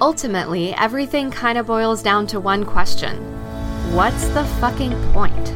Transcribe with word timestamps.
Ultimately, 0.00 0.74
everything 0.74 1.30
kind 1.30 1.56
of 1.56 1.68
boils 1.68 2.02
down 2.02 2.26
to 2.26 2.38
one 2.38 2.66
question 2.66 3.16
What's 3.94 4.28
the 4.28 4.44
fucking 4.60 4.92
point? 5.12 5.54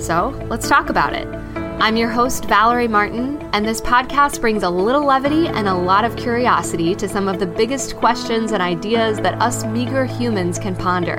So, 0.00 0.30
let's 0.48 0.70
talk 0.70 0.88
about 0.88 1.12
it. 1.12 1.28
I'm 1.82 1.94
your 1.98 2.08
host, 2.08 2.46
Valerie 2.46 2.88
Martin, 2.88 3.42
and 3.52 3.66
this 3.66 3.82
podcast 3.82 4.40
brings 4.40 4.62
a 4.62 4.70
little 4.70 5.04
levity 5.04 5.48
and 5.48 5.68
a 5.68 5.74
lot 5.74 6.06
of 6.06 6.16
curiosity 6.16 6.94
to 6.94 7.06
some 7.06 7.28
of 7.28 7.38
the 7.38 7.46
biggest 7.46 7.96
questions 7.96 8.52
and 8.52 8.62
ideas 8.62 9.18
that 9.18 9.40
us 9.42 9.66
meager 9.66 10.06
humans 10.06 10.58
can 10.58 10.74
ponder. 10.74 11.18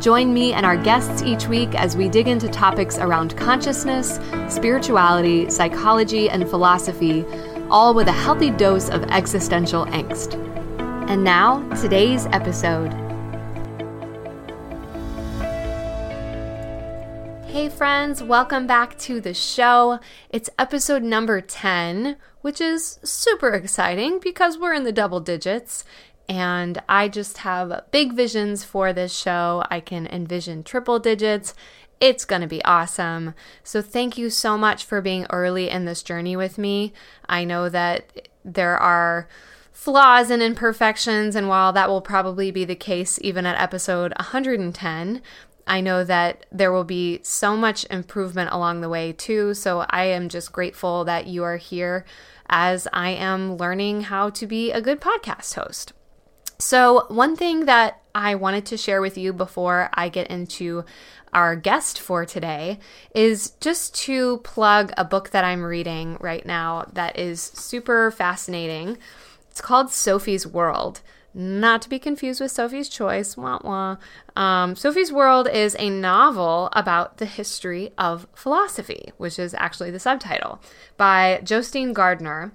Join 0.00 0.32
me 0.32 0.54
and 0.54 0.64
our 0.64 0.78
guests 0.78 1.22
each 1.22 1.48
week 1.48 1.74
as 1.74 1.98
we 1.98 2.08
dig 2.08 2.28
into 2.28 2.48
topics 2.48 2.96
around 2.96 3.36
consciousness, 3.36 4.18
spirituality, 4.48 5.50
psychology, 5.50 6.30
and 6.30 6.48
philosophy, 6.48 7.26
all 7.68 7.92
with 7.92 8.08
a 8.08 8.12
healthy 8.12 8.50
dose 8.50 8.88
of 8.88 9.02
existential 9.10 9.84
angst. 9.86 10.53
And 11.06 11.22
now, 11.22 11.68
today's 11.74 12.24
episode. 12.32 12.88
Hey, 17.44 17.68
friends, 17.68 18.22
welcome 18.22 18.66
back 18.66 18.98
to 19.00 19.20
the 19.20 19.34
show. 19.34 20.00
It's 20.30 20.48
episode 20.58 21.02
number 21.02 21.42
10, 21.42 22.16
which 22.40 22.58
is 22.58 22.98
super 23.04 23.50
exciting 23.50 24.18
because 24.18 24.56
we're 24.56 24.72
in 24.72 24.84
the 24.84 24.92
double 24.92 25.20
digits. 25.20 25.84
And 26.26 26.80
I 26.88 27.08
just 27.08 27.38
have 27.38 27.84
big 27.90 28.14
visions 28.14 28.64
for 28.64 28.94
this 28.94 29.14
show. 29.14 29.62
I 29.70 29.80
can 29.80 30.06
envision 30.06 30.64
triple 30.64 30.98
digits. 30.98 31.54
It's 32.00 32.24
going 32.24 32.42
to 32.42 32.48
be 32.48 32.64
awesome. 32.64 33.34
So, 33.62 33.82
thank 33.82 34.16
you 34.16 34.30
so 34.30 34.56
much 34.56 34.86
for 34.86 35.02
being 35.02 35.26
early 35.28 35.68
in 35.68 35.84
this 35.84 36.02
journey 36.02 36.34
with 36.34 36.56
me. 36.56 36.94
I 37.28 37.44
know 37.44 37.68
that 37.68 38.30
there 38.42 38.78
are 38.78 39.28
flaws 39.74 40.30
and 40.30 40.42
imperfections, 40.42 41.36
and 41.36 41.48
while 41.48 41.72
that 41.72 41.90
will 41.90 42.00
probably 42.00 42.50
be 42.50 42.64
the 42.64 42.76
case 42.76 43.18
even 43.20 43.44
at 43.44 43.60
episode 43.60 44.14
110, 44.18 45.20
I 45.66 45.80
know 45.80 46.04
that 46.04 46.46
there 46.52 46.72
will 46.72 46.84
be 46.84 47.20
so 47.22 47.56
much 47.56 47.84
improvement 47.90 48.50
along 48.52 48.80
the 48.80 48.88
way 48.88 49.12
too. 49.12 49.52
So 49.52 49.84
I 49.90 50.04
am 50.04 50.28
just 50.28 50.52
grateful 50.52 51.04
that 51.04 51.26
you 51.26 51.42
are 51.42 51.56
here 51.56 52.04
as 52.48 52.86
I 52.92 53.10
am 53.10 53.56
learning 53.56 54.02
how 54.02 54.30
to 54.30 54.46
be 54.46 54.70
a 54.70 54.80
good 54.80 55.00
podcast 55.00 55.54
host. 55.54 55.92
So, 56.58 57.06
one 57.08 57.34
thing 57.34 57.64
that 57.64 58.00
I 58.14 58.36
wanted 58.36 58.64
to 58.66 58.76
share 58.76 59.00
with 59.00 59.18
you 59.18 59.32
before 59.32 59.90
I 59.92 60.08
get 60.08 60.28
into 60.28 60.84
our 61.32 61.56
guest 61.56 61.98
for 61.98 62.24
today 62.24 62.78
is 63.12 63.50
just 63.60 63.94
to 63.96 64.38
plug 64.38 64.92
a 64.96 65.04
book 65.04 65.30
that 65.30 65.44
I'm 65.44 65.64
reading 65.64 66.16
right 66.20 66.46
now 66.46 66.88
that 66.92 67.18
is 67.18 67.42
super 67.42 68.12
fascinating. 68.12 68.98
It's 69.54 69.60
called 69.60 69.92
Sophie's 69.92 70.48
World 70.48 71.00
not 71.32 71.80
to 71.82 71.88
be 71.88 72.00
confused 72.00 72.40
with 72.40 72.50
Sophie's 72.50 72.88
Choice. 72.88 73.36
Wah 73.36 73.60
wah. 73.62 73.98
Um, 74.34 74.74
Sophie's 74.74 75.12
World 75.12 75.48
is 75.48 75.76
a 75.78 75.90
novel 75.90 76.70
about 76.72 77.18
the 77.18 77.26
history 77.26 77.92
of 77.96 78.26
philosophy, 78.34 79.12
which 79.16 79.38
is 79.38 79.54
actually 79.54 79.92
the 79.92 80.00
subtitle, 80.00 80.60
by 80.96 81.40
Jostein 81.44 81.92
Gardner, 81.92 82.52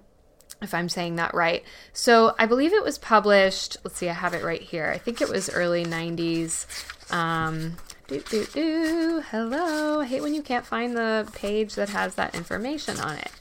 if 0.61 0.73
I'm 0.73 0.89
saying 0.89 1.15
that 1.15 1.33
right. 1.33 1.63
So 1.93 2.35
I 2.37 2.45
believe 2.45 2.73
it 2.73 2.83
was 2.83 2.97
published. 2.97 3.77
Let's 3.85 3.95
see, 3.95 4.09
I 4.09 4.13
have 4.13 4.33
it 4.33 4.43
right 4.43 4.61
here. 4.61 4.91
I 4.93 4.97
think 4.97 5.21
it 5.21 5.29
was 5.29 5.49
early 5.49 5.85
90s. 5.85 6.65
Um. 7.13 7.77
Hello. 8.09 10.01
I 10.01 10.05
hate 10.05 10.21
when 10.21 10.33
you 10.33 10.41
can't 10.41 10.65
find 10.65 10.97
the 10.97 11.29
page 11.33 11.75
that 11.75 11.89
has 11.89 12.15
that 12.15 12.33
information 12.33 12.99
on 12.99 13.17
it. 13.17 13.31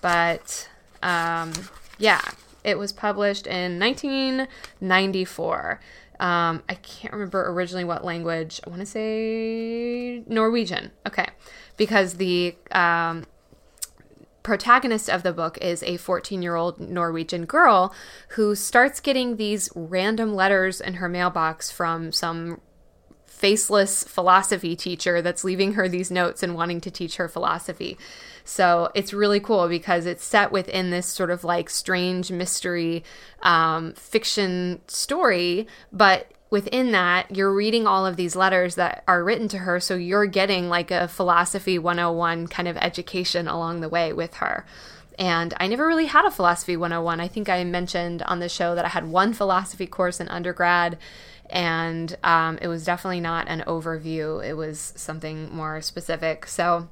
But 0.00 0.68
um, 1.02 1.52
yeah, 1.98 2.20
it 2.64 2.78
was 2.78 2.92
published 2.92 3.46
in 3.46 3.78
1994. 3.78 5.80
Um, 6.20 6.62
I 6.68 6.74
can't 6.74 7.12
remember 7.12 7.48
originally 7.50 7.84
what 7.84 8.04
language. 8.04 8.60
I 8.66 8.70
want 8.70 8.80
to 8.80 8.86
say 8.86 10.22
Norwegian. 10.26 10.90
Okay, 11.06 11.26
because 11.76 12.14
the 12.14 12.56
um, 12.72 13.24
protagonist 14.42 15.10
of 15.10 15.22
the 15.22 15.32
book 15.32 15.58
is 15.58 15.82
a 15.82 15.98
14 15.98 16.42
year 16.42 16.56
old 16.56 16.80
Norwegian 16.80 17.44
girl 17.44 17.94
who 18.30 18.54
starts 18.54 18.98
getting 18.98 19.36
these 19.36 19.68
random 19.74 20.34
letters 20.34 20.80
in 20.80 20.94
her 20.94 21.08
mailbox 21.08 21.70
from 21.70 22.12
some 22.12 22.60
faceless 23.38 24.04
philosophy 24.04 24.74
teacher 24.74 25.22
that's 25.22 25.44
leaving 25.44 25.74
her 25.74 25.88
these 25.88 26.10
notes 26.10 26.42
and 26.42 26.54
wanting 26.54 26.80
to 26.82 26.90
teach 26.90 27.16
her 27.16 27.28
philosophy. 27.28 27.96
So 28.44 28.90
it's 28.94 29.12
really 29.12 29.40
cool 29.40 29.68
because 29.68 30.06
it's 30.06 30.24
set 30.24 30.50
within 30.50 30.90
this 30.90 31.06
sort 31.06 31.30
of 31.30 31.44
like 31.44 31.70
strange 31.70 32.32
mystery 32.32 33.04
um, 33.42 33.92
fiction 33.92 34.80
story, 34.88 35.66
but 35.92 36.32
within 36.50 36.92
that, 36.92 37.34
you're 37.34 37.52
reading 37.52 37.86
all 37.86 38.06
of 38.06 38.16
these 38.16 38.34
letters 38.34 38.74
that 38.76 39.04
are 39.06 39.22
written 39.22 39.48
to 39.48 39.58
her. 39.58 39.80
So 39.80 39.94
you're 39.94 40.26
getting 40.26 40.68
like 40.68 40.90
a 40.90 41.08
philosophy 41.08 41.78
101 41.78 42.48
kind 42.48 42.68
of 42.68 42.76
education 42.78 43.46
along 43.48 43.80
the 43.80 43.88
way 43.88 44.12
with 44.12 44.34
her. 44.34 44.64
And 45.18 45.52
I 45.58 45.66
never 45.66 45.86
really 45.86 46.06
had 46.06 46.24
a 46.24 46.30
philosophy 46.30 46.76
101. 46.76 47.20
I 47.20 47.28
think 47.28 47.48
I 47.48 47.64
mentioned 47.64 48.22
on 48.22 48.38
the 48.38 48.48
show 48.48 48.74
that 48.76 48.84
I 48.84 48.88
had 48.88 49.08
one 49.08 49.32
philosophy 49.32 49.86
course 49.86 50.20
in 50.20 50.28
undergrad, 50.28 50.96
and 51.50 52.16
um, 52.22 52.58
it 52.60 52.68
was 52.68 52.84
definitely 52.84 53.20
not 53.20 53.48
an 53.48 53.64
overview, 53.66 54.44
it 54.44 54.54
was 54.54 54.92
something 54.96 55.54
more 55.54 55.80
specific. 55.80 56.46
So 56.46 56.88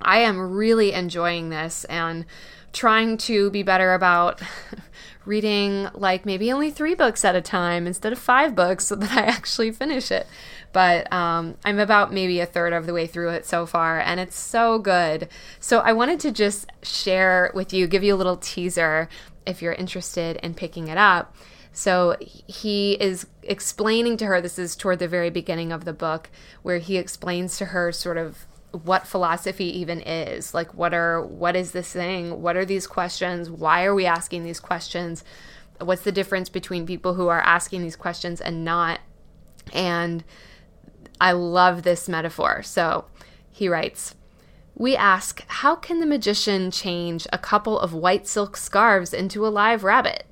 I 0.00 0.18
am 0.18 0.38
really 0.38 0.92
enjoying 0.92 1.50
this 1.50 1.84
and 1.84 2.24
trying 2.72 3.18
to 3.18 3.50
be 3.50 3.62
better 3.62 3.94
about 3.94 4.40
reading 5.24 5.88
like 5.94 6.26
maybe 6.26 6.50
only 6.52 6.70
three 6.70 6.94
books 6.94 7.24
at 7.24 7.36
a 7.36 7.40
time 7.40 7.86
instead 7.86 8.12
of 8.12 8.18
five 8.18 8.54
books 8.54 8.86
so 8.86 8.96
that 8.96 9.12
I 9.12 9.22
actually 9.22 9.70
finish 9.70 10.10
it. 10.10 10.26
But 10.72 11.12
um, 11.12 11.56
I'm 11.64 11.78
about 11.78 12.12
maybe 12.12 12.40
a 12.40 12.46
third 12.46 12.72
of 12.72 12.86
the 12.86 12.94
way 12.94 13.06
through 13.06 13.30
it 13.30 13.44
so 13.44 13.66
far, 13.66 14.00
and 14.00 14.18
it's 14.18 14.38
so 14.38 14.78
good. 14.78 15.28
So 15.60 15.80
I 15.80 15.92
wanted 15.92 16.18
to 16.20 16.32
just 16.32 16.66
share 16.82 17.50
with 17.54 17.74
you, 17.74 17.86
give 17.86 18.02
you 18.02 18.14
a 18.14 18.16
little 18.16 18.38
teaser 18.38 19.10
if 19.44 19.60
you're 19.60 19.74
interested 19.74 20.36
in 20.36 20.54
picking 20.54 20.88
it 20.88 20.96
up. 20.96 21.36
So 21.72 22.16
he 22.20 22.92
is 22.94 23.26
explaining 23.42 24.18
to 24.18 24.26
her, 24.26 24.40
this 24.40 24.58
is 24.58 24.76
toward 24.76 24.98
the 24.98 25.08
very 25.08 25.30
beginning 25.30 25.72
of 25.72 25.84
the 25.84 25.92
book, 25.92 26.30
where 26.62 26.78
he 26.78 26.98
explains 26.98 27.56
to 27.58 27.66
her 27.66 27.92
sort 27.92 28.18
of 28.18 28.46
what 28.72 29.06
philosophy 29.06 29.78
even 29.78 30.00
is. 30.00 30.54
Like 30.54 30.74
what 30.74 30.94
are 30.94 31.22
what 31.22 31.56
is 31.56 31.72
this 31.72 31.92
thing? 31.92 32.42
What 32.42 32.56
are 32.56 32.64
these 32.64 32.86
questions? 32.86 33.50
Why 33.50 33.84
are 33.84 33.94
we 33.94 34.06
asking 34.06 34.44
these 34.44 34.60
questions? 34.60 35.24
What's 35.80 36.02
the 36.02 36.12
difference 36.12 36.48
between 36.48 36.86
people 36.86 37.14
who 37.14 37.28
are 37.28 37.40
asking 37.40 37.82
these 37.82 37.96
questions 37.96 38.40
and 38.40 38.64
not? 38.64 39.00
And 39.72 40.24
i 41.20 41.32
love 41.32 41.82
this 41.82 42.08
metaphor. 42.08 42.62
So 42.62 43.06
he 43.50 43.68
writes 43.68 44.14
we 44.74 44.96
ask 44.96 45.44
how 45.46 45.76
can 45.76 46.00
the 46.00 46.06
magician 46.06 46.70
change 46.70 47.26
a 47.32 47.38
couple 47.38 47.78
of 47.78 47.92
white 47.92 48.26
silk 48.26 48.56
scarves 48.56 49.12
into 49.12 49.46
a 49.46 49.48
live 49.48 49.84
rabbit 49.84 50.24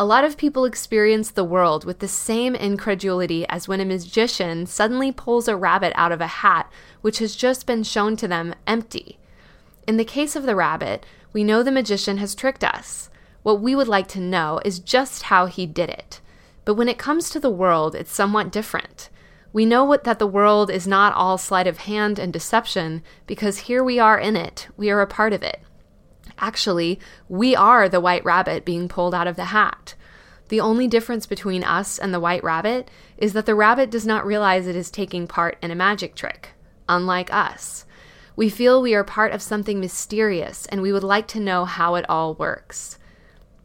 a 0.00 0.04
lot 0.04 0.22
of 0.22 0.36
people 0.36 0.64
experience 0.64 1.32
the 1.32 1.42
world 1.42 1.84
with 1.84 1.98
the 1.98 2.06
same 2.06 2.54
incredulity 2.54 3.44
as 3.48 3.66
when 3.66 3.80
a 3.80 3.84
magician 3.84 4.64
suddenly 4.64 5.10
pulls 5.10 5.48
a 5.48 5.56
rabbit 5.56 5.92
out 5.96 6.12
of 6.12 6.20
a 6.20 6.28
hat 6.28 6.70
which 7.00 7.18
has 7.18 7.34
just 7.34 7.66
been 7.66 7.82
shown 7.82 8.14
to 8.14 8.28
them 8.28 8.54
empty. 8.64 9.18
In 9.88 9.96
the 9.96 10.04
case 10.04 10.36
of 10.36 10.44
the 10.44 10.54
rabbit, 10.54 11.04
we 11.32 11.42
know 11.42 11.64
the 11.64 11.72
magician 11.72 12.18
has 12.18 12.36
tricked 12.36 12.62
us. 12.62 13.10
What 13.42 13.60
we 13.60 13.74
would 13.74 13.88
like 13.88 14.06
to 14.08 14.20
know 14.20 14.60
is 14.64 14.78
just 14.78 15.24
how 15.24 15.46
he 15.46 15.66
did 15.66 15.90
it. 15.90 16.20
But 16.64 16.74
when 16.74 16.88
it 16.88 16.98
comes 16.98 17.28
to 17.30 17.40
the 17.40 17.50
world, 17.50 17.96
it's 17.96 18.14
somewhat 18.14 18.52
different. 18.52 19.10
We 19.52 19.66
know 19.66 19.82
what, 19.82 20.04
that 20.04 20.20
the 20.20 20.28
world 20.28 20.70
is 20.70 20.86
not 20.86 21.14
all 21.14 21.38
sleight 21.38 21.66
of 21.66 21.78
hand 21.78 22.20
and 22.20 22.32
deception 22.32 23.02
because 23.26 23.58
here 23.60 23.82
we 23.82 23.98
are 23.98 24.18
in 24.18 24.36
it, 24.36 24.68
we 24.76 24.90
are 24.90 25.00
a 25.00 25.08
part 25.08 25.32
of 25.32 25.42
it. 25.42 25.60
Actually, 26.38 26.98
we 27.28 27.54
are 27.54 27.88
the 27.88 28.00
white 28.00 28.24
rabbit 28.24 28.64
being 28.64 28.88
pulled 28.88 29.14
out 29.14 29.26
of 29.26 29.36
the 29.36 29.46
hat. 29.46 29.94
The 30.48 30.60
only 30.60 30.88
difference 30.88 31.26
between 31.26 31.62
us 31.62 31.98
and 31.98 32.12
the 32.12 32.20
white 32.20 32.42
rabbit 32.42 32.90
is 33.18 33.34
that 33.34 33.44
the 33.44 33.54
rabbit 33.54 33.90
does 33.90 34.06
not 34.06 34.24
realize 34.24 34.66
it 34.66 34.76
is 34.76 34.90
taking 34.90 35.26
part 35.26 35.58
in 35.60 35.70
a 35.70 35.74
magic 35.74 36.14
trick, 36.14 36.50
unlike 36.88 37.32
us. 37.32 37.84
We 38.34 38.48
feel 38.48 38.80
we 38.80 38.94
are 38.94 39.04
part 39.04 39.32
of 39.32 39.42
something 39.42 39.80
mysterious 39.80 40.64
and 40.66 40.80
we 40.80 40.92
would 40.92 41.02
like 41.02 41.26
to 41.28 41.40
know 41.40 41.64
how 41.64 41.96
it 41.96 42.08
all 42.08 42.34
works. 42.34 42.98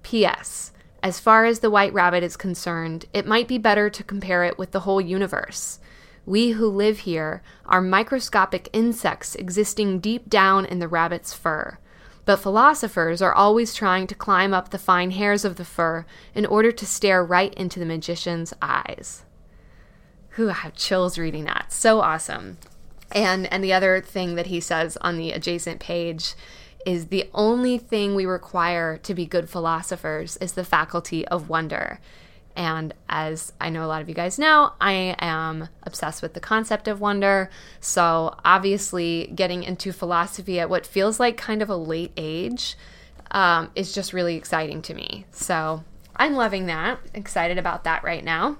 P.S. 0.01 0.71
As 1.01 1.19
far 1.19 1.45
as 1.45 1.59
the 1.59 1.69
white 1.69 1.93
rabbit 1.93 2.23
is 2.23 2.35
concerned, 2.35 3.05
it 3.13 3.27
might 3.27 3.47
be 3.47 3.57
better 3.57 3.89
to 3.89 4.03
compare 4.03 4.43
it 4.43 4.57
with 4.57 4.71
the 4.71 4.81
whole 4.81 4.99
universe. 4.99 5.79
We 6.25 6.51
who 6.51 6.67
live 6.67 6.99
here 6.99 7.43
are 7.65 7.81
microscopic 7.81 8.69
insects 8.73 9.35
existing 9.35 9.99
deep 9.99 10.29
down 10.29 10.65
in 10.65 10.79
the 10.79 10.87
rabbit's 10.87 11.33
fur. 11.33 11.77
But 12.25 12.37
philosophers 12.37 13.21
are 13.21 13.33
always 13.33 13.73
trying 13.73 14.07
to 14.07 14.15
climb 14.15 14.53
up 14.53 14.69
the 14.69 14.77
fine 14.77 15.11
hairs 15.11 15.43
of 15.43 15.57
the 15.57 15.65
fur 15.65 16.05
in 16.33 16.45
order 16.45 16.71
to 16.71 16.85
stare 16.85 17.23
right 17.23 17.53
into 17.55 17.79
the 17.79 17.85
magician's 17.85 18.53
eyes. 18.61 19.23
Whew, 20.35 20.49
I 20.49 20.53
have 20.53 20.75
chills 20.75 21.17
reading 21.17 21.43
that. 21.45 21.71
So 21.71 21.99
awesome. 21.99 22.57
And 23.11 23.51
and 23.51 23.63
the 23.63 23.73
other 23.73 24.01
thing 24.01 24.35
that 24.35 24.47
he 24.47 24.59
says 24.59 24.97
on 25.01 25.17
the 25.17 25.31
adjacent 25.31 25.79
page 25.79 26.33
is 26.85 27.07
the 27.07 27.29
only 27.33 27.77
thing 27.77 28.15
we 28.15 28.25
require 28.25 28.97
to 28.97 29.13
be 29.13 29.25
good 29.25 29.49
philosophers 29.49 30.37
is 30.37 30.53
the 30.53 30.65
faculty 30.65 31.27
of 31.27 31.49
wonder. 31.49 31.99
And 32.55 32.93
as 33.09 33.51
I 33.59 33.69
know 33.69 33.83
a 33.83 33.87
lot 33.87 34.01
of 34.01 34.09
you 34.09 34.15
guys 34.15 34.37
know, 34.37 34.73
I 34.79 35.15
am 35.19 35.69
obsessed 35.83 36.21
with 36.21 36.33
the 36.33 36.39
concept 36.39 36.87
of 36.87 37.01
wonder. 37.01 37.49
So, 37.79 38.35
obviously, 38.45 39.31
getting 39.35 39.63
into 39.63 39.91
philosophy 39.91 40.59
at 40.59 40.69
what 40.69 40.85
feels 40.85 41.19
like 41.19 41.37
kind 41.37 41.61
of 41.61 41.69
a 41.69 41.75
late 41.75 42.11
age 42.15 42.77
um, 43.31 43.71
is 43.75 43.93
just 43.93 44.13
really 44.13 44.35
exciting 44.35 44.81
to 44.83 44.93
me. 44.93 45.25
So, 45.31 45.83
I'm 46.15 46.35
loving 46.35 46.67
that. 46.67 46.99
Excited 47.13 47.57
about 47.57 47.83
that 47.85 48.03
right 48.03 48.23
now. 48.23 48.57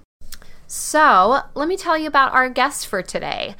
So, 0.65 1.41
let 1.53 1.67
me 1.67 1.77
tell 1.77 1.97
you 1.97 2.07
about 2.07 2.33
our 2.33 2.49
guest 2.49 2.87
for 2.87 3.03
today. 3.03 3.55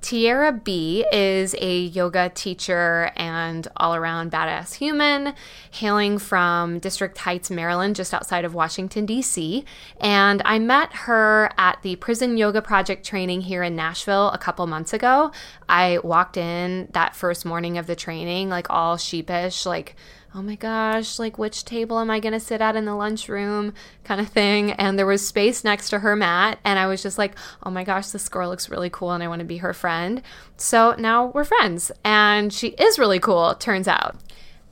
Tierra 0.00 0.52
B 0.52 1.04
is 1.12 1.56
a 1.58 1.80
yoga 1.80 2.30
teacher 2.32 3.10
and 3.16 3.66
all 3.76 3.96
around 3.96 4.30
badass 4.30 4.74
human, 4.74 5.34
hailing 5.72 6.18
from 6.18 6.78
District 6.78 7.18
Heights, 7.18 7.50
Maryland, 7.50 7.96
just 7.96 8.14
outside 8.14 8.44
of 8.44 8.54
Washington, 8.54 9.06
D.C. 9.06 9.64
And 10.00 10.40
I 10.44 10.60
met 10.60 10.92
her 10.92 11.50
at 11.58 11.82
the 11.82 11.96
Prison 11.96 12.36
Yoga 12.36 12.62
Project 12.62 13.04
training 13.04 13.40
here 13.40 13.64
in 13.64 13.74
Nashville 13.74 14.30
a 14.30 14.38
couple 14.38 14.66
months 14.68 14.92
ago. 14.92 15.32
I 15.68 15.98
walked 16.04 16.36
in 16.36 16.88
that 16.92 17.16
first 17.16 17.44
morning 17.44 17.76
of 17.76 17.88
the 17.88 17.96
training, 17.96 18.48
like 18.48 18.70
all 18.70 18.98
sheepish, 18.98 19.66
like, 19.66 19.96
oh 20.38 20.42
my 20.42 20.54
gosh, 20.54 21.18
like 21.18 21.36
which 21.36 21.64
table 21.64 21.98
am 21.98 22.12
I 22.12 22.20
going 22.20 22.32
to 22.32 22.38
sit 22.38 22.60
at 22.60 22.76
in 22.76 22.84
the 22.84 22.94
lunchroom 22.94 23.74
kind 24.04 24.20
of 24.20 24.28
thing. 24.28 24.70
And 24.72 24.96
there 24.96 25.04
was 25.04 25.26
space 25.26 25.64
next 25.64 25.90
to 25.90 25.98
her 25.98 26.14
mat. 26.14 26.60
And 26.64 26.78
I 26.78 26.86
was 26.86 27.02
just 27.02 27.18
like, 27.18 27.34
oh 27.64 27.70
my 27.70 27.82
gosh, 27.82 28.10
this 28.10 28.28
girl 28.28 28.48
looks 28.48 28.70
really 28.70 28.88
cool 28.88 29.10
and 29.10 29.20
I 29.20 29.26
want 29.26 29.40
to 29.40 29.44
be 29.44 29.56
her 29.56 29.74
friend. 29.74 30.22
So 30.56 30.94
now 30.96 31.26
we're 31.26 31.42
friends. 31.42 31.90
And 32.04 32.52
she 32.52 32.68
is 32.68 33.00
really 33.00 33.18
cool, 33.18 33.56
turns 33.56 33.88
out. 33.88 34.14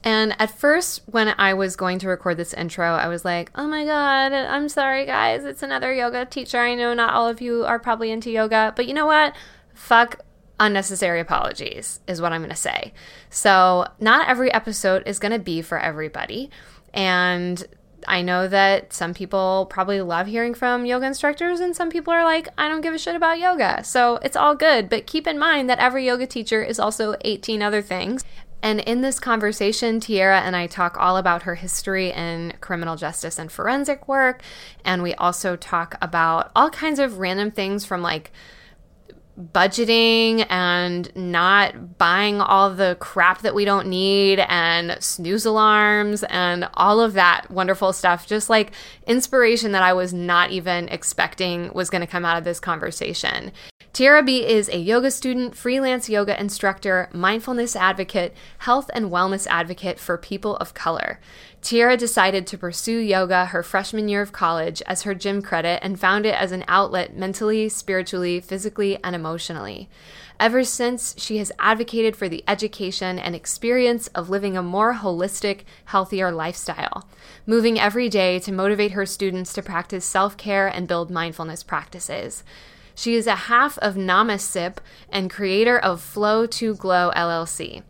And 0.04 0.40
at 0.40 0.56
first, 0.56 1.02
when 1.06 1.34
I 1.36 1.54
was 1.54 1.74
going 1.74 1.98
to 1.98 2.08
record 2.08 2.36
this 2.36 2.54
intro, 2.54 2.94
I 2.94 3.08
was 3.08 3.24
like, 3.24 3.50
oh 3.56 3.66
my 3.66 3.84
God, 3.84 4.32
I'm 4.32 4.68
sorry, 4.68 5.04
guys. 5.04 5.44
It's 5.44 5.64
another 5.64 5.92
yoga 5.92 6.26
teacher. 6.26 6.60
I 6.60 6.76
know 6.76 6.94
not 6.94 7.12
all 7.12 7.26
of 7.26 7.40
you 7.40 7.64
are 7.64 7.80
probably 7.80 8.12
into 8.12 8.30
yoga, 8.30 8.72
but 8.76 8.86
you 8.86 8.94
know 8.94 9.06
what? 9.06 9.34
Fuck 9.74 10.20
unnecessary 10.58 11.20
apologies, 11.20 12.00
is 12.06 12.20
what 12.20 12.32
I'm 12.32 12.40
going 12.40 12.50
to 12.50 12.56
say. 12.56 12.92
So, 13.30 13.86
not 14.00 14.28
every 14.28 14.52
episode 14.52 15.02
is 15.06 15.18
going 15.18 15.32
to 15.32 15.38
be 15.38 15.62
for 15.62 15.78
everybody. 15.78 16.50
And 16.94 17.62
I 18.08 18.22
know 18.22 18.46
that 18.48 18.92
some 18.92 19.14
people 19.14 19.66
probably 19.68 20.00
love 20.00 20.28
hearing 20.28 20.54
from 20.54 20.86
yoga 20.86 21.06
instructors, 21.06 21.60
and 21.60 21.76
some 21.76 21.90
people 21.90 22.12
are 22.12 22.24
like, 22.24 22.48
I 22.56 22.68
don't 22.68 22.80
give 22.80 22.94
a 22.94 22.98
shit 22.98 23.16
about 23.16 23.38
yoga. 23.38 23.84
So, 23.84 24.16
it's 24.16 24.36
all 24.36 24.54
good. 24.54 24.88
But 24.88 25.06
keep 25.06 25.26
in 25.26 25.38
mind 25.38 25.68
that 25.68 25.78
every 25.78 26.06
yoga 26.06 26.26
teacher 26.26 26.62
is 26.62 26.78
also 26.78 27.16
18 27.22 27.62
other 27.62 27.82
things. 27.82 28.24
And 28.62 28.80
in 28.80 29.00
this 29.00 29.20
conversation, 29.20 30.00
Tierra 30.00 30.40
and 30.40 30.56
I 30.56 30.66
talk 30.66 30.96
all 30.98 31.18
about 31.18 31.42
her 31.42 31.54
history 31.54 32.10
in 32.10 32.54
criminal 32.60 32.96
justice 32.96 33.38
and 33.38 33.52
forensic 33.52 34.08
work. 34.08 34.42
And 34.84 35.02
we 35.02 35.14
also 35.14 35.54
talk 35.54 35.94
about 36.00 36.50
all 36.56 36.70
kinds 36.70 36.98
of 36.98 37.18
random 37.18 37.50
things 37.50 37.84
from 37.84 38.02
like 38.02 38.32
budgeting 39.52 40.46
and 40.48 41.14
not 41.14 41.98
buying 41.98 42.40
all 42.40 42.72
the 42.72 42.96
crap 43.00 43.42
that 43.42 43.54
we 43.54 43.64
don't 43.64 43.86
need 43.86 44.40
and 44.40 44.96
snooze 45.02 45.44
alarms 45.44 46.24
and 46.24 46.68
all 46.74 47.00
of 47.00 47.12
that 47.14 47.50
wonderful 47.50 47.92
stuff. 47.92 48.26
Just 48.26 48.48
like 48.48 48.72
inspiration 49.06 49.72
that 49.72 49.82
I 49.82 49.92
was 49.92 50.14
not 50.14 50.50
even 50.50 50.88
expecting 50.88 51.72
was 51.74 51.90
going 51.90 52.00
to 52.00 52.06
come 52.06 52.24
out 52.24 52.38
of 52.38 52.44
this 52.44 52.60
conversation. 52.60 53.52
Tierra 53.96 54.22
B 54.22 54.46
is 54.46 54.68
a 54.68 54.76
yoga 54.76 55.10
student, 55.10 55.56
freelance 55.56 56.10
yoga 56.10 56.38
instructor, 56.38 57.08
mindfulness 57.14 57.74
advocate, 57.74 58.34
health 58.58 58.90
and 58.92 59.10
wellness 59.10 59.46
advocate 59.46 59.98
for 59.98 60.18
people 60.18 60.56
of 60.56 60.74
color. 60.74 61.18
Tierra 61.62 61.96
decided 61.96 62.46
to 62.46 62.58
pursue 62.58 62.98
yoga 62.98 63.46
her 63.46 63.62
freshman 63.62 64.06
year 64.06 64.20
of 64.20 64.32
college 64.32 64.82
as 64.82 65.04
her 65.04 65.14
gym 65.14 65.40
credit 65.40 65.82
and 65.82 65.98
found 65.98 66.26
it 66.26 66.34
as 66.34 66.52
an 66.52 66.66
outlet 66.68 67.16
mentally, 67.16 67.70
spiritually, 67.70 68.38
physically, 68.38 69.02
and 69.02 69.16
emotionally. 69.16 69.88
Ever 70.38 70.62
since, 70.62 71.14
she 71.16 71.38
has 71.38 71.50
advocated 71.58 72.16
for 72.16 72.28
the 72.28 72.44
education 72.46 73.18
and 73.18 73.34
experience 73.34 74.08
of 74.08 74.28
living 74.28 74.58
a 74.58 74.62
more 74.62 74.92
holistic, 74.92 75.60
healthier 75.86 76.30
lifestyle, 76.30 77.08
moving 77.46 77.80
every 77.80 78.10
day 78.10 78.40
to 78.40 78.52
motivate 78.52 78.92
her 78.92 79.06
students 79.06 79.54
to 79.54 79.62
practice 79.62 80.04
self 80.04 80.36
care 80.36 80.68
and 80.68 80.86
build 80.86 81.10
mindfulness 81.10 81.62
practices. 81.62 82.44
She 82.96 83.14
is 83.14 83.26
a 83.26 83.36
half 83.36 83.76
of 83.78 83.94
Namasip 83.94 84.78
and 85.10 85.30
creator 85.30 85.78
of 85.78 86.00
Flow 86.00 86.46
to 86.46 86.74
Glow 86.74 87.12
LLC. 87.14 87.82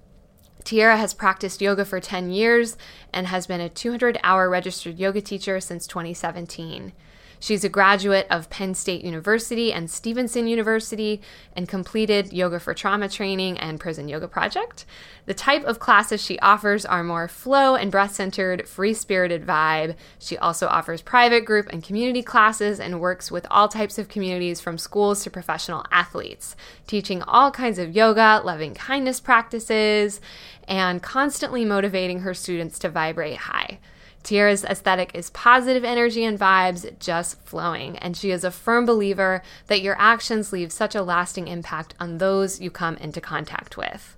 Tierra 0.64 0.96
has 0.96 1.14
practiced 1.14 1.62
yoga 1.62 1.84
for 1.84 2.00
10 2.00 2.32
years 2.32 2.76
and 3.12 3.28
has 3.28 3.46
been 3.46 3.60
a 3.60 3.68
200 3.68 4.18
hour 4.24 4.50
registered 4.50 4.98
yoga 4.98 5.20
teacher 5.20 5.60
since 5.60 5.86
2017. 5.86 6.92
She's 7.38 7.64
a 7.64 7.68
graduate 7.68 8.26
of 8.30 8.50
Penn 8.50 8.74
State 8.74 9.04
University 9.04 9.72
and 9.72 9.90
Stevenson 9.90 10.46
University 10.46 11.20
and 11.54 11.68
completed 11.68 12.32
Yoga 12.32 12.58
for 12.58 12.74
Trauma 12.74 13.08
training 13.08 13.58
and 13.58 13.78
Prison 13.80 14.08
Yoga 14.08 14.28
Project. 14.28 14.84
The 15.26 15.34
type 15.34 15.64
of 15.64 15.78
classes 15.78 16.22
she 16.22 16.38
offers 16.38 16.86
are 16.86 17.04
more 17.04 17.28
flow 17.28 17.74
and 17.74 17.90
breath 17.90 18.14
centered, 18.14 18.68
free 18.68 18.94
spirited 18.94 19.44
vibe. 19.44 19.96
She 20.18 20.38
also 20.38 20.66
offers 20.68 21.02
private 21.02 21.44
group 21.44 21.68
and 21.70 21.82
community 21.82 22.22
classes 22.22 22.80
and 22.80 23.00
works 23.00 23.30
with 23.30 23.46
all 23.50 23.68
types 23.68 23.98
of 23.98 24.08
communities 24.08 24.60
from 24.60 24.78
schools 24.78 25.22
to 25.24 25.30
professional 25.30 25.84
athletes, 25.90 26.56
teaching 26.86 27.22
all 27.22 27.50
kinds 27.50 27.78
of 27.78 27.94
yoga, 27.94 28.40
loving 28.44 28.74
kindness 28.74 29.20
practices, 29.20 30.20
and 30.68 31.02
constantly 31.02 31.64
motivating 31.64 32.20
her 32.20 32.34
students 32.34 32.78
to 32.78 32.88
vibrate 32.88 33.36
high. 33.36 33.78
Tierra's 34.26 34.64
aesthetic 34.64 35.12
is 35.14 35.30
positive 35.30 35.84
energy 35.84 36.24
and 36.24 36.36
vibes 36.36 36.98
just 36.98 37.40
flowing, 37.42 37.96
and 37.98 38.16
she 38.16 38.32
is 38.32 38.42
a 38.42 38.50
firm 38.50 38.84
believer 38.84 39.40
that 39.68 39.82
your 39.82 39.94
actions 40.00 40.52
leave 40.52 40.72
such 40.72 40.96
a 40.96 41.02
lasting 41.02 41.46
impact 41.46 41.94
on 42.00 42.18
those 42.18 42.60
you 42.60 42.68
come 42.68 42.96
into 42.96 43.20
contact 43.20 43.76
with. 43.76 44.16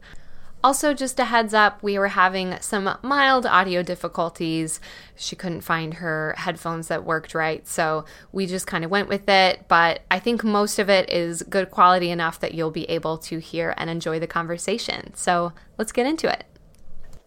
Also, 0.65 0.95
just 0.95 1.21
a 1.21 1.27
heads 1.27 1.53
up, 1.53 1.83
we 1.83 1.99
were 1.99 2.09
having 2.09 2.57
some 2.63 2.97
mild 3.03 3.45
audio 3.45 3.83
difficulties. 3.83 4.81
She 5.15 5.37
couldn't 5.37 5.61
find 5.61 5.95
her 5.95 6.35
headphones 6.39 6.89
that 6.89 7.05
worked 7.05 7.35
right, 7.35 7.69
so 7.69 8.07
we 8.33 8.47
just 8.47 8.67
kind 8.67 8.87
of 8.87 8.91
went 8.91 9.11
with 9.11 9.29
it. 9.29 9.67
But 9.69 10.01
I 10.11 10.19
think 10.21 10.43
most 10.43 10.79
of 10.79 10.89
it 10.89 11.11
is 11.11 11.43
good 11.43 11.71
quality 11.71 12.11
enough 12.11 12.41
that 12.41 12.55
you'll 12.55 12.71
be 12.71 12.89
able 12.89 13.19
to 13.19 13.41
hear 13.41 13.75
and 13.77 13.91
enjoy 13.91 14.19
the 14.21 14.27
conversation. 14.27 15.13
So 15.15 15.53
let's 15.77 15.93
get 15.93 16.07
into 16.07 16.33
it. 16.33 16.45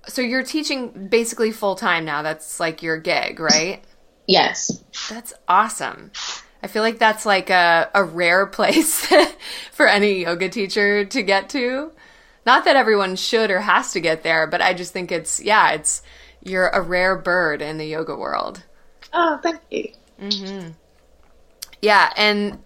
So 0.07 0.21
you're 0.21 0.43
teaching 0.43 1.07
basically 1.07 1.51
full 1.51 1.75
time 1.75 2.05
now. 2.05 2.21
That's 2.21 2.59
like 2.59 2.81
your 2.81 2.97
gig, 2.97 3.39
right? 3.39 3.83
Yes. 4.27 4.83
That's 5.09 5.33
awesome. 5.47 6.11
I 6.63 6.67
feel 6.67 6.83
like 6.83 6.99
that's 6.99 7.25
like 7.25 7.49
a, 7.49 7.89
a 7.93 8.03
rare 8.03 8.45
place 8.47 9.05
for 9.71 9.87
any 9.87 10.21
yoga 10.21 10.49
teacher 10.49 11.05
to 11.05 11.23
get 11.23 11.49
to. 11.49 11.91
Not 12.45 12.65
that 12.65 12.75
everyone 12.75 13.15
should 13.15 13.51
or 13.51 13.59
has 13.59 13.93
to 13.93 13.99
get 13.99 14.23
there, 14.23 14.47
but 14.47 14.61
I 14.61 14.73
just 14.73 14.93
think 14.93 15.11
it's, 15.11 15.39
yeah, 15.41 15.71
it's, 15.71 16.01
you're 16.43 16.69
a 16.69 16.81
rare 16.81 17.15
bird 17.15 17.61
in 17.61 17.77
the 17.77 17.85
yoga 17.85 18.15
world. 18.15 18.63
Oh, 19.13 19.39
thank 19.43 19.61
you. 19.69 19.89
Mm-hmm. 20.19 20.69
Yeah. 21.81 22.11
And 22.15 22.59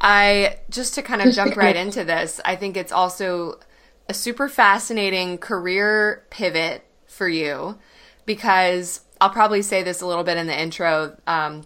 I, 0.00 0.58
just 0.68 0.94
to 0.94 1.02
kind 1.02 1.22
of 1.22 1.32
jump 1.32 1.56
right 1.56 1.76
into 1.84 2.04
this, 2.04 2.40
I 2.44 2.56
think 2.56 2.76
it's 2.76 2.92
also 2.92 3.60
a 4.10 4.14
super 4.14 4.48
fascinating 4.48 5.38
career 5.38 6.24
pivot 6.30 6.84
for 7.06 7.28
you 7.28 7.78
because 8.26 9.02
I'll 9.20 9.30
probably 9.30 9.62
say 9.62 9.84
this 9.84 10.00
a 10.00 10.06
little 10.06 10.24
bit 10.24 10.36
in 10.36 10.48
the 10.48 10.60
intro 10.60 11.16
um, 11.28 11.64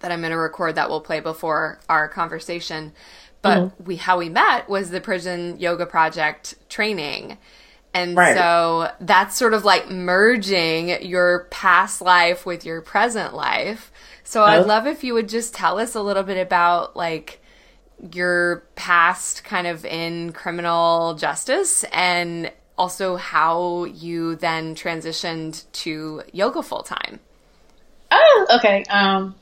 that 0.00 0.10
I'm 0.10 0.20
going 0.20 0.30
to 0.30 0.38
record 0.38 0.76
that 0.76 0.88
we'll 0.88 1.02
play 1.02 1.20
before 1.20 1.80
our 1.90 2.08
conversation. 2.08 2.94
But 3.42 3.58
mm-hmm. 3.58 3.84
we 3.84 3.96
how 3.96 4.16
we 4.18 4.30
met 4.30 4.70
was 4.70 4.88
the 4.88 5.02
prison 5.02 5.60
yoga 5.60 5.84
project 5.84 6.54
training. 6.70 7.36
And 7.92 8.16
right. 8.16 8.38
so 8.38 8.90
that's 9.00 9.36
sort 9.36 9.52
of 9.52 9.66
like 9.66 9.90
merging 9.90 11.04
your 11.04 11.46
past 11.50 12.00
life 12.00 12.46
with 12.46 12.64
your 12.64 12.80
present 12.80 13.34
life. 13.34 13.92
So 14.24 14.44
I'd 14.44 14.66
love 14.66 14.86
if 14.86 15.04
you 15.04 15.12
would 15.12 15.28
just 15.28 15.52
tell 15.52 15.78
us 15.78 15.94
a 15.94 16.00
little 16.00 16.22
bit 16.22 16.38
about 16.38 16.96
like 16.96 17.41
your 18.10 18.64
past 18.74 19.44
kind 19.44 19.66
of 19.66 19.84
in 19.84 20.32
criminal 20.32 21.14
justice 21.14 21.84
and 21.92 22.50
also 22.76 23.16
how 23.16 23.84
you 23.84 24.34
then 24.36 24.74
transitioned 24.74 25.64
to 25.72 26.22
yoga 26.32 26.62
full 26.62 26.82
time. 26.82 27.20
Oh, 28.10 28.46
okay. 28.56 28.84
Um, 28.84 29.34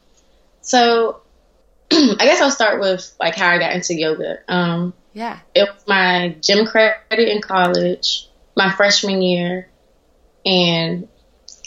so 0.61 1.23
I 1.93 2.17
guess 2.21 2.41
I'll 2.41 2.51
start 2.51 2.81
with 2.81 3.15
like 3.19 3.35
how 3.35 3.49
I 3.49 3.59
got 3.59 3.73
into 3.73 3.95
yoga. 3.95 4.39
Um, 4.49 4.93
yeah, 5.13 5.41
it 5.55 5.69
was 5.69 5.83
my 5.89 6.37
gym 6.41 6.67
credit 6.67 7.29
in 7.29 7.41
college, 7.41 8.29
my 8.57 8.71
freshman 8.71 9.23
year, 9.23 9.69
and 10.47 11.09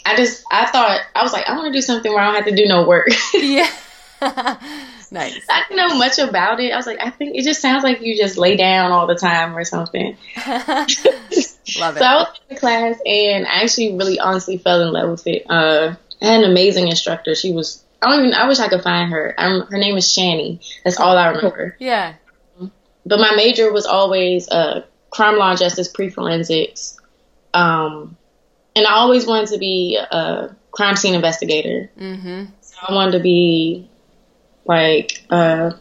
I 0.06 0.16
just 0.16 0.44
I 0.50 0.66
thought 0.66 1.00
I 1.14 1.22
was 1.22 1.32
like 1.32 1.46
I 1.46 1.54
want 1.54 1.66
to 1.66 1.72
do 1.72 1.82
something 1.82 2.10
where 2.10 2.22
I 2.22 2.26
don't 2.26 2.36
have 2.36 2.46
to 2.46 2.56
do 2.56 2.66
no 2.66 2.86
work. 2.86 3.08
yeah. 3.34 3.70
nice. 5.14 5.40
I 5.48 5.62
didn't 5.68 5.88
know 5.88 5.96
much 5.96 6.18
about 6.18 6.60
it. 6.60 6.72
I 6.72 6.76
was 6.76 6.86
like, 6.86 7.00
I 7.00 7.10
think 7.10 7.36
it 7.36 7.44
just 7.44 7.62
sounds 7.62 7.82
like 7.82 8.02
you 8.02 8.16
just 8.16 8.36
lay 8.36 8.56
down 8.56 8.92
all 8.92 9.06
the 9.06 9.14
time 9.14 9.56
or 9.56 9.64
something. 9.64 10.16
Love 10.46 11.96
it. 11.96 12.00
So 12.00 12.04
I 12.04 12.14
was 12.16 12.40
in 12.48 12.54
the 12.54 12.60
class 12.60 12.98
and 13.06 13.46
I 13.46 13.62
actually 13.62 13.96
really 13.96 14.18
honestly 14.18 14.58
fell 14.58 14.82
in 14.82 14.92
love 14.92 15.08
with 15.08 15.26
it. 15.26 15.46
Uh, 15.48 15.94
I 16.20 16.26
had 16.26 16.44
an 16.44 16.50
amazing 16.50 16.88
instructor. 16.88 17.34
She 17.34 17.52
was 17.52 17.84
I 18.04 18.10
don't 18.10 18.26
even. 18.26 18.34
I 18.34 18.46
wish 18.46 18.58
I 18.58 18.68
could 18.68 18.82
find 18.82 19.10
her. 19.12 19.34
I'm, 19.38 19.62
her 19.62 19.78
name 19.78 19.96
is 19.96 20.06
Shani. 20.06 20.60
That's 20.84 21.00
all 21.00 21.16
I 21.16 21.28
remember. 21.28 21.74
Yeah. 21.78 22.14
But 23.06 23.18
my 23.18 23.34
major 23.34 23.72
was 23.72 23.86
always 23.86 24.48
uh, 24.48 24.84
crime 25.10 25.38
law 25.38 25.50
and 25.50 25.58
justice 25.58 25.88
pre 25.88 26.10
forensics, 26.10 26.98
um, 27.54 28.16
and 28.76 28.86
I 28.86 28.92
always 28.94 29.26
wanted 29.26 29.48
to 29.50 29.58
be 29.58 29.96
a 29.96 30.54
crime 30.70 30.96
scene 30.96 31.14
investigator. 31.14 31.90
Mm-hmm. 31.98 32.44
So 32.60 32.76
I 32.86 32.94
wanted 32.94 33.12
to 33.12 33.20
be 33.20 33.88
like 34.64 35.24
uh, 35.30 35.72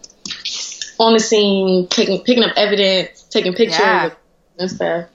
on 1.00 1.14
the 1.14 1.20
scene, 1.20 1.88
taking 1.88 2.22
picking 2.24 2.44
up 2.44 2.54
evidence, 2.58 3.24
taking 3.24 3.54
pictures 3.54 3.80
Yeah. 3.80 4.12
and 4.60 4.70
stuff. 4.72 5.06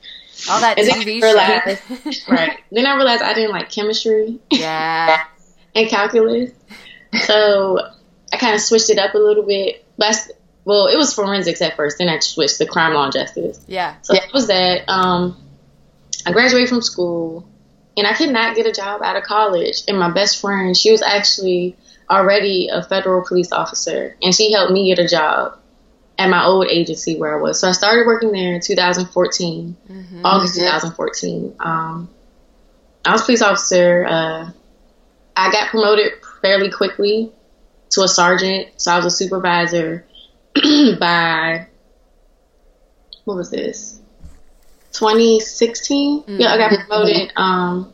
All 0.48 0.60
that 0.60 0.78
And 0.78 0.86
then 0.86 1.00
TV 1.00 1.20
I 1.22 1.26
realized, 1.26 2.14
shit. 2.14 2.28
right? 2.28 2.58
Then 2.70 2.86
I 2.86 2.94
realized 2.96 3.22
I 3.22 3.34
didn't 3.34 3.50
like 3.50 3.70
chemistry 3.70 4.38
yeah. 4.50 5.24
and 5.74 5.88
calculus, 5.88 6.52
so 7.24 7.78
I 8.32 8.36
kind 8.36 8.54
of 8.54 8.60
switched 8.60 8.90
it 8.90 8.98
up 8.98 9.14
a 9.14 9.18
little 9.18 9.44
bit. 9.44 9.84
But 9.96 10.14
I 10.14 10.18
well, 10.64 10.86
it 10.86 10.96
was 10.96 11.14
forensics 11.14 11.62
at 11.62 11.76
first. 11.76 11.98
Then 11.98 12.08
I 12.08 12.18
switched 12.18 12.58
to 12.58 12.66
crime 12.66 12.92
law 12.94 13.04
and 13.04 13.12
justice. 13.12 13.58
Yeah. 13.66 13.96
So 14.02 14.12
that 14.12 14.32
was 14.34 14.48
that. 14.48 14.88
Um, 14.88 15.36
I 16.26 16.32
graduated 16.32 16.68
from 16.68 16.82
school, 16.82 17.48
and 17.96 18.06
I 18.06 18.12
could 18.12 18.30
not 18.30 18.54
get 18.54 18.66
a 18.66 18.72
job 18.72 19.02
out 19.02 19.16
of 19.16 19.22
college. 19.22 19.82
And 19.88 19.98
my 19.98 20.10
best 20.10 20.40
friend, 20.40 20.76
she 20.76 20.92
was 20.92 21.00
actually 21.02 21.76
already 22.10 22.68
a 22.68 22.82
federal 22.82 23.22
police 23.26 23.52
officer, 23.52 24.14
and 24.22 24.34
she 24.34 24.52
helped 24.52 24.72
me 24.72 24.88
get 24.94 24.98
a 25.04 25.08
job 25.08 25.54
at 26.18 26.28
my 26.28 26.44
old 26.44 26.66
agency 26.68 27.16
where 27.16 27.38
I 27.38 27.40
was. 27.40 27.60
So 27.60 27.68
I 27.68 27.72
started 27.72 28.06
working 28.06 28.32
there 28.32 28.54
in 28.54 28.60
2014, 28.60 29.76
Mhm. 29.88 30.20
August 30.24 30.56
2014. 30.56 31.54
Um, 31.60 32.08
I 33.04 33.12
was 33.12 33.22
police 33.22 33.42
officer. 33.42 34.04
Uh, 34.04 34.50
I 35.36 35.50
got 35.52 35.68
promoted 35.68 36.12
fairly 36.42 36.70
quickly 36.70 37.30
to 37.90 38.02
a 38.02 38.08
sergeant, 38.08 38.68
so 38.76 38.92
I 38.92 38.96
was 38.96 39.06
a 39.06 39.10
supervisor 39.10 40.04
by 40.98 41.66
what 43.24 43.36
was 43.36 43.50
this? 43.50 43.98
2016. 44.92 46.24
Yeah, 46.26 46.52
I 46.54 46.58
got 46.58 46.72
Mhm. 46.72 46.86
promoted 46.86 47.32
um, 47.36 47.92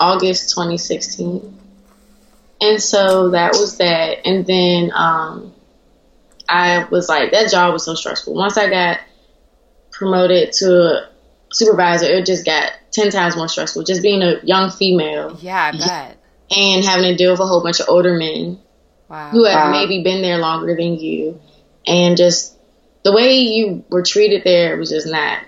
August 0.00 0.50
2016, 0.50 1.58
and 2.60 2.80
so 2.82 3.30
that 3.30 3.52
was 3.52 3.78
that. 3.78 4.26
And 4.26 4.46
then 4.46 4.90
um, 4.94 5.52
I 6.48 6.84
was 6.90 7.08
like, 7.08 7.32
that 7.32 7.50
job 7.50 7.72
was 7.72 7.84
so 7.84 7.94
stressful. 7.94 8.34
Once 8.34 8.56
I 8.56 8.68
got 8.70 9.00
promoted 9.90 10.52
to 10.52 11.08
supervisor, 11.52 12.06
it 12.06 12.26
just 12.26 12.44
got 12.44 12.72
ten 12.90 13.10
times 13.10 13.36
more 13.36 13.48
stressful. 13.48 13.84
Just 13.84 14.02
being 14.02 14.22
a 14.22 14.40
young 14.42 14.70
female 14.70 15.36
Yeah, 15.40 15.70
I 15.72 15.76
bet. 15.76 16.16
and 16.56 16.84
having 16.84 17.04
to 17.10 17.16
deal 17.16 17.32
with 17.32 17.40
a 17.40 17.46
whole 17.46 17.62
bunch 17.62 17.80
of 17.80 17.86
older 17.88 18.16
men 18.16 18.58
Wow. 19.08 19.30
who 19.30 19.44
have 19.44 19.66
Wow. 19.66 19.70
maybe 19.72 20.02
been 20.02 20.22
there 20.22 20.38
longer 20.38 20.74
than 20.76 20.98
you, 20.98 21.40
and 21.86 22.16
just 22.16 22.54
the 23.02 23.12
way 23.12 23.38
you 23.40 23.84
were 23.90 24.02
treated 24.02 24.42
there 24.44 24.76
was 24.76 24.90
just 24.90 25.06
not. 25.06 25.40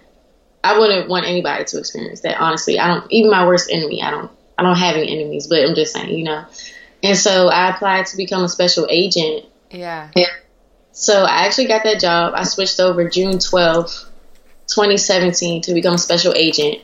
I 0.62 0.78
wouldn't 0.78 1.08
want 1.08 1.26
anybody 1.26 1.64
to 1.64 1.78
experience 1.78 2.20
that. 2.22 2.40
Honestly, 2.40 2.78
I 2.78 2.88
don't. 2.88 3.04
Even 3.10 3.30
my 3.30 3.46
worst 3.46 3.70
enemy, 3.70 4.02
I 4.02 4.10
don't. 4.10 4.30
I 4.58 4.62
don't 4.62 4.76
have 4.76 4.96
any 4.96 5.10
enemies, 5.20 5.46
but 5.46 5.60
I'm 5.64 5.75
just 5.75 5.92
saying, 5.94 6.16
you 6.16 6.25
know. 6.25 6.44
And 7.06 7.16
so 7.16 7.46
I 7.48 7.70
applied 7.70 8.06
to 8.06 8.16
become 8.16 8.42
a 8.42 8.48
special 8.48 8.88
agent. 8.90 9.44
Yeah. 9.70 10.10
So 10.90 11.22
I 11.22 11.46
actually 11.46 11.68
got 11.68 11.84
that 11.84 12.00
job. 12.00 12.32
I 12.34 12.42
switched 12.42 12.80
over 12.80 13.08
June 13.08 13.34
12th, 13.34 14.06
2017 14.66 15.62
to 15.62 15.72
become 15.72 15.94
a 15.94 15.98
special 15.98 16.34
agent. 16.34 16.82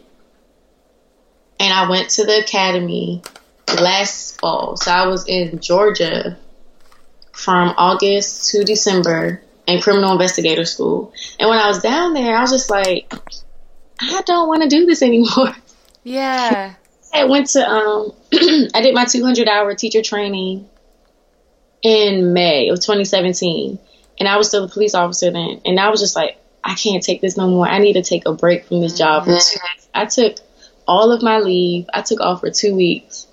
And 1.59 1.73
I 1.73 1.91
went 1.91 2.11
to 2.11 2.25
the 2.25 2.38
academy 2.38 3.23
last 3.67 4.38
fall. 4.38 4.76
So 4.76 4.93
I 4.93 5.09
was 5.09 5.26
in 5.26 5.59
Georgia 5.59 6.38
from 7.33 7.75
August 7.76 8.50
to 8.50 8.62
December 8.62 9.43
in 9.67 9.81
criminal 9.81 10.12
investigator 10.12 10.64
school. 10.64 11.12
And 11.41 11.50
when 11.50 11.59
I 11.59 11.67
was 11.67 11.83
down 11.83 12.14
there, 12.14 12.37
I 12.37 12.43
was 12.43 12.52
just 12.52 12.71
like, 12.71 13.12
I 14.00 14.23
don't 14.25 14.47
want 14.47 14.62
to 14.62 14.69
do 14.69 14.87
this 14.87 15.02
anymore. 15.02 15.57
Yeah. 16.05 16.75
I 17.12 17.25
went 17.25 17.49
to 17.49 17.69
um 17.69 18.12
I 18.75 18.81
did 18.83 18.95
my 18.95 19.04
200 19.04 19.49
hour 19.49 19.75
teacher 19.75 20.02
training 20.02 20.69
in 21.83 22.33
May 22.33 22.69
of 22.69 22.76
2017 22.76 23.78
and 24.19 24.28
I 24.28 24.37
was 24.37 24.49
still 24.49 24.64
a 24.64 24.69
police 24.69 24.95
officer 24.95 25.31
then 25.31 25.61
and 25.64 25.78
I 25.78 25.90
was 25.90 26.00
just 26.00 26.16
like 26.16 26.38
I 26.64 26.75
can't 26.75 27.02
take 27.02 27.21
this 27.21 27.37
no 27.37 27.49
more. 27.49 27.66
I 27.66 27.78
need 27.78 27.95
to 27.95 28.02
take 28.02 28.25
a 28.25 28.33
break 28.33 28.66
from 28.66 28.81
this 28.81 28.97
job. 28.97 29.28
I 29.92 30.07
took 30.07 30.37
all 30.87 31.11
of 31.11 31.21
my 31.23 31.40
leave. 31.40 31.87
I 31.92 32.02
took 32.02 32.21
off 32.21 32.40
for 32.40 32.50
2 32.50 32.75
weeks 32.76 33.26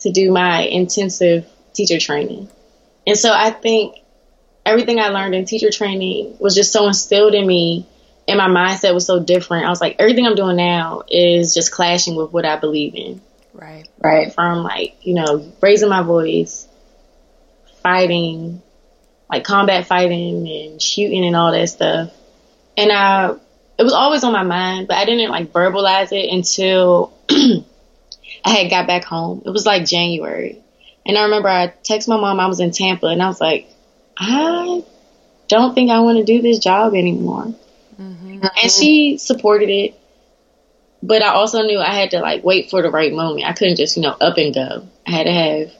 to 0.00 0.10
do 0.10 0.32
my 0.32 0.62
intensive 0.62 1.46
teacher 1.74 1.98
training. 1.98 2.48
And 3.06 3.18
so 3.18 3.32
I 3.32 3.50
think 3.50 3.96
everything 4.64 4.98
I 4.98 5.08
learned 5.08 5.34
in 5.34 5.44
teacher 5.44 5.70
training 5.70 6.36
was 6.38 6.54
just 6.54 6.72
so 6.72 6.86
instilled 6.86 7.34
in 7.34 7.46
me 7.46 7.86
and 8.30 8.38
my 8.38 8.48
mindset 8.48 8.94
was 8.94 9.06
so 9.06 9.18
different. 9.20 9.66
I 9.66 9.70
was 9.70 9.80
like, 9.80 9.96
everything 9.98 10.26
I'm 10.26 10.36
doing 10.36 10.56
now 10.56 11.02
is 11.08 11.52
just 11.52 11.72
clashing 11.72 12.14
with 12.14 12.32
what 12.32 12.44
I 12.44 12.56
believe 12.56 12.94
in. 12.94 13.20
Right. 13.52 13.88
Right. 13.98 14.32
From 14.32 14.62
like, 14.62 14.96
you 15.02 15.14
know, 15.14 15.52
raising 15.60 15.88
my 15.88 16.02
voice, 16.02 16.68
fighting, 17.82 18.62
like 19.28 19.44
combat 19.44 19.86
fighting 19.86 20.48
and 20.48 20.80
shooting 20.80 21.24
and 21.24 21.34
all 21.34 21.52
that 21.52 21.68
stuff. 21.68 22.12
And 22.76 22.92
I, 22.92 23.34
it 23.78 23.82
was 23.82 23.92
always 23.92 24.22
on 24.22 24.32
my 24.32 24.44
mind, 24.44 24.86
but 24.86 24.96
I 24.96 25.04
didn't 25.04 25.30
like 25.30 25.52
verbalize 25.52 26.12
it 26.12 26.32
until 26.32 27.12
I 27.30 28.50
had 28.50 28.70
got 28.70 28.86
back 28.86 29.04
home. 29.04 29.42
It 29.44 29.50
was 29.50 29.66
like 29.66 29.86
January. 29.86 30.62
And 31.04 31.18
I 31.18 31.24
remember 31.24 31.48
I 31.48 31.74
texted 31.82 32.08
my 32.08 32.20
mom, 32.20 32.38
I 32.38 32.46
was 32.46 32.60
in 32.60 32.70
Tampa, 32.70 33.06
and 33.06 33.22
I 33.22 33.26
was 33.26 33.40
like, 33.40 33.68
I 34.16 34.84
don't 35.48 35.74
think 35.74 35.90
I 35.90 36.00
want 36.00 36.18
to 36.18 36.24
do 36.24 36.42
this 36.42 36.58
job 36.58 36.94
anymore. 36.94 37.54
Mm-hmm. 38.00 38.44
And 38.62 38.70
she 38.72 39.18
supported 39.18 39.68
it. 39.68 39.94
But 41.02 41.22
I 41.22 41.28
also 41.28 41.62
knew 41.62 41.78
I 41.78 41.94
had 41.94 42.10
to 42.10 42.20
like 42.20 42.44
wait 42.44 42.70
for 42.70 42.82
the 42.82 42.90
right 42.90 43.12
moment. 43.12 43.46
I 43.46 43.52
couldn't 43.52 43.76
just, 43.76 43.96
you 43.96 44.02
know, 44.02 44.16
up 44.20 44.36
and 44.36 44.54
go. 44.54 44.86
I 45.06 45.10
had 45.10 45.24
to 45.24 45.32
have 45.32 45.72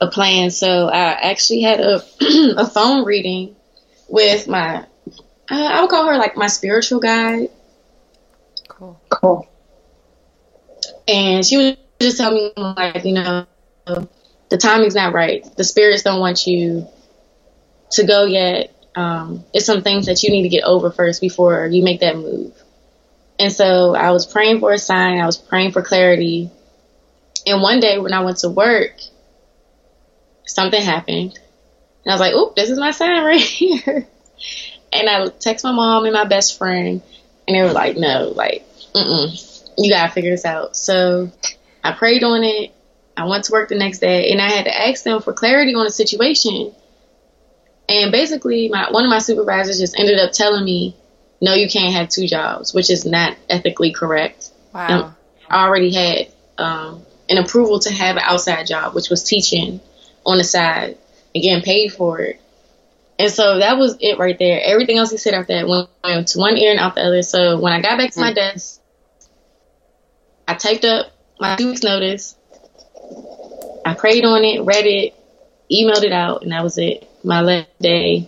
a 0.00 0.08
plan. 0.08 0.50
So 0.50 0.88
I 0.88 1.30
actually 1.30 1.62
had 1.62 1.80
a 1.80 2.02
a 2.56 2.66
phone 2.66 3.04
reading 3.04 3.56
with 4.08 4.46
my 4.46 4.86
uh, 5.50 5.54
I 5.54 5.80
would 5.80 5.90
call 5.90 6.06
her 6.06 6.18
like 6.18 6.36
my 6.36 6.48
spiritual 6.48 7.00
guide. 7.00 7.48
Cool. 8.68 9.00
Cool. 9.08 9.48
And 11.06 11.44
she 11.44 11.56
was 11.56 11.76
just 12.00 12.18
telling 12.18 12.34
me 12.34 12.52
like, 12.56 13.04
you 13.04 13.14
know, 13.14 13.46
the 13.86 14.58
timing's 14.58 14.94
not 14.94 15.14
right. 15.14 15.44
The 15.56 15.64
spirits 15.64 16.02
don't 16.02 16.20
want 16.20 16.46
you 16.46 16.86
to 17.92 18.06
go 18.06 18.24
yet. 18.24 18.74
Um, 18.98 19.44
it's 19.54 19.64
some 19.64 19.82
things 19.82 20.06
that 20.06 20.24
you 20.24 20.30
need 20.30 20.42
to 20.42 20.48
get 20.48 20.64
over 20.64 20.90
first 20.90 21.20
before 21.20 21.68
you 21.68 21.84
make 21.84 22.00
that 22.00 22.16
move. 22.16 22.52
And 23.38 23.52
so 23.52 23.94
I 23.94 24.10
was 24.10 24.26
praying 24.26 24.58
for 24.58 24.72
a 24.72 24.78
sign. 24.78 25.20
I 25.20 25.26
was 25.26 25.36
praying 25.36 25.70
for 25.70 25.82
clarity. 25.82 26.50
And 27.46 27.62
one 27.62 27.78
day 27.78 27.98
when 27.98 28.12
I 28.12 28.24
went 28.24 28.38
to 28.38 28.48
work, 28.48 28.96
something 30.46 30.82
happened. 30.82 31.38
And 32.04 32.08
I 32.08 32.12
was 32.12 32.20
like, 32.20 32.34
oop, 32.34 32.56
this 32.56 32.70
is 32.70 32.80
my 32.80 32.90
sign 32.90 33.24
right 33.24 33.40
here. 33.40 34.08
And 34.92 35.08
I 35.08 35.28
text 35.28 35.64
my 35.64 35.70
mom 35.70 36.04
and 36.04 36.14
my 36.14 36.24
best 36.24 36.58
friend, 36.58 37.00
and 37.46 37.56
they 37.56 37.62
were 37.62 37.72
like, 37.72 37.96
no, 37.96 38.32
like, 38.34 38.64
mm-mm, 38.94 39.70
you 39.78 39.92
gotta 39.92 40.12
figure 40.12 40.32
this 40.32 40.44
out. 40.44 40.76
So 40.76 41.30
I 41.84 41.92
prayed 41.92 42.24
on 42.24 42.42
it. 42.42 42.72
I 43.16 43.26
went 43.26 43.44
to 43.44 43.52
work 43.52 43.68
the 43.68 43.76
next 43.76 44.00
day, 44.00 44.32
and 44.32 44.40
I 44.40 44.50
had 44.50 44.64
to 44.64 44.76
ask 44.76 45.04
them 45.04 45.22
for 45.22 45.32
clarity 45.32 45.76
on 45.76 45.84
the 45.84 45.92
situation. 45.92 46.74
And 47.88 48.12
basically, 48.12 48.68
my 48.68 48.90
one 48.90 49.04
of 49.04 49.10
my 49.10 49.18
supervisors 49.18 49.78
just 49.78 49.98
ended 49.98 50.18
up 50.18 50.32
telling 50.32 50.64
me, 50.64 50.94
no, 51.40 51.54
you 51.54 51.68
can't 51.68 51.94
have 51.94 52.08
two 52.08 52.26
jobs, 52.26 52.74
which 52.74 52.90
is 52.90 53.04
not 53.04 53.36
ethically 53.48 53.92
correct. 53.92 54.50
Wow. 54.74 55.14
I 55.48 55.64
already 55.64 55.92
had 55.94 56.28
um, 56.58 57.02
an 57.28 57.38
approval 57.38 57.78
to 57.80 57.92
have 57.92 58.16
an 58.16 58.22
outside 58.24 58.66
job, 58.66 58.94
which 58.94 59.08
was 59.08 59.22
teaching 59.24 59.80
on 60.26 60.38
the 60.38 60.44
side 60.44 60.98
and 61.34 61.42
getting 61.42 61.62
paid 61.62 61.92
for 61.92 62.20
it. 62.20 62.40
And 63.18 63.32
so 63.32 63.58
that 63.58 63.78
was 63.78 63.96
it 64.00 64.18
right 64.18 64.38
there. 64.38 64.60
Everything 64.62 64.98
else 64.98 65.10
he 65.10 65.16
said 65.16 65.34
after 65.34 65.54
that 65.54 65.68
went, 65.68 65.88
went 66.04 66.28
to 66.28 66.38
one 66.38 66.56
ear 66.56 66.70
and 66.70 66.78
out 66.78 66.94
the 66.94 67.02
other. 67.02 67.22
So 67.22 67.58
when 67.58 67.72
I 67.72 67.80
got 67.80 67.98
back 67.98 68.12
to 68.12 68.20
my 68.20 68.32
desk, 68.32 68.80
I 70.46 70.54
typed 70.54 70.84
up 70.84 71.10
my 71.40 71.56
two 71.56 71.68
weeks 71.68 71.82
notice. 71.82 72.36
I 73.84 73.94
prayed 73.94 74.24
on 74.24 74.44
it, 74.44 74.62
read 74.62 74.86
it, 74.86 75.14
emailed 75.72 76.04
it 76.04 76.12
out, 76.12 76.42
and 76.42 76.52
that 76.52 76.62
was 76.62 76.78
it. 76.78 77.08
My 77.28 77.42
last 77.42 77.68
day 77.78 78.26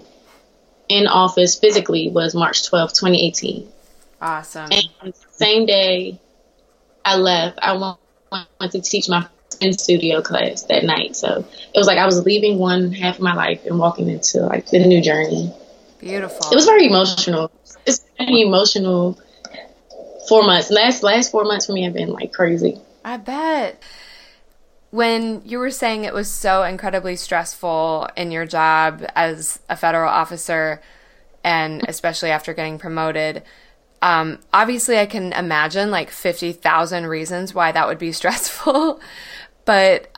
in 0.91 1.07
office 1.07 1.59
physically 1.59 2.11
was 2.11 2.35
March 2.35 2.69
twelfth, 2.69 2.93
2018. 2.97 3.67
Awesome. 4.21 4.69
And 4.71 5.15
same 5.31 5.65
day 5.65 6.21
I 7.03 7.17
left, 7.17 7.59
I 7.63 7.73
went, 7.79 7.97
went 8.61 8.73
to 8.73 8.83
teach 8.83 9.09
my 9.09 9.27
in 9.63 9.73
studio 9.73 10.21
class 10.21 10.65
that 10.65 10.85
night. 10.85 11.17
So 11.17 11.39
it 11.39 11.79
was 11.79 11.87
like 11.87 11.97
I 11.97 12.05
was 12.05 12.27
leaving 12.27 12.59
one 12.59 12.93
half 12.93 13.15
of 13.17 13.23
my 13.23 13.33
life 13.33 13.65
and 13.65 13.79
walking 13.79 14.11
into 14.11 14.41
like 14.41 14.67
the 14.67 14.81
new 14.81 15.01
journey. 15.01 15.51
Beautiful. 15.99 16.53
It 16.53 16.55
was 16.55 16.67
very 16.67 16.85
emotional. 16.85 17.51
It's 17.87 18.05
been 18.19 18.29
emotional 18.29 19.19
four 20.29 20.43
months. 20.43 20.71
Last 20.71 21.03
last 21.03 21.31
four 21.31 21.45
months 21.45 21.65
for 21.65 21.73
me 21.73 21.85
have 21.85 21.95
been 21.95 22.11
like 22.11 22.35
crazy. 22.35 22.79
I 23.03 23.17
bet. 23.17 23.83
When 24.91 25.43
you 25.45 25.59
were 25.59 25.71
saying 25.71 26.05
it 26.05 26.15
was 26.15 26.29
so 26.29 26.65
incredibly 26.65 27.17
stressful 27.17 28.09
in 28.17 28.31
your 28.33 28.47
job 28.47 29.05
as 29.15 29.61
a 29.69 29.77
federal 29.77 30.11
officer, 30.11 30.83
and 31.45 31.85
especially 31.89 32.31
after 32.31 32.53
getting 32.53 32.79
promoted, 32.79 33.43
um, 34.03 34.39
obviously 34.53 34.99
I 34.99 35.07
can 35.07 35.33
imagine 35.33 35.91
like 35.91 36.11
50,000 36.11 37.07
reasons 37.07 37.55
why 37.55 37.73
that 37.73 37.87
would 37.87 37.99
be 37.99 38.13
stressful. 38.21 39.01
but 39.65 40.09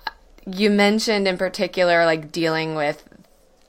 you 0.46 0.70
mentioned 0.70 1.28
in 1.28 1.38
particular 1.38 2.04
like 2.04 2.32
dealing 2.32 2.74
with 2.74 3.08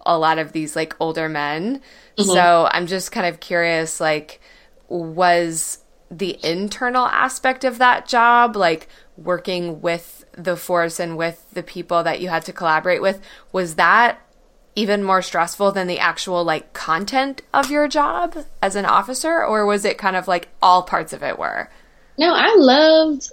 a 0.05 0.17
lot 0.17 0.39
of 0.39 0.51
these 0.53 0.75
like 0.75 0.95
older 1.00 1.29
men. 1.29 1.81
Mm-hmm. 2.17 2.31
So 2.31 2.69
I'm 2.72 2.88
just 2.88 3.12
kind 3.12 3.27
of 3.27 3.39
curious 3.39 4.00
like, 4.00 4.39
was 4.88 5.79
the 6.10 6.38
internal 6.43 7.05
aspect 7.07 7.63
of 7.63 7.79
that 7.79 8.07
job, 8.07 8.55
like 8.55 8.88
working 9.17 9.81
with 9.81 10.22
the 10.33 10.55
force 10.55 10.99
and 10.99 11.17
with 11.17 11.45
the 11.53 11.63
people 11.63 12.03
that 12.03 12.21
you 12.21 12.29
had 12.29 12.43
to 12.45 12.53
collaborate 12.53 13.01
with, 13.01 13.21
was 13.51 13.75
that 13.75 14.19
even 14.75 15.03
more 15.03 15.21
stressful 15.21 15.71
than 15.71 15.87
the 15.87 15.99
actual 15.99 16.43
like 16.43 16.73
content 16.73 17.41
of 17.53 17.69
your 17.69 17.87
job 17.87 18.35
as 18.61 18.75
an 18.75 18.85
officer 18.85 19.43
or 19.43 19.65
was 19.65 19.85
it 19.85 19.97
kind 19.97 20.15
of 20.15 20.27
like 20.27 20.49
all 20.61 20.83
parts 20.83 21.13
of 21.13 21.23
it 21.23 21.37
were? 21.37 21.69
No, 22.17 22.33
I 22.33 22.55
loved 22.57 23.31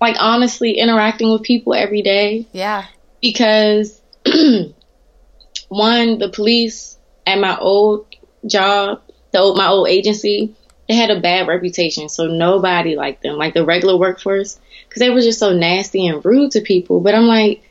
like 0.00 0.16
honestly 0.20 0.78
interacting 0.78 1.30
with 1.30 1.42
people 1.42 1.74
every 1.74 2.02
day. 2.02 2.46
Yeah. 2.52 2.86
Because 3.20 4.00
one, 5.68 6.18
the 6.18 6.30
police 6.32 6.96
at 7.26 7.38
my 7.38 7.56
old 7.58 8.06
job, 8.46 9.02
the 9.32 9.38
old, 9.38 9.56
my 9.56 9.66
old 9.66 9.88
agency, 9.88 10.54
they 10.88 10.94
had 10.94 11.10
a 11.10 11.20
bad 11.20 11.48
reputation, 11.48 12.08
so 12.08 12.26
nobody 12.26 12.94
liked 12.94 13.22
them, 13.22 13.36
like 13.36 13.54
the 13.54 13.64
regular 13.64 13.96
workforce, 13.96 14.60
because 14.96 15.06
they 15.06 15.14
were 15.14 15.20
just 15.20 15.38
so 15.38 15.52
nasty 15.52 16.06
and 16.06 16.24
rude 16.24 16.52
to 16.52 16.62
people. 16.62 17.00
But 17.00 17.14
I'm 17.14 17.26
like, 17.26 17.62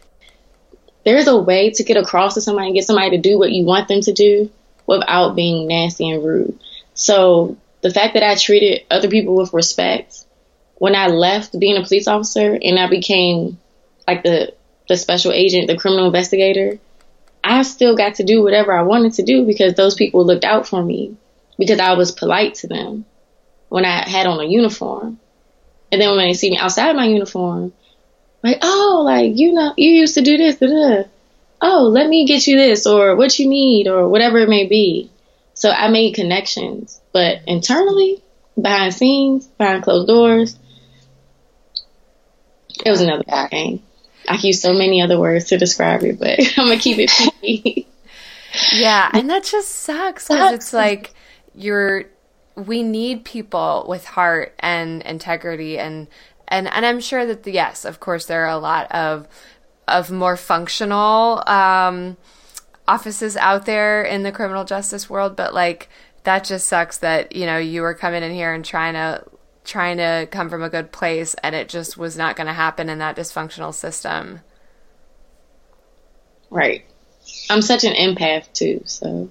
there's 1.03 1.27
a 1.27 1.35
way 1.35 1.71
to 1.71 1.83
get 1.83 1.97
across 1.97 2.35
to 2.35 2.41
somebody 2.41 2.67
and 2.67 2.75
get 2.75 2.85
somebody 2.85 3.11
to 3.11 3.17
do 3.17 3.39
what 3.39 3.51
you 3.51 3.65
want 3.65 3.87
them 3.87 4.01
to 4.01 4.13
do 4.13 4.51
without 4.85 5.35
being 5.35 5.67
nasty 5.67 6.07
and 6.07 6.23
rude. 6.23 6.59
So 6.93 7.57
the 7.81 7.89
fact 7.89 8.13
that 8.13 8.21
I 8.21 8.35
treated 8.35 8.85
other 8.91 9.09
people 9.09 9.35
with 9.35 9.53
respect 9.53 10.23
when 10.75 10.95
I 10.95 11.07
left 11.07 11.59
being 11.59 11.77
a 11.77 11.83
police 11.83 12.07
officer 12.07 12.59
and 12.61 12.77
I 12.77 12.87
became 12.87 13.57
like 14.07 14.21
the 14.21 14.53
the 14.87 14.95
special 14.95 15.31
agent, 15.31 15.65
the 15.65 15.77
criminal 15.77 16.05
investigator, 16.05 16.77
I 17.43 17.63
still 17.63 17.97
got 17.97 18.15
to 18.15 18.23
do 18.23 18.43
whatever 18.43 18.71
I 18.71 18.83
wanted 18.83 19.13
to 19.13 19.23
do 19.23 19.47
because 19.47 19.73
those 19.73 19.95
people 19.95 20.23
looked 20.23 20.45
out 20.45 20.67
for 20.67 20.83
me 20.83 21.17
because 21.57 21.79
I 21.79 21.93
was 21.93 22.11
polite 22.11 22.53
to 22.55 22.67
them 22.67 23.05
when 23.69 23.83
I 23.83 24.07
had 24.07 24.27
on 24.27 24.39
a 24.39 24.45
uniform. 24.47 25.19
And 25.95 26.01
then 26.01 26.09
when 26.09 26.27
they 26.27 26.33
see 26.33 26.49
me 26.49 26.57
outside 26.57 26.93
my 26.93 27.05
uniform, 27.05 27.71
like, 28.43 28.57
oh, 28.61 29.03
like, 29.05 29.37
you 29.37 29.53
know, 29.53 29.73
you 29.77 29.91
used 29.91 30.15
to 30.15 30.21
do 30.21 30.35
this, 30.35 30.57
oh, 31.61 31.83
let 31.83 32.09
me 32.09 32.25
get 32.25 32.45
you 32.47 32.57
this, 32.57 32.85
or 32.85 33.15
what 33.15 33.39
you 33.39 33.47
need, 33.47 33.87
or 33.87 34.09
whatever 34.09 34.39
it 34.39 34.49
may 34.49 34.67
be. 34.67 35.09
So 35.53 35.71
I 35.71 35.87
made 35.87 36.13
connections. 36.13 36.99
But 37.13 37.43
internally, 37.47 38.21
behind 38.61 38.93
scenes, 38.93 39.47
behind 39.47 39.83
closed 39.83 40.09
doors, 40.09 40.59
it 42.85 42.89
was 42.89 42.99
another 42.99 43.23
bad 43.23 43.51
game. 43.51 43.81
I 44.27 44.35
use 44.35 44.61
so 44.61 44.73
many 44.73 45.01
other 45.01 45.17
words 45.17 45.45
to 45.45 45.57
describe 45.57 46.03
it, 46.03 46.19
but 46.19 46.39
I'm 46.57 46.65
gonna 46.65 46.77
keep 46.77 46.97
it 46.99 47.85
yeah, 48.73 49.09
and 49.13 49.29
that 49.29 49.45
just 49.45 49.69
sucks 49.69 50.27
because 50.27 50.55
it's 50.55 50.73
like 50.73 51.13
you're. 51.53 52.03
We 52.55 52.83
need 52.83 53.25
people 53.25 53.85
with 53.87 54.05
heart 54.05 54.55
and 54.59 55.01
integrity 55.01 55.77
and 55.77 56.07
and 56.47 56.67
and 56.67 56.85
I'm 56.85 56.99
sure 56.99 57.25
that 57.25 57.43
the, 57.43 57.51
yes, 57.51 57.85
of 57.85 57.99
course, 57.99 58.25
there 58.25 58.45
are 58.45 58.49
a 58.49 58.57
lot 58.57 58.91
of 58.91 59.27
of 59.87 60.11
more 60.11 60.35
functional 60.37 61.43
um, 61.47 62.17
offices 62.87 63.37
out 63.37 63.65
there 63.65 64.03
in 64.03 64.23
the 64.23 64.31
criminal 64.31 64.63
justice 64.63 65.09
world, 65.09 65.35
but 65.35 65.53
like 65.53 65.89
that 66.23 66.43
just 66.43 66.67
sucks 66.67 66.97
that 66.99 67.35
you 67.35 67.45
know 67.45 67.57
you 67.57 67.81
were 67.81 67.93
coming 67.93 68.23
in 68.23 68.31
here 68.31 68.53
and 68.53 68.65
trying 68.65 68.93
to 68.93 69.23
trying 69.63 69.97
to 69.97 70.27
come 70.31 70.49
from 70.49 70.61
a 70.61 70.69
good 70.69 70.91
place 70.91 71.33
and 71.41 71.55
it 71.55 71.67
just 71.67 71.97
was 71.97 72.15
not 72.15 72.35
going 72.35 72.45
to 72.45 72.53
happen 72.53 72.87
in 72.87 72.99
that 72.99 73.15
dysfunctional 73.15 73.73
system. 73.73 74.41
Right. 76.51 76.85
I'm 77.49 77.63
such 77.63 77.83
an 77.83 77.93
empath 77.93 78.53
too, 78.53 78.83
so 78.85 79.29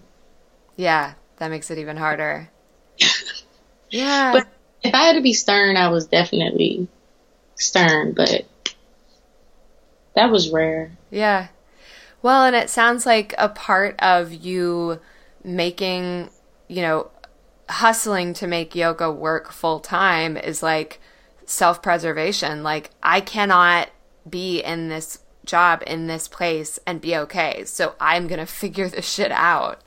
yeah, 0.76 1.14
that 1.36 1.48
makes 1.48 1.70
it 1.70 1.78
even 1.78 1.96
harder. 1.96 2.50
Yeah. 3.90 4.32
But 4.32 4.48
if 4.82 4.94
I 4.94 5.04
had 5.04 5.14
to 5.14 5.22
be 5.22 5.32
stern, 5.32 5.76
I 5.76 5.88
was 5.88 6.06
definitely 6.06 6.88
stern, 7.56 8.12
but 8.12 8.44
that 10.14 10.30
was 10.30 10.50
rare. 10.50 10.92
Yeah. 11.10 11.48
Well, 12.22 12.44
and 12.44 12.56
it 12.56 12.70
sounds 12.70 13.04
like 13.04 13.34
a 13.36 13.48
part 13.48 13.96
of 14.00 14.32
you 14.32 15.00
making, 15.42 16.30
you 16.68 16.82
know, 16.82 17.10
hustling 17.68 18.34
to 18.34 18.46
make 18.46 18.74
yoga 18.74 19.10
work 19.10 19.50
full 19.52 19.80
time 19.80 20.36
is 20.36 20.62
like 20.62 21.00
self 21.44 21.82
preservation. 21.82 22.62
Like, 22.62 22.90
I 23.02 23.20
cannot 23.20 23.90
be 24.28 24.60
in 24.60 24.88
this 24.88 25.18
job 25.44 25.82
in 25.86 26.06
this 26.06 26.28
place 26.28 26.78
and 26.86 27.00
be 27.00 27.16
okay. 27.16 27.64
So 27.64 27.94
I'm 28.00 28.26
going 28.26 28.38
to 28.40 28.46
figure 28.46 28.88
this 28.88 29.10
shit 29.10 29.32
out. 29.32 29.80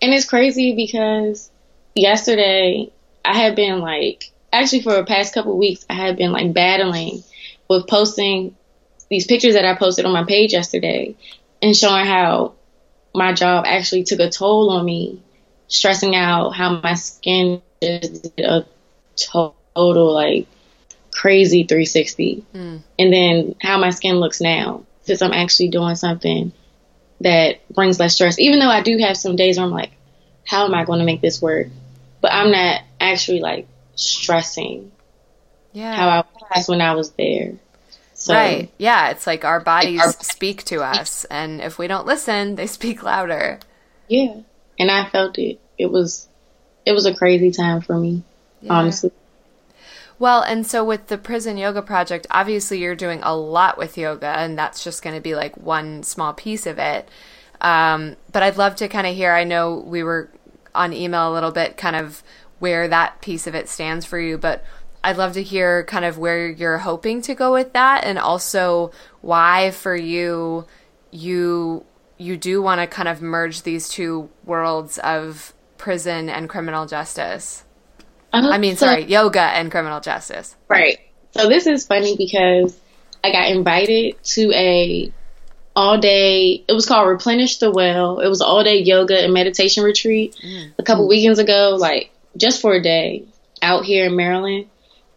And 0.00 0.14
it's 0.14 0.24
crazy 0.24 0.74
because 0.74 1.50
yesterday 1.96 2.90
I 3.24 3.36
had 3.36 3.56
been 3.56 3.80
like 3.80 4.30
actually 4.52 4.82
for 4.82 4.94
the 4.94 5.04
past 5.04 5.34
couple 5.34 5.56
weeks, 5.58 5.84
I 5.90 5.94
have 5.94 6.16
been 6.16 6.32
like 6.32 6.52
battling 6.52 7.24
with 7.68 7.86
posting 7.86 8.54
these 9.08 9.26
pictures 9.26 9.54
that 9.54 9.64
I 9.64 9.74
posted 9.74 10.04
on 10.04 10.12
my 10.12 10.24
page 10.24 10.52
yesterday 10.52 11.16
and 11.62 11.76
showing 11.76 12.06
how 12.06 12.54
my 13.14 13.32
job 13.32 13.64
actually 13.66 14.04
took 14.04 14.20
a 14.20 14.30
toll 14.30 14.70
on 14.70 14.84
me, 14.84 15.22
stressing 15.68 16.14
out 16.14 16.50
how 16.50 16.80
my 16.80 16.94
skin 16.94 17.62
just 17.82 18.36
did 18.36 18.44
a 18.44 18.66
total 19.16 20.12
like 20.12 20.46
crazy 21.10 21.64
360, 21.64 22.44
mm. 22.54 22.82
and 22.98 23.12
then 23.12 23.54
how 23.60 23.78
my 23.78 23.90
skin 23.90 24.16
looks 24.16 24.40
now 24.40 24.84
since 25.02 25.22
I'm 25.22 25.32
actually 25.32 25.68
doing 25.68 25.94
something 25.94 26.52
that 27.20 27.66
brings 27.72 27.98
less 27.98 28.14
stress. 28.14 28.38
Even 28.38 28.58
though 28.58 28.68
I 28.68 28.82
do 28.82 28.98
have 28.98 29.16
some 29.16 29.36
days 29.36 29.56
where 29.56 29.64
I'm 29.64 29.72
like, 29.72 29.92
how 30.44 30.66
am 30.66 30.74
I 30.74 30.84
going 30.84 30.98
to 30.98 31.04
make 31.04 31.20
this 31.20 31.40
work? 31.40 31.68
But 32.26 32.32
I'm 32.32 32.50
not 32.50 32.82
actually 32.98 33.38
like 33.38 33.68
stressing. 33.94 34.90
Yeah. 35.72 35.94
How 35.94 36.08
I 36.08 36.24
was 36.58 36.66
when 36.66 36.80
I 36.80 36.96
was 36.96 37.12
there. 37.12 37.52
So, 38.14 38.34
right. 38.34 38.68
Yeah. 38.78 39.10
It's 39.10 39.28
like 39.28 39.44
our 39.44 39.60
bodies 39.60 40.00
our, 40.00 40.10
speak 40.10 40.64
to 40.64 40.82
us, 40.82 41.24
and 41.26 41.60
if 41.60 41.78
we 41.78 41.86
don't 41.86 42.04
listen, 42.04 42.56
they 42.56 42.66
speak 42.66 43.04
louder. 43.04 43.60
Yeah. 44.08 44.40
And 44.76 44.90
I 44.90 45.08
felt 45.08 45.38
it. 45.38 45.60
It 45.78 45.86
was, 45.86 46.26
it 46.84 46.94
was 46.94 47.06
a 47.06 47.14
crazy 47.14 47.52
time 47.52 47.80
for 47.80 47.96
me, 47.96 48.24
yeah. 48.60 48.72
honestly. 48.72 49.12
Well, 50.18 50.42
and 50.42 50.66
so 50.66 50.82
with 50.82 51.06
the 51.06 51.18
prison 51.18 51.56
yoga 51.56 51.80
project, 51.80 52.26
obviously 52.28 52.80
you're 52.80 52.96
doing 52.96 53.20
a 53.22 53.36
lot 53.36 53.78
with 53.78 53.96
yoga, 53.96 54.30
and 54.30 54.58
that's 54.58 54.82
just 54.82 55.00
going 55.00 55.14
to 55.14 55.22
be 55.22 55.36
like 55.36 55.56
one 55.56 56.02
small 56.02 56.34
piece 56.34 56.66
of 56.66 56.80
it. 56.80 57.08
Um, 57.60 58.16
but 58.32 58.42
I'd 58.42 58.56
love 58.56 58.74
to 58.76 58.88
kind 58.88 59.06
of 59.06 59.14
hear. 59.14 59.32
I 59.32 59.44
know 59.44 59.76
we 59.76 60.02
were 60.02 60.28
on 60.76 60.92
email 60.92 61.32
a 61.32 61.34
little 61.34 61.52
bit, 61.52 61.76
kind 61.76 61.96
of 61.96 62.22
where 62.58 62.88
that 62.88 63.20
piece 63.20 63.46
of 63.46 63.54
it 63.54 63.68
stands 63.68 64.06
for 64.06 64.18
you, 64.18 64.38
but 64.38 64.64
I'd 65.04 65.16
love 65.16 65.34
to 65.34 65.42
hear 65.42 65.84
kind 65.84 66.04
of 66.04 66.18
where 66.18 66.48
you're 66.48 66.78
hoping 66.78 67.22
to 67.22 67.34
go 67.34 67.52
with 67.52 67.72
that 67.74 68.04
and 68.04 68.18
also 68.18 68.90
why 69.20 69.70
for 69.70 69.94
you 69.94 70.66
you 71.10 71.84
you 72.18 72.36
do 72.36 72.62
want 72.62 72.80
to 72.80 72.86
kind 72.86 73.08
of 73.08 73.22
merge 73.22 73.62
these 73.62 73.88
two 73.88 74.30
worlds 74.44 74.98
of 74.98 75.54
prison 75.78 76.28
and 76.28 76.48
criminal 76.48 76.86
justice. 76.86 77.64
I 78.32 78.58
mean, 78.58 78.76
so, 78.76 78.86
sorry, 78.86 79.04
yoga 79.04 79.40
and 79.40 79.70
criminal 79.70 80.00
justice. 80.00 80.56
Right. 80.68 80.98
So 81.30 81.48
this 81.48 81.66
is 81.66 81.86
funny 81.86 82.16
because 82.16 82.78
I 83.22 83.30
got 83.32 83.48
invited 83.48 84.22
to 84.22 84.52
a 84.52 85.12
all 85.76 85.98
day. 85.98 86.64
It 86.66 86.72
was 86.72 86.86
called 86.86 87.08
Replenish 87.08 87.58
the 87.58 87.70
Well. 87.70 88.20
It 88.20 88.28
was 88.28 88.40
all 88.40 88.64
day 88.64 88.82
yoga 88.82 89.22
and 89.22 89.32
meditation 89.32 89.84
retreat 89.84 90.34
mm. 90.42 90.72
a 90.78 90.82
couple 90.82 91.06
weekends 91.06 91.38
ago. 91.38 91.76
Like 91.78 92.10
just 92.36 92.62
for 92.62 92.74
a 92.74 92.82
day 92.82 93.24
out 93.62 93.84
here 93.84 94.06
in 94.06 94.16
Maryland. 94.16 94.68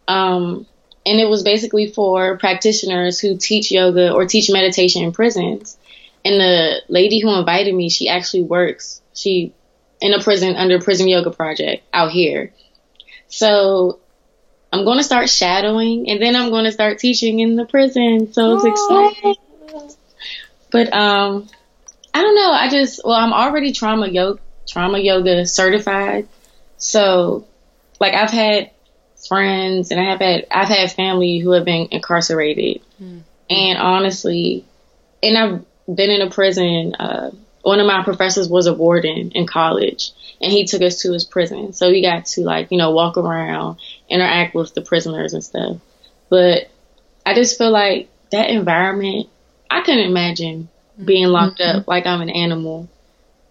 Um, 0.06 0.66
and 1.06 1.18
it 1.18 1.28
was 1.28 1.42
basically 1.42 1.90
for 1.90 2.36
practitioners 2.36 3.18
who 3.18 3.38
teach 3.38 3.72
yoga 3.72 4.12
or 4.12 4.26
teach 4.26 4.50
meditation 4.50 5.02
in 5.02 5.12
prisons. 5.12 5.78
And 6.24 6.38
the 6.38 6.82
lady 6.88 7.20
who 7.20 7.34
invited 7.34 7.74
me, 7.74 7.88
she 7.88 8.08
actually 8.08 8.42
works. 8.42 9.00
She 9.14 9.54
in 10.00 10.12
a 10.12 10.22
prison 10.22 10.56
under 10.56 10.80
Prison 10.80 11.08
Yoga 11.08 11.30
Project 11.30 11.82
out 11.92 12.10
here. 12.10 12.52
So 13.28 13.98
I'm 14.72 14.84
going 14.84 14.98
to 14.98 15.04
start 15.04 15.28
shadowing 15.28 16.10
and 16.10 16.20
then 16.20 16.36
I'm 16.36 16.50
going 16.50 16.64
to 16.64 16.72
start 16.72 16.98
teaching 16.98 17.40
in 17.40 17.56
the 17.56 17.64
prison. 17.64 18.32
So 18.32 18.56
it's 18.56 18.64
exciting. 18.64 19.36
But 20.70 20.92
um, 20.92 21.48
I 22.14 22.20
don't 22.22 22.34
know. 22.34 22.52
I 22.52 22.68
just 22.68 23.00
well, 23.04 23.14
I'm 23.14 23.32
already 23.32 23.72
trauma 23.72 24.08
yoga 24.08 24.40
trauma 24.68 24.98
yoga 24.98 25.46
certified. 25.46 26.28
So, 26.78 27.46
like 28.00 28.14
I've 28.14 28.30
had 28.30 28.70
friends 29.28 29.90
and 29.90 30.00
I 30.00 30.04
have 30.10 30.20
had 30.20 30.46
I've 30.50 30.68
had 30.68 30.92
family 30.92 31.38
who 31.38 31.52
have 31.52 31.64
been 31.64 31.88
incarcerated, 31.90 32.82
mm. 33.00 33.22
And 33.50 33.78
honestly, 33.78 34.64
and 35.22 35.36
I've 35.36 35.96
been 35.96 36.10
in 36.10 36.22
a 36.22 36.30
prison. 36.30 36.94
Uh, 36.94 37.32
one 37.62 37.80
of 37.80 37.86
my 37.86 38.02
professors 38.04 38.48
was 38.48 38.66
a 38.66 38.72
warden 38.72 39.32
in 39.32 39.46
college, 39.46 40.12
and 40.40 40.52
he 40.52 40.64
took 40.64 40.82
us 40.82 41.02
to 41.02 41.12
his 41.12 41.24
prison. 41.24 41.72
So 41.72 41.90
we 41.90 42.00
got 42.00 42.26
to 42.26 42.42
like 42.42 42.70
you 42.70 42.78
know 42.78 42.92
walk 42.92 43.18
around, 43.18 43.78
interact 44.08 44.54
with 44.54 44.72
the 44.72 44.82
prisoners 44.82 45.34
and 45.34 45.44
stuff. 45.44 45.78
But 46.28 46.70
I 47.26 47.34
just 47.34 47.58
feel 47.58 47.70
like 47.70 48.08
that 48.30 48.50
environment. 48.50 49.28
I 49.70 49.82
couldn't 49.82 50.06
imagine 50.06 50.68
being 51.02 51.28
locked 51.28 51.60
mm-hmm. 51.60 51.78
up 51.78 51.88
like 51.88 52.06
I'm 52.06 52.20
an 52.20 52.30
animal, 52.30 52.88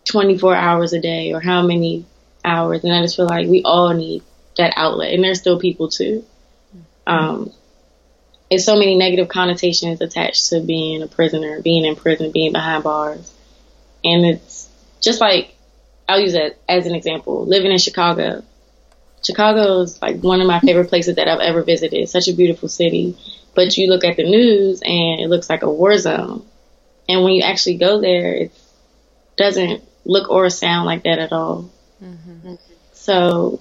24 0.05 0.55
hours 0.55 0.93
a 0.93 0.99
day 0.99 1.33
or 1.33 1.39
how 1.39 1.61
many 1.65 2.05
hours. 2.43 2.83
And 2.83 2.93
I 2.93 3.01
just 3.01 3.15
feel 3.15 3.27
like 3.27 3.47
we 3.47 3.63
all 3.63 3.93
need 3.93 4.23
that 4.57 4.73
outlet, 4.75 5.13
and 5.13 5.23
there's 5.23 5.39
still 5.39 5.59
people 5.59 5.89
too. 5.89 6.25
Um, 7.07 7.51
it's 8.49 8.65
so 8.65 8.75
many 8.77 8.95
negative 8.95 9.27
connotations 9.27 10.01
attached 10.01 10.49
to 10.49 10.61
being 10.61 11.01
a 11.01 11.07
prisoner, 11.07 11.61
being 11.61 11.85
in 11.85 11.95
prison, 11.95 12.31
being 12.31 12.51
behind 12.51 12.83
bars. 12.83 13.33
And 14.03 14.25
it's 14.25 14.69
just 15.01 15.21
like, 15.21 15.55
I'll 16.07 16.19
use 16.19 16.33
that 16.33 16.57
as 16.67 16.85
an 16.85 16.95
example, 16.95 17.45
living 17.45 17.71
in 17.71 17.77
Chicago. 17.77 18.43
Chicago 19.23 19.81
is 19.81 20.01
like 20.01 20.21
one 20.21 20.41
of 20.41 20.47
my 20.47 20.59
favorite 20.59 20.89
places 20.89 21.15
that 21.15 21.27
I've 21.27 21.39
ever 21.39 21.63
visited. 21.63 22.07
Such 22.09 22.27
a 22.27 22.33
beautiful 22.33 22.69
city. 22.69 23.17
But 23.55 23.77
you 23.77 23.87
look 23.87 24.03
at 24.03 24.17
the 24.17 24.23
news 24.23 24.81
and 24.81 25.19
it 25.19 25.29
looks 25.29 25.49
like 25.49 25.63
a 25.63 25.69
war 25.69 25.97
zone. 25.97 26.45
And 27.07 27.23
when 27.23 27.33
you 27.33 27.43
actually 27.43 27.77
go 27.77 27.99
there, 27.99 28.33
it 28.35 28.51
doesn't 29.35 29.83
look 30.05 30.29
or 30.29 30.49
sound 30.49 30.85
like 30.85 31.03
that 31.03 31.19
at 31.19 31.33
all. 31.33 31.69
Mm-hmm. 32.01 32.55
So, 32.93 33.59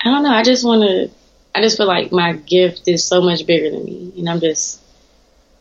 I 0.00 0.10
don't 0.10 0.22
know. 0.22 0.30
I 0.30 0.42
just 0.42 0.64
want 0.64 0.82
to 0.82 1.10
I 1.54 1.60
just 1.60 1.76
feel 1.76 1.86
like 1.86 2.10
my 2.10 2.32
gift 2.32 2.88
is 2.88 3.04
so 3.04 3.20
much 3.20 3.46
bigger 3.46 3.70
than 3.70 3.84
me, 3.84 4.12
and 4.18 4.28
I'm 4.28 4.40
just 4.40 4.80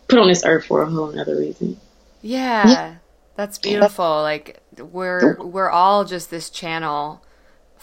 put 0.07 0.17
on 0.17 0.27
this 0.27 0.43
earth 0.43 0.65
for 0.65 0.81
a 0.81 0.89
whole 0.89 1.17
other 1.17 1.37
reason. 1.37 1.79
Yeah, 2.21 2.67
yeah. 2.67 2.95
that's 3.35 3.59
beautiful. 3.59 4.05
Like 4.05 4.59
we're 4.77 5.37
we're 5.39 5.69
all 5.69 6.03
just 6.03 6.31
this 6.31 6.49
channel 6.49 7.23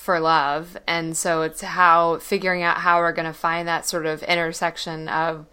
for 0.00 0.18
love, 0.18 0.78
and 0.86 1.16
so 1.16 1.42
it's 1.42 1.60
how 1.60 2.18
figuring 2.18 2.62
out 2.62 2.78
how 2.78 2.98
we're 2.98 3.12
going 3.12 3.26
to 3.26 3.32
find 3.32 3.68
that 3.68 3.86
sort 3.86 4.06
of 4.06 4.22
intersection 4.22 5.08
of 5.08 5.46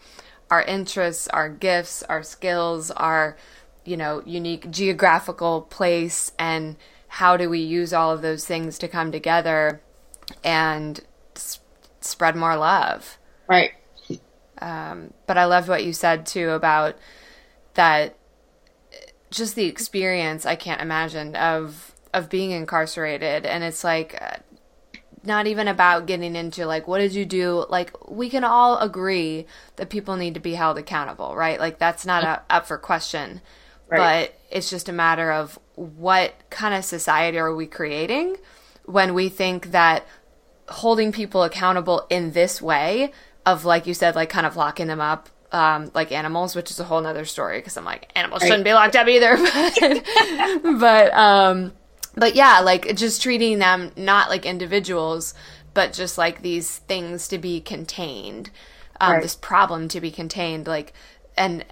our 0.49 0.63
interests, 0.63 1.27
our 1.27 1.49
gifts, 1.49 2.01
our 2.03 2.23
skills, 2.23 2.89
our 2.91 3.37
you 3.83 3.97
know 3.97 4.23
unique 4.25 4.71
geographical 4.71 5.61
place, 5.63 6.31
and 6.39 6.77
how 7.09 7.35
do 7.35 7.49
we 7.49 7.59
use 7.59 7.93
all 7.93 8.11
of 8.11 8.21
those 8.21 8.45
things 8.45 8.77
to 8.79 8.87
come 8.87 9.11
together 9.11 9.81
and 10.43 11.01
spread 11.99 12.35
more 12.35 12.55
love. 12.55 13.17
Right. 13.47 13.71
Um, 14.59 15.13
but 15.27 15.37
I 15.37 15.45
loved 15.45 15.67
what 15.67 15.83
you 15.83 15.93
said 15.93 16.25
too 16.25 16.51
about 16.51 16.95
that 17.73 18.17
just 19.29 19.55
the 19.55 19.65
experience 19.65 20.45
I 20.45 20.55
can't 20.55 20.81
imagine 20.81 21.35
of 21.35 21.93
of 22.17 22.29
being 22.29 22.51
incarcerated. 22.51 23.45
And 23.45 23.63
it's 23.63 23.83
like 23.83 24.17
uh, 24.21 24.37
not 25.23 25.47
even 25.47 25.67
about 25.67 26.05
getting 26.05 26.35
into 26.35 26.65
like 26.65 26.87
what 26.87 26.99
did 26.99 27.13
you 27.13 27.25
do? 27.25 27.65
Like 27.69 28.09
we 28.09 28.29
can 28.29 28.43
all 28.43 28.77
agree 28.79 29.45
that 29.75 29.89
people 29.89 30.15
need 30.15 30.33
to 30.33 30.39
be 30.39 30.53
held 30.55 30.77
accountable 30.77 31.35
right? 31.35 31.59
Like 31.59 31.79
that's 31.79 32.05
not 32.05 32.23
a, 32.23 32.41
up 32.49 32.67
for 32.67 32.77
question. 32.77 33.41
Right. 33.89 34.29
but 34.29 34.39
it's 34.51 34.69
just 34.69 34.89
a 34.89 34.91
matter 34.91 35.31
of 35.31 35.57
what 35.75 36.33
kind 36.49 36.75
of 36.75 36.83
society 36.83 37.39
are 37.39 37.55
we 37.55 37.67
creating 37.67 38.35
when 38.83 39.13
we 39.13 39.29
think 39.29 39.71
that 39.71 40.05
holding 40.69 41.11
people 41.11 41.43
accountable 41.43 42.05
in 42.09 42.31
this 42.31 42.61
way 42.61 43.11
of 43.45 43.63
like 43.63 43.87
you 43.87 43.93
said 43.93 44.15
like 44.15 44.29
kind 44.29 44.45
of 44.45 44.55
locking 44.55 44.87
them 44.87 44.99
up 44.99 45.29
um, 45.51 45.89
like 45.93 46.11
animals 46.11 46.55
which 46.55 46.69
is 46.69 46.79
a 46.79 46.83
whole 46.83 46.99
nother 46.99 47.23
story 47.23 47.59
because 47.59 47.77
i'm 47.77 47.85
like 47.85 48.11
animals 48.15 48.41
shouldn't 48.41 48.65
be 48.65 48.73
locked 48.73 48.97
up 48.97 49.07
either 49.07 49.37
but, 50.63 50.79
but 50.79 51.13
um 51.13 51.71
but 52.17 52.35
yeah 52.35 52.59
like 52.59 52.95
just 52.95 53.21
treating 53.21 53.59
them 53.59 53.91
not 53.95 54.29
like 54.29 54.45
individuals 54.45 55.33
but 55.73 55.93
just 55.93 56.17
like 56.17 56.41
these 56.41 56.79
things 56.79 57.27
to 57.27 57.37
be 57.37 57.61
contained 57.61 58.49
um, 58.99 59.13
right. 59.13 59.23
this 59.23 59.35
problem 59.35 59.87
to 59.87 60.01
be 60.01 60.11
contained 60.11 60.67
like 60.67 60.93
and 61.37 61.63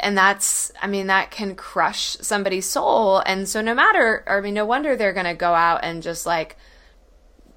and 0.00 0.18
that's 0.18 0.72
i 0.82 0.86
mean 0.86 1.06
that 1.06 1.30
can 1.30 1.54
crush 1.54 2.16
somebody's 2.20 2.68
soul 2.68 3.18
and 3.20 3.48
so 3.48 3.60
no 3.60 3.74
matter 3.74 4.24
i 4.26 4.40
mean 4.40 4.54
no 4.54 4.66
wonder 4.66 4.96
they're 4.96 5.12
going 5.12 5.26
to 5.26 5.34
go 5.34 5.54
out 5.54 5.80
and 5.82 6.02
just 6.02 6.26
like 6.26 6.56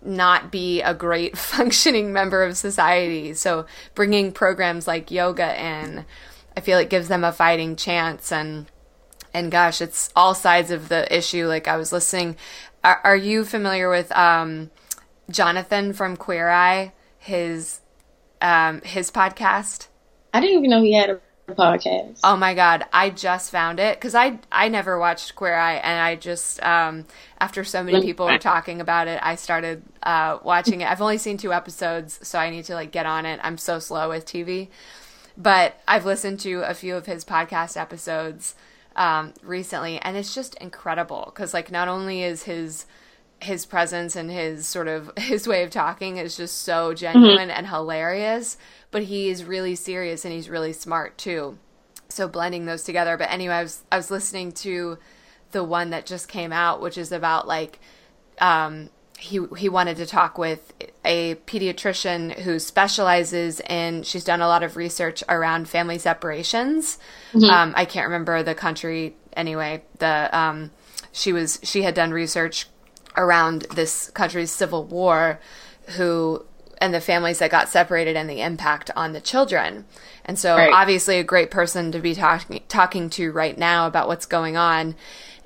not 0.05 0.51
be 0.51 0.81
a 0.81 0.93
great 0.93 1.38
functioning 1.38 2.13
member 2.13 2.43
of 2.43 2.58
society. 2.58 3.34
So 3.34 3.65
bringing 3.93 4.31
programs 4.31 4.88
like 4.88 5.12
yoga 5.12 5.60
in, 5.62 6.05
I 6.55 6.62
feel 6.62 6.79
it 6.79 6.89
gives 6.89 7.08
them 7.08 7.23
a 7.23 7.31
fighting 7.31 7.75
chance. 7.75 8.31
And 8.31 8.67
and 9.36 9.52
gosh, 9.52 9.82
it's 9.82 10.10
all 10.15 10.34
sides 10.34 10.71
of 10.71 10.88
the 10.88 11.13
issue. 11.15 11.45
Like 11.45 11.67
I 11.67 11.76
was 11.76 11.91
listening. 11.91 12.38
Are, 12.86 13.02
are 13.04 13.15
you 13.17 13.43
familiar 13.43 13.89
with 13.89 14.10
um, 14.13 14.71
Jonathan 15.30 15.91
from 15.91 16.15
Queer 16.15 16.50
Eye? 16.50 16.93
His 17.19 17.82
um, 18.41 18.80
his 18.82 19.12
podcast. 19.12 19.88
I 20.34 20.39
didn't 20.39 20.60
even 20.60 20.69
know 20.69 20.82
he 20.82 20.93
had 20.93 21.10
a 21.10 21.19
podcast. 21.50 22.21
Oh 22.24 22.38
my 22.38 22.54
god, 22.54 22.86
I 22.93 23.10
just 23.10 23.52
found 23.52 23.82
it 23.82 23.98
because 23.98 24.15
I 24.15 24.39
I 24.54 24.69
never 24.69 24.98
watched 24.98 25.36
Queer 25.36 25.56
Eye, 25.56 25.76
and 25.76 26.00
I 26.00 26.15
just 26.15 26.63
um, 26.63 27.06
after 27.38 27.65
so 27.65 27.84
many 27.84 28.02
people 28.02 28.28
were 28.28 28.38
talking 28.38 28.80
about 28.80 29.10
it, 29.10 29.19
I 29.21 29.36
started 29.36 29.84
uh, 30.02 30.39
watching 30.43 30.80
it. 30.80 30.89
I've 30.89 31.02
only 31.02 31.17
seen 31.17 31.36
two 31.36 31.52
episodes, 31.52 32.26
so 32.26 32.39
I 32.39 32.52
need 32.52 32.63
to 32.65 32.74
like 32.74 32.91
get 32.91 33.06
on 33.06 33.26
it. 33.26 33.41
I'm 33.43 33.58
so 33.58 33.80
slow 33.80 34.08
with 34.08 34.26
TV, 34.26 34.69
but 35.38 35.82
I've 35.89 36.06
listened 36.06 36.39
to 36.41 36.62
a 36.62 36.74
few 36.74 36.95
of 36.95 37.06
his 37.06 37.26
podcast 37.26 37.76
episodes 37.76 38.56
um, 38.95 39.34
recently, 39.43 39.99
and 39.99 40.15
it's 40.15 40.34
just 40.34 40.55
incredible 40.55 41.31
because 41.34 41.53
like 41.53 41.71
not 41.71 41.88
only 41.88 42.23
is 42.23 42.43
his 42.43 42.86
his 43.41 43.65
presence 43.65 44.15
and 44.15 44.31
his 44.31 44.65
sort 44.65 44.88
of 44.88 45.12
his 45.17 45.47
way 45.47 45.63
of 45.63 45.69
talking 45.69 46.17
is 46.17 46.38
just 46.38 46.63
so 46.63 46.93
genuine 46.93 47.49
mm-hmm. 47.49 47.51
and 47.51 47.67
hilarious 47.67 48.58
but 48.95 49.03
he's 49.03 49.43
really 49.43 49.75
serious 49.75 50.23
and 50.23 50.34
he's 50.34 50.49
really 50.49 50.71
smart 50.71 51.17
too. 51.17 51.58
So 52.08 52.29
blending 52.29 52.63
those 52.63 52.84
together. 52.84 53.17
But 53.17 53.29
anyway, 53.29 53.55
I 53.55 53.63
was 53.63 53.84
I 53.91 53.97
was 53.97 54.10
listening 54.10 54.53
to 54.53 54.97
the 55.51 55.65
one 55.65 55.89
that 55.89 56.05
just 56.05 56.29
came 56.29 56.53
out, 56.53 56.81
which 56.81 56.97
is 56.97 57.12
about 57.12 57.45
like 57.45 57.81
um, 58.39 58.89
he 59.17 59.39
he 59.58 59.69
wanted 59.69 59.97
to 59.97 60.06
talk 60.06 60.38
with 60.38 60.73
a 61.04 61.36
pediatrician 61.47 62.34
who 62.39 62.60
specializes 62.60 63.60
in 63.62 64.04
she's 64.04 64.23
done 64.23 64.41
a 64.41 64.47
lot 64.47 64.63
of 64.63 64.75
research 64.75 65.23
around 65.30 65.69
family 65.69 65.97
separations. 65.97 66.97
Mm-hmm. 67.34 67.49
Um, 67.49 67.73
I 67.75 67.86
can't 67.86 68.06
remember 68.06 68.43
the 68.43 68.56
country 68.56 69.15
anyway. 69.34 69.84
The 69.99 70.30
um, 70.38 70.71
she 71.12 71.32
was 71.32 71.60
she 71.63 71.84
had 71.84 71.93
done 71.93 72.12
research 72.12 72.67
around 73.17 73.62
this 73.73 74.10
country's 74.12 74.51
civil 74.51 74.84
war 74.84 75.39
who 75.95 76.45
and 76.80 76.93
the 76.93 77.01
families 77.01 77.39
that 77.39 77.49
got 77.49 77.69
separated 77.69 78.17
and 78.17 78.30
the 78.30 78.41
impact 78.41 78.91
on 78.95 79.13
the 79.13 79.21
children. 79.21 79.86
And 80.25 80.38
so 80.38 80.56
right. 80.56 80.73
obviously 80.73 81.19
a 81.19 81.23
great 81.23 81.51
person 81.51 81.91
to 81.93 81.99
be 81.99 82.13
talking 82.15 82.62
talking 82.67 83.10
to 83.12 83.32
right 83.32 83.58
now 83.58 83.88
about 83.88 84.08
what's 84.08 84.25
going 84.25 84.58
on 84.58 84.95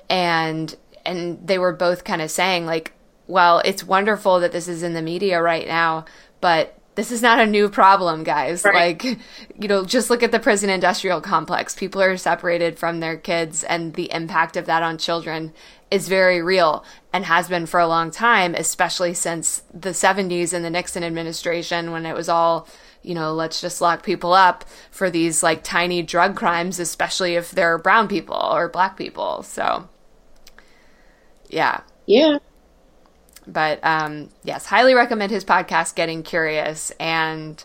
and 0.08 0.74
and 1.06 1.46
they 1.46 1.58
were 1.58 1.72
both 1.72 2.04
kind 2.04 2.20
of 2.20 2.30
saying 2.30 2.66
like 2.66 2.92
well 3.30 3.62
it's 3.64 3.84
wonderful 3.84 4.40
that 4.40 4.52
this 4.52 4.68
is 4.68 4.82
in 4.82 4.92
the 4.92 5.02
media 5.02 5.40
right 5.40 5.66
now 5.66 6.04
but 6.40 6.76
this 6.96 7.12
is 7.12 7.22
not 7.22 7.38
a 7.38 7.46
new 7.46 7.68
problem, 7.68 8.24
guys. 8.24 8.64
Right. 8.64 9.02
Like, 9.02 9.18
you 9.58 9.68
know, 9.68 9.84
just 9.84 10.10
look 10.10 10.22
at 10.22 10.32
the 10.32 10.38
prison 10.38 10.68
industrial 10.68 11.20
complex. 11.20 11.74
People 11.74 12.02
are 12.02 12.16
separated 12.16 12.78
from 12.78 13.00
their 13.00 13.16
kids, 13.16 13.64
and 13.64 13.94
the 13.94 14.12
impact 14.12 14.56
of 14.56 14.66
that 14.66 14.82
on 14.82 14.98
children 14.98 15.52
is 15.90 16.08
very 16.08 16.42
real 16.42 16.84
and 17.12 17.24
has 17.24 17.48
been 17.48 17.66
for 17.66 17.80
a 17.80 17.86
long 17.86 18.10
time, 18.10 18.54
especially 18.54 19.14
since 19.14 19.62
the 19.72 19.90
70s 19.90 20.52
and 20.52 20.64
the 20.64 20.70
Nixon 20.70 21.02
administration 21.02 21.90
when 21.90 22.06
it 22.06 22.14
was 22.14 22.28
all, 22.28 22.68
you 23.02 23.14
know, 23.14 23.32
let's 23.32 23.60
just 23.60 23.80
lock 23.80 24.02
people 24.02 24.32
up 24.32 24.64
for 24.90 25.10
these 25.10 25.42
like 25.42 25.64
tiny 25.64 26.02
drug 26.02 26.36
crimes, 26.36 26.78
especially 26.78 27.34
if 27.34 27.50
they're 27.50 27.78
brown 27.78 28.08
people 28.08 28.36
or 28.36 28.68
black 28.68 28.96
people. 28.96 29.42
So, 29.42 29.88
yeah. 31.48 31.80
Yeah. 32.06 32.38
But 33.52 33.80
um, 33.84 34.30
yes, 34.44 34.66
highly 34.66 34.94
recommend 34.94 35.30
his 35.32 35.44
podcast, 35.44 35.94
Getting 35.94 36.22
Curious. 36.22 36.92
And 37.00 37.62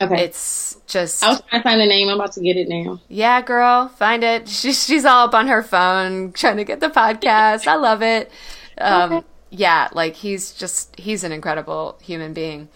Okay. 0.00 0.24
It's 0.24 0.76
just. 0.86 1.24
I 1.24 1.30
was 1.30 1.42
trying 1.48 1.62
to 1.62 1.68
find 1.68 1.80
the 1.80 1.86
name. 1.86 2.08
I'm 2.08 2.20
about 2.20 2.32
to 2.32 2.42
get 2.42 2.56
it 2.56 2.68
now. 2.68 3.00
Yeah, 3.08 3.40
girl, 3.40 3.88
find 3.88 4.22
it. 4.22 4.48
She's 4.48 4.84
she's 4.84 5.04
all 5.04 5.26
up 5.26 5.34
on 5.34 5.46
her 5.46 5.62
phone 5.62 6.32
trying 6.32 6.58
to 6.58 6.64
get 6.64 6.80
the 6.80 6.88
podcast. 6.90 7.66
I 7.66 7.76
love 7.76 8.02
it. 8.02 8.30
Um, 8.78 9.12
okay. 9.12 9.26
Yeah, 9.50 9.88
like 9.92 10.16
he's 10.16 10.52
just 10.52 10.98
he's 10.98 11.24
an 11.24 11.32
incredible 11.32 11.98
human 12.02 12.34
being, 12.34 12.68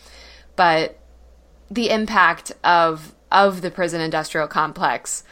but 0.57 0.99
the 1.71 1.91
impact 1.91 2.53
of 2.65 3.15
of 3.31 3.61
the 3.61 3.71
prison 3.71 4.01
industrial 4.01 4.47
complex 4.49 5.23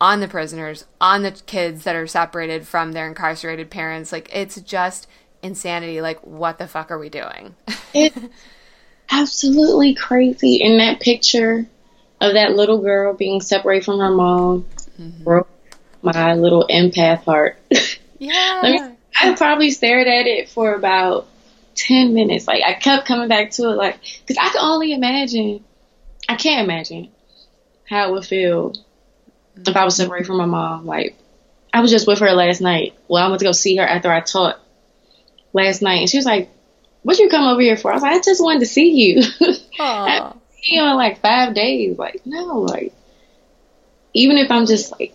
on 0.00 0.20
the 0.20 0.28
prisoners, 0.28 0.84
on 1.00 1.22
the 1.22 1.30
kids 1.30 1.84
that 1.84 1.94
are 1.94 2.06
separated 2.06 2.66
from 2.66 2.92
their 2.92 3.06
incarcerated 3.06 3.70
parents, 3.70 4.10
like 4.10 4.28
it's 4.32 4.60
just 4.62 5.06
insanity. 5.46 6.00
Like, 6.00 6.20
what 6.20 6.58
the 6.58 6.66
fuck 6.66 6.90
are 6.90 6.98
we 6.98 7.08
doing? 7.08 7.54
it 7.94 8.12
absolutely 9.10 9.94
crazy. 9.94 10.56
In 10.56 10.78
that 10.78 11.00
picture, 11.00 11.66
of 12.20 12.34
that 12.34 12.52
little 12.52 12.78
girl 12.78 13.14
being 13.14 13.40
separated 13.40 13.84
from 13.84 13.98
her 13.98 14.10
mom 14.10 14.66
mm-hmm. 14.98 15.24
broke 15.24 15.48
my 16.02 16.34
little 16.34 16.66
empath 16.68 17.24
heart. 17.24 17.58
Yeah. 18.18 18.60
I 18.62 18.72
mean, 18.72 18.96
I 19.14 19.34
probably 19.34 19.70
stared 19.70 20.06
at 20.06 20.26
it 20.26 20.48
for 20.48 20.72
about 20.72 21.26
10 21.74 22.14
minutes. 22.14 22.48
Like, 22.48 22.62
I 22.64 22.72
kept 22.72 23.06
coming 23.06 23.28
back 23.28 23.50
to 23.50 23.64
it, 23.64 23.76
like, 23.76 23.98
because 24.26 24.38
I 24.38 24.48
can 24.48 24.62
only 24.62 24.94
imagine, 24.94 25.62
I 26.26 26.36
can't 26.36 26.64
imagine 26.64 27.10
how 27.86 28.08
it 28.08 28.12
would 28.12 28.24
feel 28.24 28.70
mm-hmm. 28.70 29.64
if 29.66 29.76
I 29.76 29.84
was 29.84 29.96
separated 29.96 30.26
from 30.26 30.38
my 30.38 30.46
mom. 30.46 30.86
Like, 30.86 31.14
I 31.74 31.82
was 31.82 31.90
just 31.90 32.06
with 32.06 32.20
her 32.20 32.32
last 32.32 32.62
night. 32.62 32.94
Well, 33.06 33.22
I 33.22 33.28
went 33.28 33.40
to 33.40 33.44
go 33.44 33.52
see 33.52 33.76
her 33.76 33.86
after 33.86 34.10
I 34.10 34.20
taught 34.20 34.58
last 35.56 35.82
night, 35.82 36.00
and 36.00 36.10
she 36.10 36.18
was 36.18 36.26
like, 36.26 36.50
"What 37.02 37.18
you 37.18 37.28
come 37.28 37.48
over 37.48 37.60
here 37.60 37.76
for?" 37.76 37.90
I 37.90 37.94
was 37.94 38.02
like, 38.02 38.12
"I 38.12 38.20
just 38.20 38.42
wanted 38.42 38.60
to 38.60 38.66
see 38.66 38.90
you." 38.90 39.22
I 39.80 40.32
see 40.52 40.76
you 40.76 40.84
in 40.84 40.94
like 40.94 41.20
five 41.20 41.54
days. 41.54 41.98
Like, 41.98 42.20
no, 42.24 42.60
like, 42.60 42.92
even 44.14 44.36
if 44.36 44.50
I'm 44.50 44.66
just 44.66 44.92
like 44.92 45.14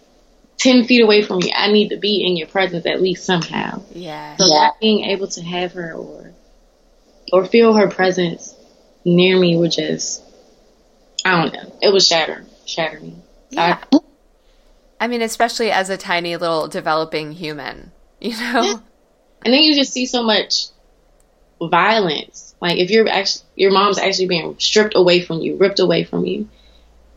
ten 0.57 0.83
feet 0.83 1.01
away 1.01 1.21
from 1.21 1.41
you, 1.41 1.51
I 1.55 1.71
need 1.71 1.89
to 1.89 1.97
be 1.97 2.25
in 2.25 2.35
your 2.35 2.47
presence 2.47 2.85
at 2.85 3.01
least 3.01 3.23
somehow. 3.23 3.81
Yeah. 3.93 4.35
So 4.35 4.47
yeah. 4.47 4.71
being 4.81 5.05
able 5.05 5.27
to 5.27 5.41
have 5.41 5.73
her 5.73 5.93
or 5.93 6.33
or 7.31 7.45
feel 7.45 7.73
her 7.73 7.87
presence 7.87 8.53
near 9.05 9.39
me 9.39 9.55
would 9.55 9.71
just, 9.71 10.23
I 11.23 11.41
don't 11.41 11.53
know, 11.53 11.73
it 11.81 11.93
would 11.93 12.03
shatter, 12.03 12.45
shatter 12.65 12.99
me. 12.99 13.15
Yeah. 13.49 13.79
I, 13.91 13.99
I 14.99 15.07
mean, 15.07 15.21
especially 15.21 15.71
as 15.71 15.89
a 15.89 15.97
tiny 15.97 16.35
little 16.35 16.67
developing 16.67 17.31
human, 17.31 17.91
you 18.19 18.31
know? 18.31 18.81
And 19.43 19.53
then 19.53 19.61
you 19.61 19.75
just 19.75 19.93
see 19.93 20.05
so 20.05 20.23
much 20.23 20.67
violence. 21.61 22.55
Like 22.61 22.77
if 22.77 22.89
you're 22.91 23.07
actually, 23.07 23.45
your 23.55 23.71
mom's 23.71 23.97
actually 23.97 24.27
being 24.27 24.55
stripped 24.59 24.95
away 24.95 25.21
from 25.21 25.39
you, 25.39 25.57
ripped 25.57 25.79
away 25.79 26.03
from 26.03 26.25
you, 26.25 26.47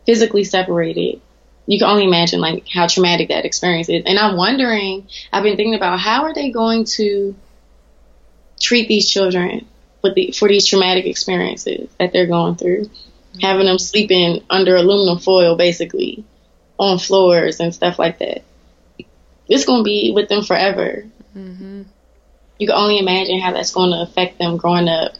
physically 0.05 0.43
separated. 0.43 1.21
You 1.67 1.79
can 1.79 1.89
only 1.89 2.05
imagine 2.05 2.41
like 2.41 2.67
how 2.67 2.87
traumatic 2.87 3.29
that 3.29 3.45
experience 3.45 3.89
is. 3.89 4.03
And 4.05 4.19
I'm 4.19 4.37
wondering, 4.37 5.07
I've 5.31 5.43
been 5.43 5.55
thinking 5.55 5.75
about 5.75 5.99
how 5.99 6.23
are 6.23 6.33
they 6.33 6.51
going 6.51 6.85
to 6.95 7.35
treat 8.59 8.87
these 8.87 9.09
children 9.09 9.67
with 10.01 10.15
the, 10.15 10.31
for 10.31 10.47
these 10.47 10.65
traumatic 10.65 11.05
experiences 11.05 11.89
that 11.99 12.13
they're 12.13 12.27
going 12.27 12.55
through, 12.55 12.89
having 13.41 13.65
them 13.65 13.79
sleeping 13.79 14.43
under 14.49 14.75
aluminum 14.75 15.19
foil 15.19 15.55
basically 15.55 16.23
on 16.77 16.99
floors 16.99 17.59
and 17.59 17.73
stuff 17.73 17.97
like 17.97 18.19
that. 18.19 18.43
It's 19.47 19.65
going 19.65 19.81
to 19.81 19.83
be 19.83 20.11
with 20.13 20.29
them 20.29 20.43
forever. 20.43 21.05
Mm-hmm. 21.35 21.83
You 22.57 22.67
can 22.67 22.75
only 22.75 22.99
imagine 22.99 23.39
how 23.39 23.51
that's 23.51 23.71
going 23.71 23.91
to 23.91 24.01
affect 24.01 24.37
them 24.39 24.57
growing 24.57 24.87
up 24.87 25.13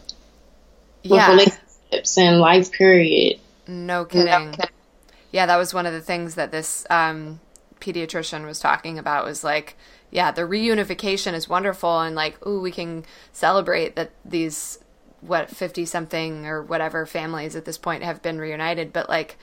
yeah. 1.03 1.29
with 1.29 1.39
relationships 1.39 2.17
and 2.17 2.39
life 2.39 2.71
period. 2.71 3.39
No 3.67 4.05
kidding. 4.05 4.25
no 4.25 4.51
kidding. 4.51 4.69
Yeah, 5.31 5.45
that 5.47 5.57
was 5.57 5.73
one 5.73 5.85
of 5.85 5.93
the 5.93 6.01
things 6.01 6.35
that 6.35 6.51
this 6.51 6.85
um, 6.89 7.41
pediatrician 7.81 8.45
was 8.45 8.59
talking 8.59 8.97
about 8.97 9.25
was 9.25 9.43
like, 9.43 9.75
yeah, 10.11 10.31
the 10.31 10.43
reunification 10.43 11.33
is 11.33 11.49
wonderful 11.49 11.99
and 11.99 12.15
like, 12.15 12.45
ooh, 12.47 12.61
we 12.61 12.71
can 12.71 13.03
celebrate 13.33 13.95
that 13.95 14.11
these 14.23 14.79
what 15.21 15.49
50 15.49 15.85
something 15.85 16.45
or 16.45 16.61
whatever 16.61 17.05
families 17.05 17.55
at 17.55 17.65
this 17.65 17.77
point 17.77 18.03
have 18.03 18.21
been 18.21 18.39
reunited, 18.39 18.93
but 18.93 19.09
like 19.09 19.37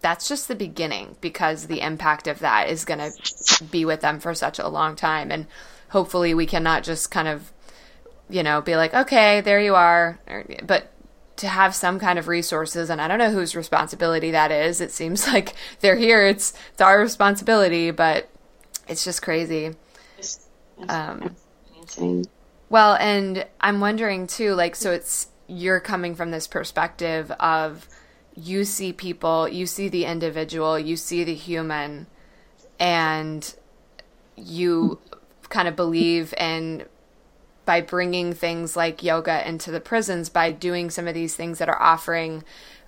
that's 0.00 0.28
just 0.28 0.48
the 0.48 0.54
beginning 0.54 1.16
because 1.20 1.66
the 1.66 1.80
impact 1.80 2.26
of 2.26 2.40
that 2.40 2.68
is 2.68 2.84
going 2.84 2.98
to 2.98 3.64
be 3.64 3.84
with 3.84 4.00
them 4.00 4.20
for 4.20 4.34
such 4.34 4.58
a 4.58 4.68
long 4.68 4.96
time. 4.96 5.30
And 5.30 5.46
hopefully 5.88 6.34
we 6.34 6.46
cannot 6.46 6.82
just 6.84 7.10
kind 7.10 7.28
of, 7.28 7.52
you 8.28 8.42
know, 8.42 8.60
be 8.60 8.76
like, 8.76 8.94
okay, 8.94 9.40
there 9.40 9.60
you 9.60 9.74
are. 9.74 10.18
But 10.64 10.92
to 11.36 11.48
have 11.48 11.74
some 11.74 11.98
kind 11.98 12.18
of 12.18 12.28
resources, 12.28 12.90
and 12.90 13.00
I 13.00 13.08
don't 13.08 13.18
know 13.18 13.30
whose 13.30 13.54
responsibility 13.54 14.30
that 14.30 14.50
is. 14.50 14.80
It 14.80 14.90
seems 14.90 15.26
like 15.32 15.54
they're 15.80 15.96
here. 15.96 16.26
It's, 16.26 16.54
it's 16.72 16.80
our 16.80 17.00
responsibility, 17.00 17.90
but 17.90 18.28
it's 18.88 19.04
just 19.04 19.22
crazy. 19.22 19.74
Um, 20.88 21.36
well, 22.68 22.94
and 22.94 23.46
I'm 23.60 23.80
wondering 23.80 24.26
too, 24.26 24.54
like, 24.54 24.74
so 24.74 24.92
it's, 24.92 25.28
you're 25.46 25.80
coming 25.80 26.14
from 26.14 26.30
this 26.30 26.46
perspective 26.48 27.30
of, 27.32 27.88
you 28.34 28.64
see 28.64 28.92
people, 28.92 29.48
you 29.48 29.66
see 29.66 29.88
the 29.88 30.04
individual, 30.04 30.78
you 30.78 30.96
see 30.96 31.24
the 31.24 31.34
human, 31.34 32.06
and 32.78 33.54
you 34.36 34.98
kind 35.48 35.68
of 35.68 35.76
believe 35.76 36.34
in 36.34 36.84
by 37.64 37.80
bringing 37.80 38.32
things 38.32 38.76
like 38.76 39.02
yoga 39.02 39.46
into 39.46 39.70
the 39.70 39.80
prisons, 39.80 40.28
by 40.28 40.52
doing 40.52 40.88
some 40.88 41.08
of 41.08 41.14
these 41.14 41.34
things 41.34 41.58
that 41.58 41.68
are 41.68 41.80
offering 41.82 42.44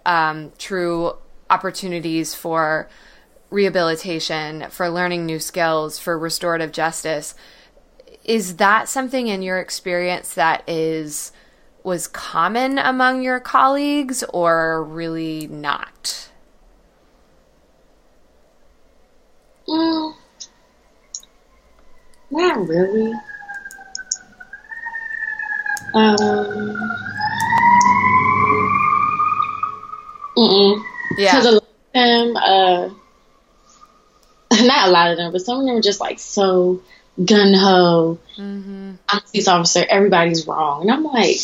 um, 0.07 0.53
true 0.57 1.12
opportunities 1.51 2.35
for 2.35 2.88
rehabilitation, 3.51 4.66
for 4.71 4.88
learning 4.88 5.27
new 5.27 5.38
skills, 5.38 5.99
for 5.99 6.18
restorative 6.18 6.71
justice. 6.73 7.35
Is 8.25 8.57
that 8.57 8.88
something 8.88 9.27
in 9.27 9.42
your 9.42 9.59
experience 9.59 10.35
that 10.35 10.62
is 10.68 11.33
was 11.83 12.07
common 12.07 12.79
among 12.79 13.23
your 13.23 13.40
colleagues 13.40 14.23
or 14.25 14.85
really 14.85 15.47
not? 15.47 16.29
Well, 19.66 20.16
not 22.31 22.69
really. 22.69 23.12
Um, 25.95 26.17
mm 30.37 30.83
Yeah. 31.17 31.33
Because 31.33 31.47
a 31.47 31.53
lot 31.53 31.62
of 31.62 31.93
them, 31.95 32.37
uh, 32.37 32.88
not 34.64 34.88
a 34.88 34.91
lot 34.91 35.11
of 35.11 35.17
them, 35.17 35.33
but 35.33 35.41
some 35.41 35.61
of 35.61 35.67
them 35.67 35.77
are 35.77 35.83
just 35.83 36.01
like 36.01 36.19
so 36.19 36.83
gun 37.25 37.55
ho. 37.55 38.19
Mm-hmm. 38.37 38.93
I'm 39.09 39.21
police 39.23 39.49
officer. 39.49 39.85
Everybody's 39.88 40.47
wrong, 40.47 40.83
and 40.83 40.91
I'm 40.91 41.05
like, 41.05 41.37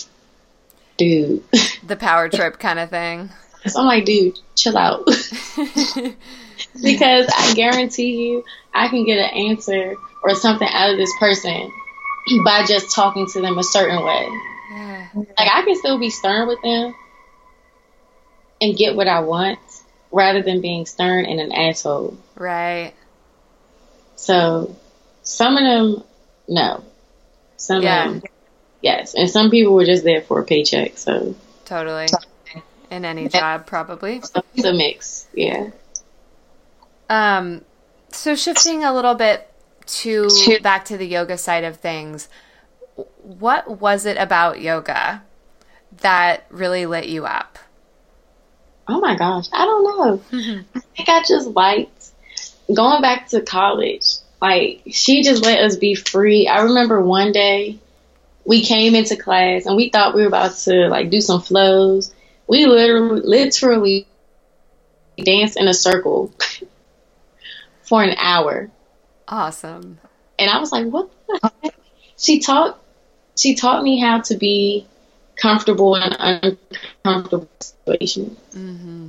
dude. 0.97 1.43
The 1.87 1.97
power 1.97 2.31
trip 2.31 2.59
kind 2.59 2.79
of 2.79 2.89
thing. 2.89 3.29
So 3.67 3.81
I'm 3.81 3.87
like, 3.87 4.07
dude, 4.07 4.39
chill 4.55 4.79
out. 4.79 5.05
because 6.83 7.27
I 7.37 7.53
guarantee 7.55 8.29
you, 8.29 8.45
I 8.73 8.89
can 8.89 9.05
get 9.05 9.19
an 9.19 9.51
answer 9.51 9.97
or 10.25 10.35
something 10.35 10.69
out 10.69 10.91
of 10.91 10.97
this 10.97 11.13
person 11.19 11.71
by 12.45 12.65
just 12.67 12.95
talking 12.95 13.27
to 13.33 13.41
them 13.41 13.59
a 13.59 13.63
certain 13.63 14.05
way. 14.05 14.29
Yeah. 14.73 15.09
Like, 15.15 15.49
I 15.53 15.63
can 15.63 15.77
still 15.77 15.99
be 15.99 16.11
stern 16.11 16.49
with 16.49 16.61
them 16.63 16.95
and 18.61 18.77
get 18.77 18.97
what 18.97 19.07
I 19.07 19.21
want 19.21 19.61
rather 20.11 20.43
than 20.43 20.61
being 20.61 20.87
stern 20.87 21.27
and 21.27 21.41
an 21.41 21.53
asshole. 21.53 22.17
Right. 22.35 22.93
So, 24.17 24.75
some 25.23 25.57
of 25.57 25.63
them, 25.63 26.05
no. 26.49 26.85
Some 27.57 27.83
yeah. 27.83 28.07
of 28.07 28.23
them, 28.23 28.23
Yes, 28.85 29.15
and 29.15 29.31
some 29.31 29.51
people 29.51 29.73
were 29.73 29.87
just 29.87 30.05
there 30.05 30.21
for 30.21 30.41
a 30.41 30.45
paycheck. 30.45 30.99
So 30.99 31.35
totally, 31.65 32.07
in 32.91 33.07
any 33.07 33.29
job, 33.31 33.65
probably. 33.65 34.17
It's 34.55 34.65
a 34.67 34.75
mix, 34.75 35.27
yeah. 35.33 35.71
Um, 37.09 37.63
so 38.11 38.37
shifting 38.37 38.85
a 38.85 38.93
little 38.93 39.15
bit 39.15 39.51
to 39.87 40.29
back 40.63 40.85
to 40.87 40.97
the 40.97 41.07
yoga 41.07 41.39
side 41.39 41.65
of 41.65 41.77
things, 41.77 42.29
what 43.23 43.81
was 43.81 44.07
it 44.07 44.17
about 44.17 44.61
yoga 44.61 45.23
that 45.99 46.47
really 46.51 46.87
lit 46.87 47.09
you 47.09 47.25
up? 47.27 47.59
Oh 48.87 49.01
my 49.01 49.17
gosh, 49.17 49.47
I 49.53 49.65
don't 49.65 49.85
know. 49.85 50.19
Mm-hmm. 50.31 50.79
I 50.79 50.81
think 50.81 51.09
I 51.09 51.23
just 51.23 51.49
liked 51.49 52.11
going 52.73 53.03
back 53.03 53.29
to 53.29 53.41
college. 53.41 54.17
Like 54.41 54.83
she 54.91 55.23
just 55.23 55.43
let 55.43 55.61
us 55.61 55.77
be 55.77 55.95
free. 55.95 56.47
I 56.47 56.63
remember 56.63 57.01
one 57.01 57.33
day 57.33 57.79
we 58.45 58.63
came 58.63 58.95
into 58.95 59.17
class 59.17 59.67
and 59.67 59.77
we 59.77 59.89
thought 59.89 60.15
we 60.15 60.23
were 60.23 60.29
about 60.29 60.55
to 60.57 60.89
like 60.89 61.11
do 61.11 61.21
some 61.21 61.41
flows. 61.41 62.13
We 62.47 62.67
literally, 62.67 63.23
literally 63.23 64.07
danced 65.17 65.57
in 65.57 65.67
a 65.67 65.75
circle 65.75 66.33
for 67.83 68.03
an 68.03 68.15
hour. 68.19 68.71
Awesome. 69.29 69.99
And 70.39 70.51
I 70.51 70.59
was 70.59 70.73
like, 70.73 70.87
what 70.87 71.11
the 71.29 71.53
heck? 71.63 71.75
She 72.19 72.41
taught, 72.41 72.81
she 73.37 73.55
taught 73.55 73.83
me 73.83 74.01
how 74.01 74.21
to 74.23 74.37
be 74.37 74.87
comfortable 75.37 75.97
in 75.97 76.13
uncomfortable 76.13 77.49
situations. 77.61 78.39
Mm-hmm. 78.53 79.09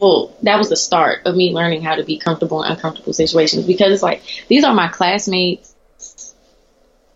Well, 0.00 0.36
that 0.42 0.58
was 0.58 0.68
the 0.68 0.76
start 0.76 1.26
of 1.26 1.34
me 1.34 1.52
learning 1.52 1.82
how 1.82 1.96
to 1.96 2.04
be 2.04 2.18
comfortable 2.18 2.62
in 2.62 2.70
uncomfortable 2.70 3.12
situations 3.12 3.66
because 3.66 3.92
it's 3.92 4.02
like, 4.02 4.22
these 4.48 4.64
are 4.64 4.74
my 4.74 4.88
classmates, 4.88 5.74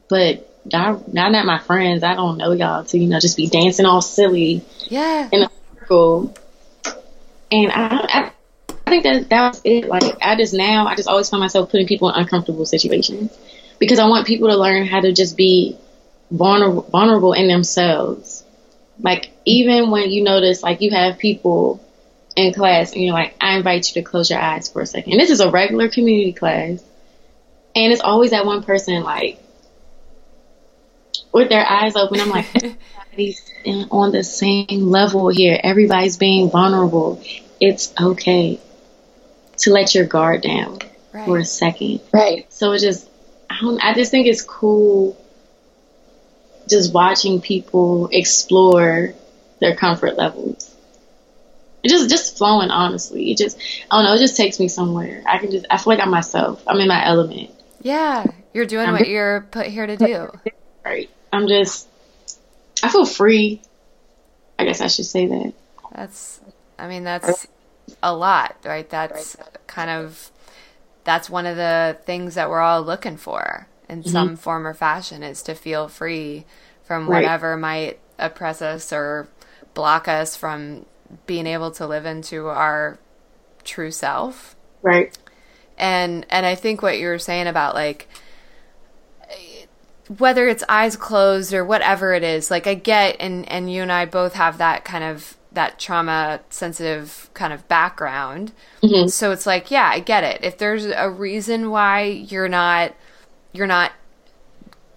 but 0.09 0.49
y'all, 0.71 1.05
y'all 1.13 1.31
not 1.31 1.47
my 1.47 1.59
friends. 1.59 2.03
I 2.03 2.15
don't 2.15 2.39
know 2.39 2.53
y'all 2.53 2.85
to, 2.85 2.99
you 2.99 3.09
know, 3.09 3.21
just 3.21 3.37
be 3.37 3.47
dancing 3.47 3.87
all 3.87 4.03
silly. 4.03 4.63
Yeah. 4.89 5.29
In 5.31 5.43
a 5.43 5.51
circle. 5.79 6.35
And 7.53 7.71
I, 7.71 7.87
I, 7.87 8.21
I 8.25 8.33
think 8.93 9.05
that 9.05 9.29
that 9.31 9.49
was 9.49 9.61
it. 9.65 9.89
Like, 9.89 10.19
I 10.21 10.37
just 10.37 10.55
now, 10.55 10.87
I 10.87 10.95
just 10.95 11.09
always 11.09 11.31
find 11.31 11.41
myself 11.41 11.71
putting 11.71 11.87
people 11.87 12.11
in 12.11 12.21
uncomfortable 12.21 12.67
situations 12.67 13.37
because 13.79 13.99
I 13.99 14.07
want 14.07 14.27
people 14.27 14.49
to 14.49 14.57
learn 14.57 14.87
how 14.87 15.01
to 15.01 15.13
just 15.13 15.37
be 15.37 15.77
vulnerable, 16.31 16.83
vulnerable 16.83 17.33
in 17.33 17.49
themselves. 17.49 18.45
Like, 19.01 19.31
even 19.45 19.91
when 19.91 20.11
you 20.11 20.23
notice, 20.23 20.63
like, 20.63 20.81
you 20.81 20.91
have 20.91 21.19
people 21.19 21.83
in 22.37 22.53
class 22.53 22.93
and 22.93 23.03
you're 23.03 23.15
like, 23.15 23.35
I 23.41 23.57
invite 23.57 23.89
you 23.89 24.03
to 24.03 24.09
close 24.09 24.31
your 24.31 24.41
eyes 24.41 24.69
for 24.69 24.83
a 24.83 24.87
second. 24.87 25.13
And 25.13 25.21
this 25.21 25.31
is 25.31 25.41
a 25.41 25.51
regular 25.51 25.89
community 25.89 26.33
class. 26.33 26.85
And 27.75 27.93
it's 27.93 28.03
always 28.03 28.33
that 28.33 28.45
one 28.45 28.63
person 28.63 29.03
like 29.03 29.39
with 31.33 31.49
their 31.49 31.67
eyes 31.67 31.97
open. 31.97 32.21
I'm 32.21 32.29
like, 32.29 32.47
everybody's 33.13 33.51
on 33.91 34.13
the 34.13 34.23
same 34.23 34.91
level 34.91 35.31
here. 35.31 35.59
Everybody's 35.63 36.19
being 36.19 36.51
vulnerable. 36.51 37.23
It's 37.59 37.93
okay 37.99 38.61
to 39.63 39.73
let 39.73 39.95
your 39.95 40.07
guard 40.07 40.43
down 40.43 40.79
right. 41.13 41.25
for 41.25 41.39
a 41.39 41.45
second. 41.45 42.01
Right. 42.13 42.51
So 42.53 42.73
it 42.73 42.81
just, 42.81 43.09
I 43.51 43.59
don't, 43.61 43.83
I 43.85 43.95
just 43.95 44.11
think 44.11 44.27
it's 44.27 44.43
cool 44.43 45.17
just 46.69 46.93
watching 46.93 47.41
people 47.41 48.09
explore 48.13 49.15
their 49.61 49.77
comfort 49.77 50.17
levels. 50.17 50.75
It 51.83 51.89
just 51.89 52.09
just 52.09 52.39
flowing 52.39 52.71
honestly. 52.71 53.31
It 53.31 53.39
just 53.39 53.59
I 53.91 53.97
don't 53.97 54.05
know, 54.05 54.15
it 54.15 54.19
just 54.19 54.37
takes 54.37 54.61
me 54.61 54.69
somewhere. 54.69 55.23
I 55.27 55.39
can 55.39 55.51
just 55.51 55.67
I 55.71 55.77
feel 55.79 55.93
like 55.93 56.01
I'm 56.01 56.11
myself. 56.11 56.63
I'm 56.67 56.79
in 56.79 56.89
my 56.89 57.05
element. 57.05 57.51
Yeah. 57.81 58.25
You're 58.53 58.67
doing 58.67 58.87
I'm 58.87 58.93
what 58.93 59.09
you're 59.09 59.43
put 59.51 59.67
here 59.67 59.87
to 59.87 59.97
do. 59.97 60.31
Right. 60.85 61.11
I'm 61.33 61.49
just 61.49 61.89
I 62.83 62.89
feel 62.89 63.07
free. 63.07 63.61
I 64.59 64.65
guess 64.65 64.81
I 64.81 64.87
should 64.87 65.07
say 65.07 65.27
that. 65.27 65.53
That's 65.95 66.41
I 66.79 66.89
mean 66.89 67.05
that's 67.05 67.47
a 68.03 68.15
lot, 68.15 68.57
right? 68.65 68.89
That's 68.89 69.37
kind 69.67 69.91
of 69.91 70.31
that's 71.05 71.29
one 71.29 71.47
of 71.47 71.57
the 71.57 71.99
things 72.05 72.35
that 72.35 72.49
we're 72.49 72.61
all 72.61 72.83
looking 72.83 73.17
for 73.17 73.67
in 73.89 74.01
mm-hmm. 74.01 74.11
some 74.11 74.37
form 74.37 74.67
or 74.67 74.75
fashion 74.75 75.23
is 75.23 75.43
to 75.43 75.55
feel 75.55 75.89
free 75.89 76.45
from 76.85 77.07
whatever 77.07 77.51
right. 77.53 77.61
might 77.61 77.99
oppress 78.19 78.63
us 78.63 78.93
or 78.93 79.29
block 79.75 80.07
us 80.09 80.37
from 80.37 80.87
being 81.27 81.47
able 81.47 81.71
to 81.73 81.87
live 81.87 82.07
into 82.07 82.49
our 82.49 82.99
true 83.65 83.91
self. 83.91 84.57
Right. 84.83 85.17
And 85.77 86.27
and 86.31 86.47
I 86.47 86.55
think 86.55 86.83
what 86.83 86.99
you 86.99 87.09
were 87.09 87.19
saying 87.19 87.47
about 87.47 87.75
like 87.75 88.09
whether 90.19 90.47
it's 90.49 90.65
eyes 90.69 90.97
closed 90.97 91.55
or 91.55 91.65
whatever 91.65 92.13
it 92.13 92.23
is, 92.23 92.51
like 92.51 92.67
I 92.67 92.75
get 92.75 93.17
and 93.21 93.49
and 93.49 93.73
you 93.73 93.83
and 93.83 93.93
I 93.93 94.05
both 94.05 94.35
have 94.35 94.59
that 94.59 94.85
kind 94.85 95.05
of 95.05 95.37
that 95.55 95.79
trauma 95.79 96.41
sensitive 96.51 97.31
kind 97.35 97.53
of 97.53 97.67
background. 97.69 98.53
Mm-hmm. 98.83 99.09
So 99.09 99.33
it's 99.33 99.47
like, 99.47 99.71
yeah, 99.71 99.91
I 99.93 100.01
get 100.01 100.25
it. 100.25 100.43
If 100.43 100.59
there's 100.59 100.87
a 100.87 101.11
reason 101.11 101.71
why 101.71 102.03
you're 102.03 102.49
not 102.49 102.95
you're 103.53 103.67
not 103.67 103.93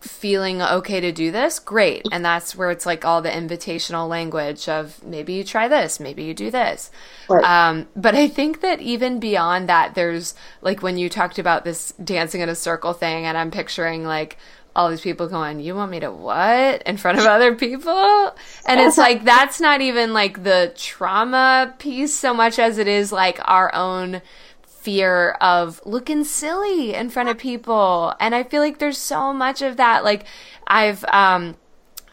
feeling 0.08 0.62
okay 0.62 1.00
to 1.00 1.12
do 1.12 1.32
this, 1.32 1.60
great. 1.60 2.06
And 2.12 2.24
that's 2.24 2.56
where 2.56 2.70
it's 2.70 2.86
like 2.86 3.04
all 3.04 3.22
the 3.22 3.30
invitational 3.30 4.08
language 4.08 4.70
of 4.70 5.04
maybe 5.04 5.34
you 5.34 5.44
try 5.44 5.68
this, 5.68 6.00
maybe 6.00 6.24
you 6.24 6.34
do 6.34 6.52
this. 6.52 6.92
Right. 7.28 7.44
Um, 7.44 7.88
but 7.96 8.16
I 8.16 8.28
think 8.28 8.62
that 8.62 8.80
even 8.82 9.20
beyond 9.20 9.68
that, 9.68 9.96
there's 9.96 10.36
like 10.62 10.84
when 10.84 10.98
you 10.98 11.10
talked 11.10 11.40
about 11.40 11.66
this 11.66 11.92
dancing 12.04 12.42
in 12.42 12.50
a 12.50 12.56
circle 12.56 12.94
thing, 12.94 13.26
and 13.26 13.38
I'm 13.38 13.52
picturing 13.52 14.06
like 14.06 14.38
all 14.76 14.90
these 14.90 15.02
people 15.02 15.28
going, 15.28 15.60
You 15.60 15.76
want 15.76 15.92
me 15.92 16.00
to 16.02 16.12
what? 16.12 16.84
In 16.84 16.98
front 16.98 17.18
of 17.18 17.26
other 17.26 17.56
people? 17.56 18.36
And 18.66 18.80
it's 18.80 18.98
like, 18.98 19.24
that's 19.26 19.62
not 19.62 19.82
even 19.82 20.14
like 20.14 20.44
the 20.44 20.74
trauma 20.76 21.74
piece 21.80 22.14
so 22.14 22.34
much 22.34 22.60
as 22.60 22.78
it 22.78 22.88
is 22.88 23.12
like 23.12 23.40
our 23.44 23.74
own 23.74 24.22
fear 24.86 25.32
of 25.42 25.82
looking 25.86 26.24
silly 26.24 26.94
in 26.94 27.10
front 27.10 27.30
of 27.30 27.38
people. 27.38 28.14
And 28.20 28.36
I 28.36 28.44
feel 28.44 28.62
like 28.62 28.78
there's 28.78 29.00
so 29.00 29.34
much 29.34 29.62
of 29.62 29.78
that. 29.78 30.04
Like, 30.04 30.26
I've, 30.68 31.04
um, 31.06 31.56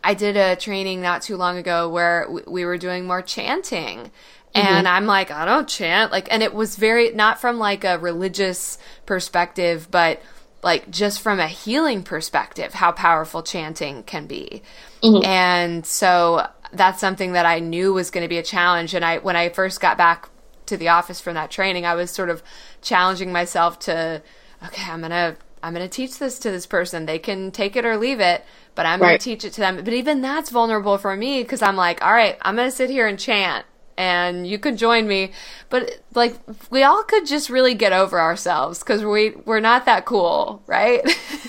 I 0.03 0.15
did 0.15 0.37
a 0.37 0.57
training 0.57 1.03
not 1.03 1.23
too 1.23 1.37
long 1.37 1.59
ago 1.59 1.89
where 1.89 2.27
we 2.47 2.65
were 2.65 2.79
doing 2.79 3.07
more 3.07 3.23
chanting. 3.23 4.11
And 4.55 4.87
mm-hmm. 4.87 4.87
I'm 4.87 5.07
like, 5.07 5.31
I 5.31 5.45
don't 5.45 5.69
chant. 5.69 6.13
Like, 6.13 6.33
and 6.33 6.43
it 6.43 6.55
was 6.55 6.77
very, 6.77 7.13
not 7.13 7.41
from 7.41 7.59
like 7.59 7.85
a 7.85 7.99
religious 7.99 8.79
perspective, 9.07 9.89
but 9.91 10.23
like 10.63 10.91
just 10.91 11.21
from 11.21 11.41
a 11.41 11.49
healing 11.49 12.03
perspective, 12.03 12.73
how 12.75 12.93
powerful 12.93 13.43
chanting 13.43 14.03
can 14.05 14.27
be. 14.27 14.63
Mm-hmm. 15.03 15.25
And 15.25 15.87
so 15.87 16.47
that's 16.73 17.01
something 17.01 17.33
that 17.33 17.47
I 17.47 17.59
knew 17.59 17.93
was 17.93 18.11
going 18.11 18.23
to 18.23 18.29
be 18.29 18.39
a 18.39 18.43
challenge. 18.43 18.95
And 18.95 19.05
I, 19.05 19.19
when 19.19 19.37
I 19.37 19.49
first 19.49 19.81
got 19.81 19.99
back 19.99 20.29
to 20.67 20.77
the 20.77 20.89
office 20.89 21.21
from 21.21 21.35
that 21.35 21.51
training, 21.51 21.85
I 21.85 21.95
was 21.95 22.11
sort 22.11 22.31
of 22.31 22.43
challenging 22.81 23.33
myself 23.33 23.79
to, 23.81 24.23
okay, 24.65 24.91
I'm 24.91 25.01
gonna 25.01 25.37
I'm 25.63 25.73
gonna 25.73 25.89
teach 25.89 26.19
this 26.19 26.39
to 26.41 26.51
this 26.51 26.67
person. 26.67 27.07
They 27.07 27.19
can 27.19 27.51
take 27.51 27.77
it 27.77 27.85
or 27.85 27.97
leave 27.97 28.21
it, 28.21 28.45
but 28.75 28.87
I'm 28.87 29.01
right. 29.01 29.09
gonna 29.09 29.19
teach 29.19 29.45
it 29.45 29.53
to 29.55 29.61
them. 29.61 29.77
But 29.77 29.93
even 29.93 30.21
that's 30.21 30.51
vulnerable 30.51 30.99
for 30.99 31.17
me 31.17 31.43
because 31.43 31.63
I'm 31.63 31.77
like, 31.77 32.05
all 32.05 32.13
right, 32.13 32.37
I'm 32.43 32.57
gonna 32.57 32.71
sit 32.71 32.91
here 32.91 33.07
and 33.07 33.19
chant. 33.19 33.65
And 33.97 34.47
you 34.47 34.59
could 34.59 34.79
join 34.79 35.07
me, 35.07 35.33
but 35.69 36.01
like 36.15 36.37
we 36.71 36.83
all 36.83 37.03
could 37.03 37.27
just 37.27 37.51
really 37.51 37.75
get 37.75 37.93
over 37.93 38.19
ourselves 38.19 38.79
because 38.79 39.05
we 39.05 39.31
we're 39.45 39.61
not 39.61 39.85
that 39.85 40.07
cool, 40.07 40.63
right? 40.67 41.01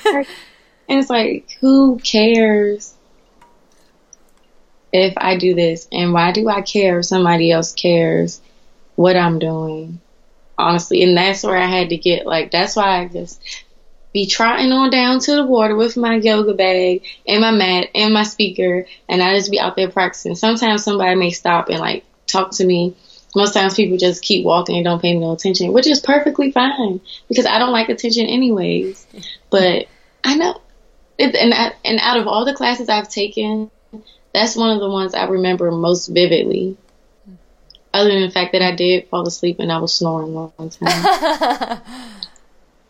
and 0.06 0.26
it's 0.90 1.10
like, 1.10 1.58
who 1.62 2.00
cares 2.00 2.94
if 4.92 5.14
I 5.18 5.38
do 5.38 5.56
this, 5.56 5.88
and 5.92 6.14
why 6.14 6.32
do 6.32 6.50
I 6.50 6.62
care 6.62 7.00
if 7.00 7.06
somebody 7.06 7.52
else 7.52 7.72
cares? 7.72 8.42
what 8.96 9.16
I'm 9.16 9.40
doing, 9.40 10.00
honestly. 10.58 11.04
And 11.04 11.18
that's 11.18 11.44
where 11.44 11.58
I 11.58 11.66
had 11.66 11.90
to 11.90 11.98
get 11.98 12.26
like 12.26 12.52
that's 12.52 12.76
why 12.76 13.02
I 13.02 13.08
just 13.08 13.42
be 14.14 14.28
trotting 14.28 14.72
on 14.72 14.92
down 14.92 15.20
to 15.22 15.36
the 15.36 15.46
water 15.46 15.76
with 15.76 15.98
my 15.98 16.16
yoga 16.16 16.54
bag 16.54 17.04
and 17.28 17.42
my 17.42 17.52
mat 17.52 17.88
and 17.96 18.14
my 18.14 18.24
speaker, 18.24 18.86
and 19.10 19.24
I 19.24 19.36
just 19.36 19.52
be 19.52 19.60
out 19.60 19.76
there 19.76 19.90
practicing. 19.90 20.36
Sometimes 20.36 20.84
somebody 20.84 21.16
may 21.16 21.32
stop 21.32 21.70
and 21.70 21.80
like 21.80 22.06
talk 22.34 22.52
to 22.52 22.66
me. 22.66 22.96
Most 23.36 23.54
times 23.54 23.74
people 23.76 23.98
just 23.98 24.22
keep 24.22 24.46
walking 24.46 24.76
and 24.76 24.86
don't 24.86 25.02
pay 25.02 25.14
me 25.14 25.20
no 25.20 25.32
attention, 25.32 25.74
which 25.74 25.88
is 25.88 26.00
perfectly 26.00 26.52
fine 26.52 27.02
because 27.28 27.46
I 27.46 27.58
don't 27.58 27.72
like 27.72 27.90
attention 27.90 28.26
anyways. 28.26 29.08
But 29.50 29.86
I 30.24 30.36
know, 30.36 30.62
it, 31.20 31.36
and 31.36 31.54
I, 31.54 31.74
and 31.86 32.00
out 32.00 32.18
of 32.18 32.28
all 32.28 32.44
the 32.44 32.56
classes 32.56 32.90
I've 32.90 33.08
taken, 33.08 33.70
that's 34.34 34.56
one 34.56 34.72
of 34.72 34.80
the 34.80 34.90
ones 34.90 35.14
I 35.14 35.26
remember 35.26 35.70
most 35.70 36.08
vividly 36.08 36.76
other 37.94 38.10
than 38.10 38.22
the 38.24 38.32
fact 38.32 38.54
that 38.54 38.62
I 38.62 38.76
did 38.76 39.08
fall 39.08 39.28
asleep 39.28 39.58
and 39.60 39.72
I 39.72 39.78
was 39.78 39.94
snoring 39.94 40.34
one 40.34 40.52
time. 40.58 40.72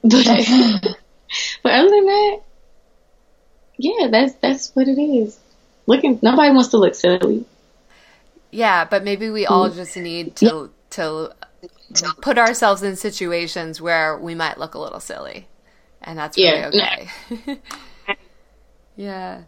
but 0.04 0.26
but 1.64 1.74
other 1.74 1.90
than 1.90 2.06
that, 2.06 2.42
yeah, 3.78 4.08
that's 4.10 4.34
that's 4.36 4.74
what 4.74 4.88
it 4.88 5.02
is. 5.02 5.38
Looking, 5.86 6.20
nobody 6.22 6.52
wants 6.52 6.70
to 6.70 6.78
look 6.78 6.96
silly. 6.96 7.46
Yeah, 8.54 8.86
but 8.86 9.04
maybe 9.04 9.32
we 9.32 9.48
all 9.48 9.70
mm. 9.70 9.76
just 9.76 9.98
need 9.98 10.36
to 10.38 10.70
to 10.92 11.34
put 12.22 12.38
ourselves 12.38 12.84
in 12.84 12.96
situations 12.96 13.82
where 13.82 14.18
we 14.18 14.36
might 14.36 14.60
look 14.60 14.76
a 14.76 14.80
little 14.80 15.00
silly, 15.00 15.48
and 16.02 16.18
that's 16.18 16.38
really 16.38 16.78
yeah, 16.78 17.08
okay. 17.32 17.60
yeah. 18.96 19.42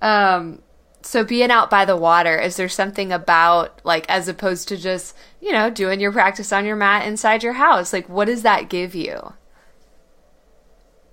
Um, 0.00 0.62
so 1.02 1.24
being 1.24 1.50
out 1.50 1.68
by 1.68 1.84
the 1.84 1.96
water 1.96 2.38
is 2.38 2.56
there 2.56 2.68
something 2.68 3.12
about 3.12 3.80
like 3.84 4.08
as 4.08 4.28
opposed 4.28 4.68
to 4.68 4.76
just 4.76 5.16
you 5.40 5.52
know 5.52 5.68
doing 5.68 6.00
your 6.00 6.12
practice 6.12 6.52
on 6.52 6.64
your 6.64 6.76
mat 6.76 7.06
inside 7.06 7.42
your 7.42 7.52
house 7.52 7.92
like 7.92 8.08
what 8.08 8.24
does 8.24 8.42
that 8.42 8.70
give 8.70 8.94
you 8.94 9.34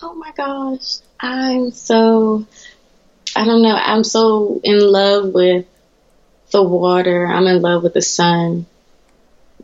oh 0.01 0.13
my 0.13 0.31
gosh 0.31 0.99
i'm 1.19 1.71
so 1.71 2.45
i 3.35 3.43
don't 3.43 3.61
know 3.61 3.75
i'm 3.75 4.03
so 4.03 4.61
in 4.63 4.79
love 4.79 5.33
with 5.33 5.65
the 6.51 6.63
water 6.63 7.25
i'm 7.25 7.47
in 7.47 7.61
love 7.61 7.83
with 7.83 7.93
the 7.93 8.01
sun 8.01 8.65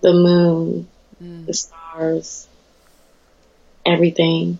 the 0.01 0.13
moon 0.13 0.87
mm. 1.21 1.45
the 1.45 1.53
stars 1.53 2.47
everything 3.85 4.59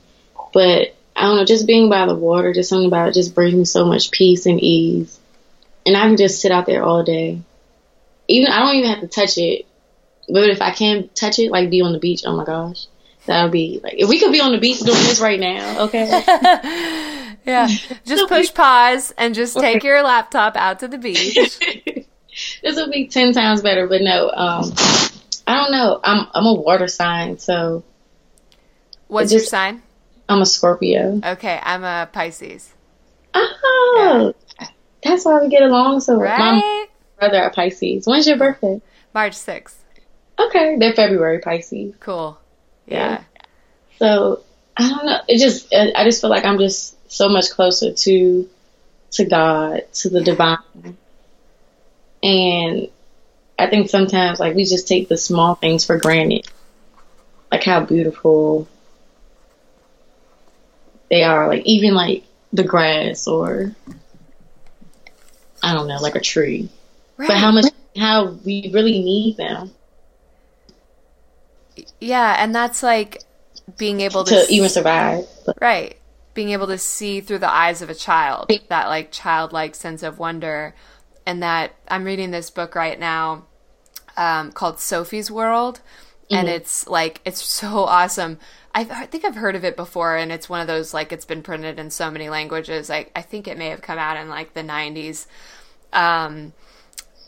but 0.54 0.96
i 1.16 1.24
don't 1.24 1.38
know 1.38 1.46
just 1.46 1.68
being 1.68 1.90
by 1.90 2.06
the 2.06 2.16
water 2.16 2.54
just 2.54 2.70
something 2.70 2.88
about 2.88 3.10
it 3.10 3.13
just 3.13 3.36
brings 3.36 3.56
me 3.56 3.66
so 3.66 3.86
much 3.86 4.12
peace 4.12 4.46
and 4.46 4.62
ease 4.62 5.20
and 5.88 5.96
I 5.96 6.02
can 6.02 6.18
just 6.18 6.42
sit 6.42 6.52
out 6.52 6.66
there 6.66 6.84
all 6.84 7.02
day. 7.02 7.42
Even 8.28 8.52
I 8.52 8.60
don't 8.60 8.75
even 8.75 8.90
have 8.90 9.00
to 9.00 9.08
touch 9.08 9.38
it, 9.38 9.65
but 10.28 10.50
if 10.50 10.62
I 10.62 10.71
can 10.71 11.10
touch 11.15 11.40
it, 11.40 11.50
like 11.50 11.69
be 11.69 11.82
on 11.82 11.94
the 11.94 12.00
beach, 12.00 12.23
oh 12.25 12.36
my 12.36 12.44
gosh, 12.44 12.88
that 13.25 13.42
would 13.44 13.54
be 13.54 13.80
like 13.82 13.96
if 13.98 14.10
we 14.10 14.19
could 14.19 14.34
be 14.34 14.42
on 14.42 14.52
the 14.52 14.58
beach 14.58 14.80
doing 14.80 14.98
this 15.04 15.21
right 15.21 15.40
now, 15.40 15.86
okay? 15.86 16.08
yeah, 17.46 17.69
just 18.06 18.28
push 18.28 18.54
pause 18.54 19.13
and 19.17 19.34
just 19.34 19.58
take 19.58 19.82
your 19.84 20.04
laptop 20.04 20.58
out 20.58 20.80
to 20.80 20.90
the 20.90 20.98
beach. 20.98 21.38
this 22.63 22.75
would 22.75 22.91
be 22.91 23.08
ten 23.08 23.33
times 23.33 23.62
better, 23.62 23.87
but 23.87 24.01
no, 24.01 24.29
um, 24.29 24.71
I 25.45 25.55
don't 25.55 25.71
know. 25.71 25.99
I'm 26.03 26.27
I'm 26.33 26.45
a 26.45 26.53
water 26.53 26.87
sign, 26.87 27.37
so. 27.37 27.83
What's 29.08 29.31
just, 29.31 29.45
your 29.45 29.49
sign? 29.49 29.81
I'm 30.27 30.41
a 30.41 30.45
Scorpio. 30.45 31.21
Okay, 31.23 31.60
I'm 31.63 31.83
a 31.83 32.10
Pisces. 32.12 32.73
Oh, 33.33 34.33
yeah. 34.60 34.67
That's 35.03 35.23
why 35.23 35.39
we 35.41 35.49
get 35.49 35.62
along 35.62 36.01
so 36.01 36.17
well. 36.17 36.27
Right? 36.27 36.37
My 36.39 36.87
brother 37.19 37.43
are 37.43 37.51
Pisces. 37.51 38.05
When's 38.05 38.27
your 38.27 38.37
birthday? 38.37 38.81
March 39.13 39.33
6th. 39.33 39.75
Okay, 40.39 40.75
they're 40.77 40.93
February 40.93 41.39
Pisces. 41.39 41.95
Cool. 41.99 42.37
Yeah. 42.85 43.23
yeah. 43.35 43.41
So 43.99 44.43
I 44.75 44.89
don't 44.89 45.05
know. 45.05 45.19
It 45.27 45.39
just 45.39 45.73
I 45.73 46.03
just 46.03 46.21
feel 46.21 46.29
like 46.29 46.45
I'm 46.45 46.60
just 46.60 46.95
so 47.12 47.29
much 47.29 47.49
closer 47.51 47.93
to 47.93 48.49
to 49.12 49.25
God, 49.25 49.81
to 49.93 50.10
the 50.10 50.21
divine, 50.21 50.58
and 52.24 52.88
I 53.60 53.68
think 53.68 53.90
sometimes 53.90 54.40
like 54.40 54.56
we 54.56 54.65
just 54.65 54.88
take 54.88 55.10
the 55.10 55.18
small 55.18 55.56
things 55.56 55.86
for 55.86 55.98
granted, 55.98 56.48
like 57.52 57.63
how 57.63 57.84
beautiful 57.86 58.68
they 61.10 61.24
are. 61.24 61.48
Like 61.48 61.65
even 61.65 61.94
like 61.94 62.24
the 62.54 62.63
grass 62.63 63.28
or 63.28 63.76
I 65.63 65.74
don't 65.74 65.88
know, 65.88 66.00
like 66.02 66.15
a 66.15 66.22
tree. 66.22 66.70
Right. 67.18 67.28
But 67.28 67.38
how 67.38 67.52
much 67.52 67.65
how 67.98 68.26
we 68.46 68.70
really 68.74 69.00
need 69.00 69.38
them. 69.38 69.72
Yeah, 72.00 72.36
and 72.38 72.54
that's 72.54 72.84
like 72.84 73.24
being 73.78 74.02
able 74.02 74.24
to, 74.24 74.46
to 74.46 74.54
even 74.54 74.70
survive. 74.70 75.26
But. 75.46 75.58
Right. 75.60 75.98
Being 76.34 76.50
able 76.52 76.68
to 76.68 76.78
see 76.78 77.22
through 77.22 77.40
the 77.40 77.52
eyes 77.52 77.82
of 77.82 77.90
a 77.90 77.96
child, 77.96 78.52
that 78.70 78.88
like 78.88 79.12
childlike 79.12 79.74
sense 79.74 80.04
of 80.04 80.20
wonder. 80.20 80.76
And 81.28 81.44
that 81.44 81.75
I'm 81.90 82.06
reading 82.06 82.32
this 82.32 82.50
book 82.50 82.73
right 82.73 83.00
now 83.00 83.46
um, 84.15 84.52
called 84.52 84.80
Sophie's 84.80 85.30
World. 85.30 85.82
And 86.32 86.48
mm-hmm. 86.48 86.56
it's 86.56 86.88
like, 86.88 87.21
it's 87.25 87.44
so 87.46 87.84
awesome. 87.84 88.40
I've, 88.73 88.90
I 88.90 89.06
think 89.06 89.25
I've 89.25 89.36
heard 89.36 89.56
of 89.56 89.65
it 89.65 89.75
before, 89.75 90.15
and 90.17 90.32
it's 90.32 90.50
one 90.50 90.62
of 90.62 90.67
those 90.67 90.94
like 90.94 91.12
it's 91.12 91.25
been 91.25 91.42
printed 91.42 91.80
in 91.80 91.90
so 91.90 92.10
many 92.10 92.30
languages. 92.30 92.90
I, 92.90 93.08
I 93.15 93.23
think 93.23 93.48
it 93.48 93.58
may 93.58 93.69
have 93.69 93.82
come 93.82 93.98
out 93.98 94.17
in 94.17 94.30
like 94.30 94.54
the 94.54 94.62
90s. 94.62 95.25
Um, 95.94 96.54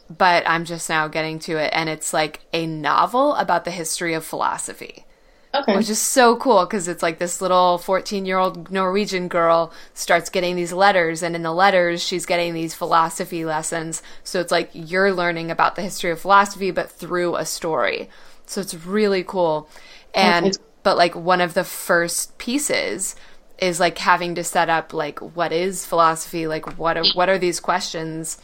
but 0.10 0.44
I'm 0.48 0.66
just 0.66 0.90
now 0.90 1.08
getting 1.08 1.40
to 1.40 1.58
it, 1.58 1.72
and 1.74 1.90
it's 1.90 2.14
like 2.14 2.42
a 2.54 2.66
novel 2.66 3.36
about 3.36 3.66
the 3.66 3.72
history 3.72 4.14
of 4.14 4.26
philosophy. 4.26 5.06
Okay. 5.54 5.76
Which 5.76 5.90
is 5.90 6.00
so 6.00 6.36
cool 6.36 6.66
because 6.66 6.88
it's 6.88 7.02
like 7.02 7.18
this 7.18 7.42
little 7.42 7.80
14 7.80 8.26
year 8.26 8.38
old 8.38 8.72
Norwegian 8.72 9.28
girl 9.28 9.74
starts 9.96 10.30
getting 10.30 10.56
these 10.56 10.72
letters, 10.72 11.24
and 11.24 11.36
in 11.36 11.42
the 11.42 11.52
letters, 11.52 12.04
she's 12.04 12.28
getting 12.28 12.54
these 12.54 12.76
philosophy 12.76 13.44
lessons. 13.46 14.04
So 14.24 14.40
it's 14.40 14.52
like 14.52 14.70
you're 14.74 15.12
learning 15.12 15.50
about 15.50 15.76
the 15.76 15.82
history 15.82 16.12
of 16.12 16.22
philosophy, 16.22 16.70
but 16.70 16.92
through 16.92 17.36
a 17.36 17.46
story. 17.46 18.10
So 18.46 18.62
it's 18.62 18.76
really 18.76 19.24
cool. 19.24 19.68
And, 20.14 20.48
okay. 20.48 20.58
but 20.84 20.98
like 20.98 21.16
one 21.16 21.42
of 21.42 21.56
the 21.56 21.64
first 21.64 22.38
pieces 22.38 23.16
is 23.60 23.80
like 23.80 23.98
having 23.98 24.36
to 24.36 24.44
set 24.44 24.70
up 24.70 24.94
like 24.94 25.20
what 25.20 25.52
is 25.52 25.86
philosophy 25.86 26.48
like 26.48 26.78
what 26.78 26.98
are, 26.98 27.04
what 27.14 27.30
are 27.30 27.38
these 27.38 27.60
questions 27.60 28.38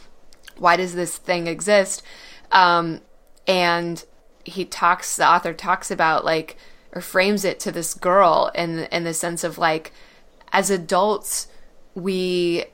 why 0.58 0.76
does 0.76 0.94
this 0.94 1.16
thing 1.16 1.46
exist 1.46 2.02
um, 2.52 3.00
and 3.46 4.04
he 4.44 4.64
talks 4.64 5.16
the 5.16 5.26
author 5.26 5.52
talks 5.52 5.90
about 5.90 6.24
like 6.24 6.56
or 6.96 7.02
frames 7.02 7.44
it 7.44 7.60
to 7.60 7.70
this 7.70 7.92
girl 7.92 8.50
in 8.54 8.80
in 8.90 9.04
the 9.04 9.12
sense 9.12 9.44
of 9.44 9.58
like 9.58 9.92
as 10.50 10.70
adults 10.70 11.46
we 11.94 12.64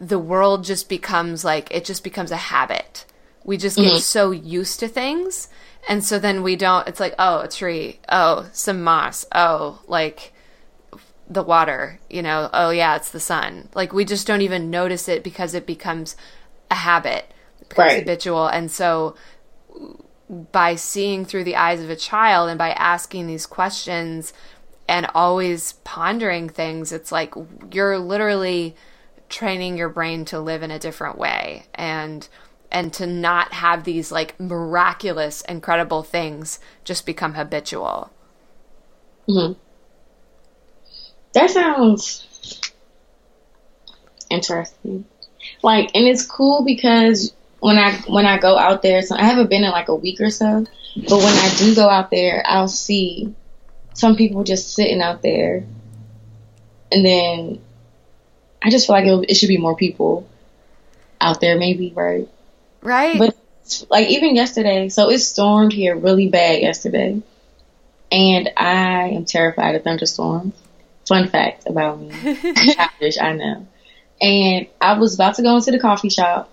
the 0.00 0.18
world 0.18 0.64
just 0.64 0.88
becomes 0.88 1.44
like 1.44 1.70
it 1.70 1.84
just 1.84 2.02
becomes 2.02 2.30
a 2.30 2.36
habit 2.36 3.04
we 3.44 3.58
just 3.58 3.76
get 3.76 3.84
mm-hmm. 3.84 3.98
so 3.98 4.30
used 4.30 4.80
to 4.80 4.88
things 4.88 5.48
and 5.90 6.02
so 6.02 6.18
then 6.18 6.42
we 6.42 6.56
don't 6.56 6.88
it's 6.88 7.00
like 7.00 7.14
oh 7.18 7.40
a 7.42 7.48
tree 7.48 8.00
oh 8.08 8.48
some 8.52 8.82
moss 8.82 9.26
oh 9.32 9.78
like 9.86 10.32
the 11.28 11.42
water 11.42 12.00
you 12.08 12.22
know 12.22 12.48
oh 12.54 12.70
yeah 12.70 12.96
it's 12.96 13.10
the 13.10 13.20
sun 13.20 13.68
like 13.74 13.92
we 13.92 14.06
just 14.06 14.26
don't 14.26 14.40
even 14.40 14.70
notice 14.70 15.06
it 15.06 15.22
because 15.22 15.52
it 15.52 15.66
becomes 15.66 16.16
a 16.70 16.76
habit 16.76 17.30
becomes 17.68 17.92
right. 17.92 17.98
habitual 18.00 18.46
and 18.46 18.70
so 18.70 19.14
by 20.52 20.74
seeing 20.76 21.24
through 21.24 21.44
the 21.44 21.56
eyes 21.56 21.82
of 21.82 21.90
a 21.90 21.96
child 21.96 22.48
and 22.48 22.58
by 22.58 22.70
asking 22.70 23.26
these 23.26 23.46
questions 23.46 24.32
and 24.88 25.06
always 25.14 25.74
pondering 25.84 26.48
things 26.48 26.92
it's 26.92 27.10
like 27.10 27.34
you're 27.72 27.98
literally 27.98 28.74
training 29.28 29.76
your 29.76 29.88
brain 29.88 30.24
to 30.24 30.40
live 30.40 30.62
in 30.62 30.70
a 30.70 30.78
different 30.78 31.18
way 31.18 31.64
and 31.74 32.28
and 32.72 32.92
to 32.92 33.06
not 33.06 33.52
have 33.52 33.84
these 33.84 34.12
like 34.12 34.38
miraculous 34.38 35.42
incredible 35.42 36.02
things 36.02 36.60
just 36.84 37.04
become 37.06 37.34
habitual. 37.34 38.10
Hmm 39.26 39.52
that 41.32 41.50
sounds 41.50 42.26
interesting. 44.28 45.04
Like 45.62 45.90
and 45.94 46.06
it's 46.06 46.24
cool 46.26 46.64
because 46.64 47.32
when 47.60 47.78
I 47.78 47.92
when 48.08 48.26
I 48.26 48.38
go 48.38 48.58
out 48.58 48.82
there, 48.82 49.02
so 49.02 49.14
I 49.14 49.24
haven't 49.24 49.50
been 49.50 49.64
in 49.64 49.70
like 49.70 49.88
a 49.88 49.94
week 49.94 50.20
or 50.20 50.30
so, 50.30 50.66
but 50.96 51.18
when 51.18 51.36
I 51.36 51.54
do 51.58 51.74
go 51.74 51.88
out 51.88 52.10
there, 52.10 52.42
I'll 52.44 52.68
see 52.68 53.34
some 53.92 54.16
people 54.16 54.44
just 54.44 54.74
sitting 54.74 55.00
out 55.00 55.22
there, 55.22 55.64
and 56.90 57.04
then 57.04 57.60
I 58.62 58.70
just 58.70 58.86
feel 58.86 58.96
like 58.96 59.06
it, 59.06 59.30
it 59.30 59.34
should 59.34 59.48
be 59.48 59.58
more 59.58 59.76
people 59.76 60.26
out 61.20 61.40
there, 61.40 61.58
maybe 61.58 61.92
right, 61.94 62.28
right, 62.80 63.18
but 63.18 63.36
like 63.90 64.08
even 64.08 64.34
yesterday, 64.34 64.88
so 64.88 65.10
it 65.10 65.18
stormed 65.18 65.74
here 65.74 65.94
really 65.94 66.28
bad 66.28 66.60
yesterday, 66.62 67.22
and 68.10 68.50
I 68.56 69.08
am 69.08 69.26
terrified 69.26 69.74
of 69.74 69.84
thunderstorms. 69.84 70.54
Fun 71.06 71.28
fact 71.28 71.66
about 71.66 72.00
me, 72.00 72.10
childish, 72.54 73.18
I 73.20 73.32
know. 73.32 73.66
And 74.20 74.66
I 74.80 74.98
was 74.98 75.14
about 75.14 75.36
to 75.36 75.42
go 75.42 75.56
into 75.56 75.72
the 75.72 75.78
coffee 75.78 76.10
shop 76.10 76.50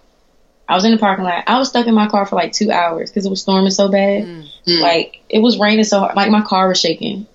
I 0.67 0.75
was 0.75 0.83
in 0.83 0.91
the 0.91 0.97
parking 0.97 1.23
lot. 1.23 1.45
I 1.47 1.57
was 1.59 1.69
stuck 1.69 1.87
in 1.87 1.95
my 1.95 2.07
car 2.07 2.25
for 2.25 2.35
like 2.35 2.51
two 2.51 2.71
hours 2.71 3.09
because 3.09 3.25
it 3.25 3.29
was 3.29 3.41
storming 3.41 3.71
so 3.71 3.89
bad. 3.89 4.25
Mm. 4.25 4.81
Like 4.81 5.21
it 5.29 5.39
was 5.39 5.57
raining 5.57 5.85
so 5.85 5.99
hard. 5.99 6.15
Like 6.15 6.29
my 6.29 6.41
car 6.41 6.67
was 6.67 6.79
shaking. 6.79 7.25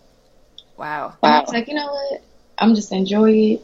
Wow. 0.76 1.14
wow. 1.22 1.39
I 1.39 1.41
was 1.41 1.51
like, 1.51 1.68
you 1.68 1.74
know 1.74 1.87
what? 1.87 2.22
I'm 2.59 2.74
just 2.74 2.93
enjoy 2.93 3.30
it. 3.33 3.62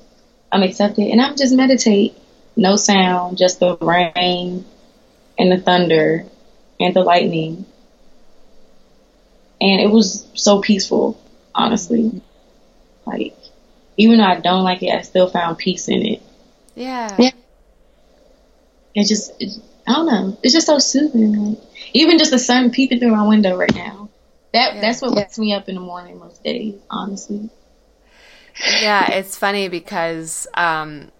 I'm 0.50 0.62
accept 0.62 0.98
it, 0.98 1.10
and 1.10 1.20
I'm 1.20 1.36
just 1.36 1.54
meditate. 1.54 2.16
No 2.56 2.76
sound, 2.76 3.38
just 3.38 3.60
the 3.60 3.76
rain 3.76 4.64
and 5.38 5.52
the 5.52 5.58
thunder 5.58 6.24
and 6.80 6.94
the 6.94 7.02
lightning. 7.02 7.66
And 9.60 9.80
it 9.80 9.90
was 9.90 10.26
so 10.34 10.60
peaceful, 10.60 11.20
honestly. 11.54 12.20
Like, 13.06 13.36
even 13.96 14.18
though 14.18 14.24
I 14.24 14.40
don't 14.40 14.64
like 14.64 14.82
it, 14.82 14.92
I 14.92 15.02
still 15.02 15.28
found 15.28 15.58
peace 15.58 15.88
in 15.88 16.04
it. 16.04 16.22
Yeah. 16.74 17.14
Yeah 17.18 17.30
it 18.98 19.08
just 19.08 19.32
it, 19.40 19.58
I 19.86 19.94
don't 19.94 20.06
know. 20.06 20.38
It's 20.42 20.52
just 20.52 20.66
so 20.66 20.78
soothing. 20.78 21.32
Like, 21.32 21.58
even 21.92 22.18
just 22.18 22.30
the 22.30 22.38
sun 22.38 22.70
peeping 22.70 23.00
through 23.00 23.12
my 23.12 23.26
window 23.26 23.56
right 23.56 23.74
now. 23.74 24.08
That 24.52 24.74
yeah. 24.74 24.80
that's 24.80 25.02
what 25.02 25.14
wakes 25.14 25.38
me 25.38 25.52
up 25.52 25.68
in 25.68 25.74
the 25.74 25.80
morning 25.80 26.18
most 26.18 26.42
days, 26.42 26.74
honestly. 26.90 27.50
Yeah, 28.80 29.12
it's 29.12 29.36
funny 29.36 29.68
because 29.68 30.46
um, 30.54 31.10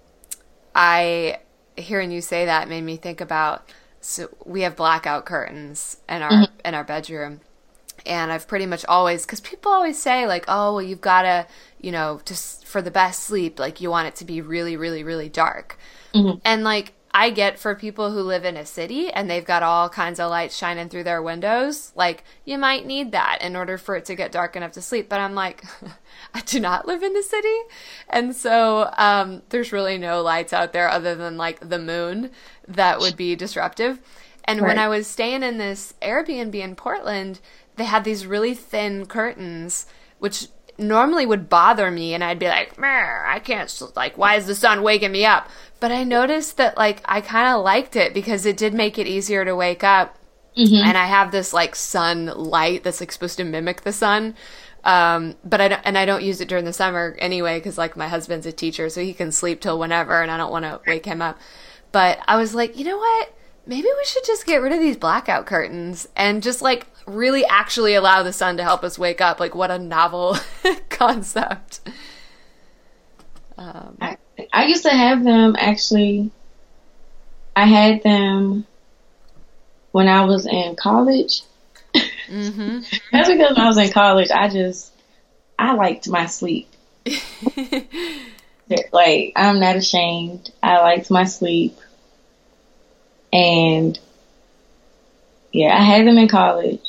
I 0.75 1.39
hearing 1.77 2.11
you 2.11 2.21
say 2.21 2.47
that 2.47 2.69
made 2.69 2.83
me 2.83 2.97
think 2.97 3.21
about 3.21 3.71
so 4.01 4.29
we 4.45 4.63
have 4.63 4.75
blackout 4.75 5.25
curtains 5.25 5.99
in 6.09 6.23
our 6.23 6.31
mm-hmm. 6.31 6.67
in 6.67 6.75
our 6.75 6.85
bedroom 6.85 7.41
and 8.07 8.33
I've 8.33 8.49
pretty 8.49 8.67
much 8.67 8.85
always 8.87 9.25
because 9.25 9.41
people 9.41 9.73
always 9.73 10.01
say 10.01 10.27
like, 10.27 10.45
oh, 10.49 10.75
well, 10.75 10.83
you've 10.83 11.01
got 11.01 11.23
to, 11.23 11.47
you 11.81 11.93
know, 11.93 12.21
just 12.25 12.67
for 12.67 12.81
the 12.81 12.91
best 12.91 13.25
sleep, 13.25 13.59
like 13.59 13.81
you 13.81 13.91
want 13.91 14.09
it 14.09 14.17
to 14.17 14.25
be 14.25 14.41
really, 14.41 14.77
really, 14.77 15.05
really 15.05 15.29
dark, 15.29 15.79
mm-hmm. 16.15 16.39
and 16.45 16.65
like 16.65 16.93
I 17.13 17.31
get 17.31 17.59
for 17.59 17.75
people 17.75 18.13
who 18.13 18.21
live 18.21 18.45
in 18.45 18.57
a 18.57 18.67
city 18.67 19.11
and 19.11 19.29
they've 19.29 19.45
got 19.45 19.63
all 19.63 19.89
kinds 19.89 20.21
of 20.21 20.31
lights 20.31 20.57
shining 20.57 20.89
through 20.89 21.05
their 21.05 21.23
windows, 21.23 21.93
like 21.95 22.25
you 22.45 22.59
might 22.59 22.87
need 22.87 23.13
that 23.13 23.39
in 23.41 23.57
order 23.57 23.79
for 23.79 23.97
it 23.97 24.05
to 24.07 24.15
get 24.15 24.33
dark 24.33 24.57
enough 24.57 24.73
to 24.73 24.83
sleep. 24.83 25.09
But 25.09 25.21
I'm 25.21 25.35
like, 25.35 25.65
I 26.35 26.41
do 26.43 26.61
not 26.61 26.87
live 26.87 27.03
in 27.03 27.15
the 27.15 27.23
city. 27.23 27.57
And 28.09 28.37
so 28.37 28.93
um, 28.97 29.43
there's 29.49 29.73
really 29.73 29.99
no 29.99 30.23
lights 30.23 30.53
out 30.53 30.73
there 30.73 30.89
other 30.89 31.15
than 31.15 31.37
like 31.37 31.67
the 31.67 31.79
moon 31.79 32.31
that 32.67 33.01
would 33.01 33.17
be 33.17 33.35
disruptive. 33.35 34.01
And 34.45 34.61
right. 34.61 34.69
when 34.69 34.79
I 34.79 34.89
was 34.89 35.07
staying 35.07 35.43
in 35.43 35.59
this 35.59 35.95
Airbnb 36.03 36.55
in 36.55 36.77
Portland, 36.77 37.41
they 37.77 37.85
had 37.85 38.05
these 38.05 38.27
really 38.27 38.55
thin 38.55 39.07
curtains, 39.07 39.87
which 40.19 40.49
normally 40.79 41.27
would 41.27 41.49
bother 41.49 41.91
me 41.91 42.15
and 42.15 42.23
I'd 42.23 42.39
be 42.39 42.49
like, 42.49 42.79
I 42.81 43.41
can't, 43.43 43.83
like, 43.97 44.17
why 44.17 44.37
is 44.37 44.47
the 44.47 44.55
sun 44.55 44.83
waking 44.83 45.13
me 45.13 45.25
up? 45.25 45.49
But 45.81 45.93
I 45.93 46.05
noticed 46.05 46.57
that, 46.57 46.77
like, 46.77 47.01
I 47.05 47.21
kind 47.21 47.55
of 47.55 47.65
liked 47.65 47.97
it 47.97 48.15
because 48.15 48.47
it 48.47 48.57
did 48.57 48.75
make 48.75 48.99
it 48.99 49.07
easier 49.07 49.45
to 49.45 49.55
wake 49.55 49.85
up. 49.85 50.17
Mm-hmm. 50.57 50.89
And 50.89 50.99
I 50.99 51.07
have 51.07 51.31
this, 51.31 51.53
like, 51.53 51.77
sun 51.77 52.27
light 52.27 52.83
that's, 52.83 53.01
like, 53.01 53.13
supposed 53.13 53.37
to 53.37 53.45
mimic 53.45 53.83
the 53.83 53.93
sun. 53.93 54.35
Um, 54.83 55.37
but 55.45 55.61
I 55.61 55.69
don't, 55.69 55.83
and 55.85 55.99
I 55.99 56.05
don't 56.05 56.25
use 56.25 56.41
it 56.41 56.49
during 56.49 56.65
the 56.65 56.73
summer 56.73 57.17
anyway 57.19 57.59
because, 57.59 57.79
like, 57.79 57.97
my 57.97 58.09
husband's 58.09 58.47
a 58.47 58.53
teacher, 58.53 58.89
so 58.89 59.03
he 59.03 59.15
can 59.15 59.31
sleep 59.31 59.61
till 59.61 59.79
whenever 59.79 60.21
and 60.21 60.31
I 60.31 60.37
don't 60.37 60.51
want 60.51 60.65
to 60.65 60.81
wake 60.87 61.05
him 61.05 61.23
up. 61.23 61.39
But 61.93 62.21
I 62.27 62.37
was 62.37 62.55
like, 62.55 62.77
you 62.77 62.85
know 62.85 62.99
what? 62.99 63.35
Maybe 63.69 63.87
we 63.87 64.05
should 64.07 64.25
just 64.25 64.47
get 64.47 64.63
rid 64.63 64.73
of 64.73 64.81
these 64.81 64.97
blackout 64.97 65.47
curtains 65.47 66.09
and 66.17 66.43
just, 66.43 66.63
like, 66.63 66.87
really 67.07 67.45
actually 67.45 67.95
allow 67.95 68.23
the 68.23 68.33
sun 68.33 68.57
to 68.57 68.65
help 68.65 68.83
us 68.83 68.99
wake 68.99 69.21
up. 69.21 69.39
Like, 69.39 69.55
what 69.55 69.71
a 69.71 69.79
novel 69.79 70.37
concept. 70.89 71.81
Um, 73.59 73.99
I, 74.01 74.17
I 74.53 74.67
used 74.67 74.85
to 74.85 74.91
have 74.91 75.25
them 75.25 75.57
actually. 75.59 76.31
I 77.57 77.67
had 77.67 78.03
them 78.05 78.67
when 79.91 80.07
I 80.07 80.25
was 80.25 80.47
in 80.47 80.77
college. 80.77 81.43
Mm-hmm. 81.95 82.79
That's 83.13 83.29
because 83.29 83.57
when 83.57 83.61
I 83.61 83.67
was 83.67 83.79
in 83.79 83.91
college, 83.91 84.31
I 84.31 84.49
just 84.49 84.93
I 85.59 85.75
liked 85.75 86.09
my 86.09 86.27
sleep. 86.27 86.69
like 88.93 89.33
I'm 89.35 89.59
not 89.59 89.75
ashamed. 89.77 90.53
I 90.63 90.81
liked 90.81 91.11
my 91.11 91.25
sleep, 91.25 91.77
and 93.33 93.99
Yeah, 95.53 95.77
I 95.77 95.83
had 95.83 96.07
them 96.07 96.19
in 96.19 96.29
college, 96.29 96.81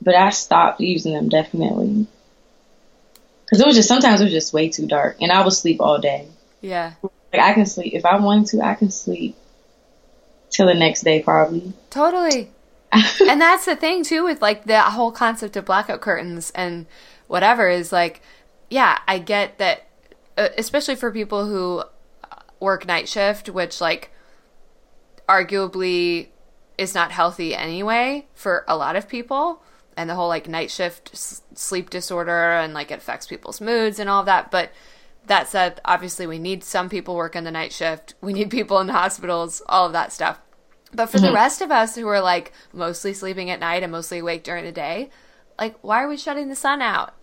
but 0.00 0.14
I 0.14 0.30
stopped 0.30 0.80
using 0.80 1.12
them 1.12 1.28
definitely. 1.28 2.06
Cause 3.50 3.60
it 3.60 3.66
was 3.66 3.76
just 3.76 3.88
sometimes 3.88 4.20
it 4.20 4.24
was 4.24 4.32
just 4.32 4.52
way 4.52 4.68
too 4.68 4.86
dark, 4.86 5.16
and 5.20 5.32
I 5.32 5.42
would 5.42 5.52
sleep 5.52 5.80
all 5.80 5.98
day. 5.98 6.28
Yeah. 6.60 6.94
Like 7.32 7.42
I 7.42 7.54
can 7.54 7.66
sleep 7.66 7.94
if 7.94 8.04
I 8.04 8.18
wanted 8.18 8.46
to. 8.48 8.60
I 8.60 8.74
can 8.74 8.90
sleep 8.90 9.36
till 10.50 10.66
the 10.66 10.74
next 10.74 11.02
day 11.02 11.22
probably. 11.22 11.72
Totally. 11.90 12.50
and 12.92 13.40
that's 13.40 13.66
the 13.66 13.76
thing 13.76 14.02
too 14.02 14.24
with 14.24 14.40
like 14.40 14.64
the 14.64 14.80
whole 14.80 15.12
concept 15.12 15.56
of 15.56 15.64
blackout 15.64 16.00
curtains 16.00 16.50
and 16.54 16.86
whatever 17.26 17.68
is 17.68 17.92
like, 17.92 18.22
yeah, 18.70 18.98
I 19.06 19.18
get 19.18 19.58
that, 19.58 19.88
uh, 20.36 20.48
especially 20.56 20.96
for 20.96 21.10
people 21.10 21.46
who 21.46 21.84
work 22.60 22.86
night 22.86 23.08
shift, 23.08 23.48
which 23.48 23.80
like 23.80 24.10
arguably 25.28 26.28
is 26.76 26.94
not 26.94 27.10
healthy 27.10 27.54
anyway 27.54 28.26
for 28.34 28.64
a 28.68 28.76
lot 28.76 28.96
of 28.96 29.08
people. 29.08 29.62
And 29.96 30.08
the 30.08 30.14
whole 30.14 30.28
like 30.28 30.48
night 30.48 30.70
shift 30.70 31.10
s- 31.12 31.42
sleep 31.54 31.90
disorder 31.90 32.52
and 32.52 32.72
like 32.72 32.90
it 32.90 32.98
affects 32.98 33.26
people's 33.26 33.60
moods 33.60 33.98
and 33.98 34.08
all 34.08 34.20
of 34.20 34.26
that. 34.26 34.50
But 34.50 34.70
that 35.26 35.48
said 35.48 35.80
obviously 35.84 36.26
we 36.26 36.38
need 36.38 36.62
some 36.64 36.88
people 36.88 37.16
work 37.16 37.34
working 37.34 37.44
the 37.44 37.50
night 37.50 37.72
shift. 37.72 38.14
We 38.20 38.32
need 38.32 38.50
people 38.50 38.78
in 38.78 38.86
the 38.86 38.92
hospitals 38.92 39.60
all 39.68 39.86
of 39.86 39.92
that 39.92 40.12
stuff. 40.12 40.40
But 40.92 41.06
for 41.06 41.18
mm-hmm. 41.18 41.26
the 41.26 41.32
rest 41.32 41.60
of 41.60 41.70
us 41.70 41.96
who 41.96 42.06
are 42.06 42.20
like 42.20 42.52
mostly 42.72 43.12
sleeping 43.12 43.50
at 43.50 43.60
night 43.60 43.82
and 43.82 43.92
mostly 43.92 44.18
awake 44.20 44.44
during 44.44 44.64
the 44.64 44.72
day 44.72 45.10
like 45.58 45.76
why 45.82 46.02
are 46.02 46.08
we 46.08 46.16
shutting 46.16 46.48
the 46.48 46.56
sun 46.56 46.80
out? 46.80 47.14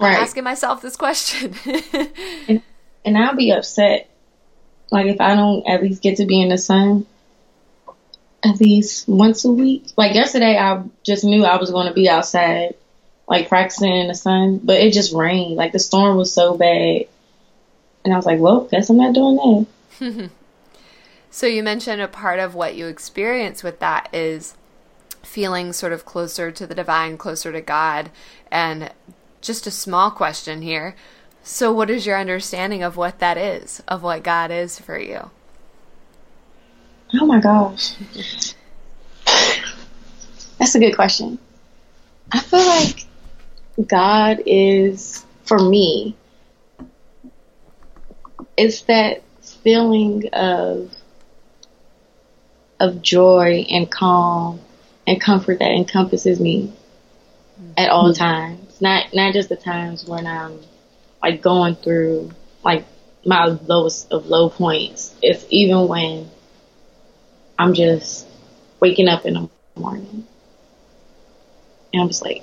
Right. 0.00 0.16
i'm 0.16 0.22
asking 0.22 0.44
myself 0.44 0.82
this 0.82 0.96
question. 0.96 1.54
And, 2.48 2.62
and 3.04 3.18
i'll 3.18 3.36
be 3.36 3.52
upset. 3.52 4.10
Like 4.90 5.06
if 5.06 5.20
i 5.20 5.34
don't 5.34 5.66
at 5.68 5.82
least 5.82 6.02
get 6.02 6.16
to 6.18 6.26
be 6.26 6.40
in 6.40 6.48
the 6.48 6.58
sun 6.58 7.06
at 8.44 8.60
least 8.60 9.08
once 9.08 9.44
a 9.44 9.52
week. 9.52 9.86
Like 9.96 10.14
yesterday, 10.14 10.56
I 10.58 10.82
just 11.02 11.24
knew 11.24 11.44
I 11.44 11.56
was 11.56 11.70
going 11.70 11.88
to 11.88 11.94
be 11.94 12.08
outside, 12.08 12.74
like 13.26 13.48
practicing 13.48 13.92
in 13.92 14.08
the 14.08 14.14
sun, 14.14 14.58
but 14.62 14.80
it 14.80 14.92
just 14.92 15.14
rained. 15.14 15.56
Like 15.56 15.72
the 15.72 15.78
storm 15.78 16.16
was 16.16 16.32
so 16.32 16.56
bad. 16.56 17.06
And 18.04 18.12
I 18.12 18.16
was 18.16 18.26
like, 18.26 18.40
well, 18.40 18.66
guess 18.66 18.90
I'm 18.90 18.98
not 18.98 19.14
doing 19.14 19.66
that. 19.98 20.30
so 21.30 21.46
you 21.46 21.62
mentioned 21.62 22.02
a 22.02 22.08
part 22.08 22.38
of 22.38 22.54
what 22.54 22.74
you 22.74 22.86
experience 22.86 23.62
with 23.62 23.80
that 23.80 24.10
is 24.12 24.54
feeling 25.22 25.72
sort 25.72 25.94
of 25.94 26.04
closer 26.04 26.50
to 26.50 26.66
the 26.66 26.74
divine, 26.74 27.16
closer 27.16 27.50
to 27.50 27.62
God. 27.62 28.10
And 28.50 28.92
just 29.40 29.66
a 29.66 29.70
small 29.70 30.10
question 30.10 30.60
here. 30.60 30.94
So, 31.42 31.72
what 31.72 31.90
is 31.90 32.06
your 32.06 32.18
understanding 32.18 32.82
of 32.82 32.96
what 32.96 33.18
that 33.18 33.36
is, 33.36 33.82
of 33.86 34.02
what 34.02 34.22
God 34.22 34.50
is 34.50 34.78
for 34.78 34.98
you? 34.98 35.30
Oh 37.20 37.26
my 37.26 37.40
gosh. 37.40 37.94
That's 40.58 40.74
a 40.74 40.78
good 40.78 40.94
question. 40.96 41.38
I 42.32 42.40
feel 42.40 42.66
like 42.66 43.06
God 43.86 44.42
is, 44.46 45.24
for 45.44 45.58
me, 45.58 46.16
it's 48.56 48.82
that 48.82 49.22
feeling 49.62 50.28
of 50.32 50.90
of 52.80 53.00
joy 53.02 53.64
and 53.70 53.90
calm 53.90 54.60
and 55.06 55.20
comfort 55.20 55.60
that 55.60 55.70
encompasses 55.70 56.40
me 56.40 56.72
at 57.76 57.90
all 57.90 58.12
mm-hmm. 58.12 58.22
times. 58.22 58.80
Not 58.80 59.14
not 59.14 59.32
just 59.32 59.48
the 59.48 59.56
times 59.56 60.06
when 60.06 60.26
I'm 60.26 60.60
like 61.22 61.40
going 61.40 61.76
through 61.76 62.32
like 62.64 62.84
my 63.24 63.46
lowest 63.46 64.12
of 64.12 64.26
low 64.26 64.50
points. 64.50 65.14
It's 65.22 65.46
even 65.50 65.88
when 65.88 66.30
I'm 67.58 67.74
just 67.74 68.26
waking 68.80 69.08
up 69.08 69.26
in 69.26 69.34
the 69.34 69.50
morning. 69.76 70.26
And 71.92 72.02
I'm 72.02 72.08
just 72.08 72.22
like, 72.22 72.42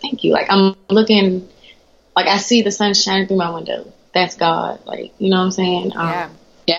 thank 0.00 0.24
you. 0.24 0.32
Like 0.32 0.46
I'm 0.50 0.76
looking, 0.88 1.48
like 2.14 2.26
I 2.26 2.38
see 2.38 2.62
the 2.62 2.70
sun 2.70 2.94
shining 2.94 3.26
through 3.26 3.38
my 3.38 3.50
window. 3.50 3.92
That's 4.14 4.36
God. 4.36 4.84
Like, 4.86 5.12
you 5.18 5.30
know 5.30 5.38
what 5.38 5.44
I'm 5.44 5.50
saying? 5.50 5.96
Um, 5.96 6.08
yeah. 6.08 6.30
Yeah. 6.66 6.78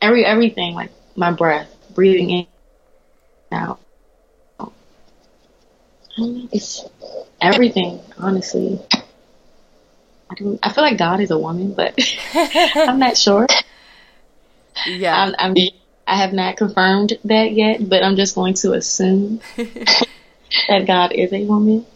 Every, 0.00 0.24
everything, 0.24 0.74
like 0.74 0.90
my 1.16 1.32
breath, 1.32 1.74
breathing 1.94 2.30
in, 2.30 2.46
out. 3.50 3.80
It's 6.16 6.84
everything, 7.40 8.00
honestly. 8.18 8.80
I 10.30 10.34
don't, 10.36 10.58
I 10.62 10.72
feel 10.72 10.84
like 10.84 10.98
God 10.98 11.20
is 11.20 11.30
a 11.30 11.38
woman, 11.38 11.72
but 11.74 11.98
I'm 12.34 12.98
not 12.98 13.16
sure. 13.16 13.46
Yeah. 14.86 15.14
I'm, 15.16 15.34
I'm, 15.38 15.54
I 16.06 16.16
have 16.16 16.32
not 16.32 16.56
confirmed 16.56 17.18
that 17.24 17.52
yet, 17.52 17.88
but 17.88 18.02
I'm 18.02 18.16
just 18.16 18.34
going 18.34 18.54
to 18.54 18.72
assume 18.72 19.40
that 19.56 20.86
God 20.86 21.12
is 21.12 21.32
a 21.32 21.44
woman. 21.44 21.86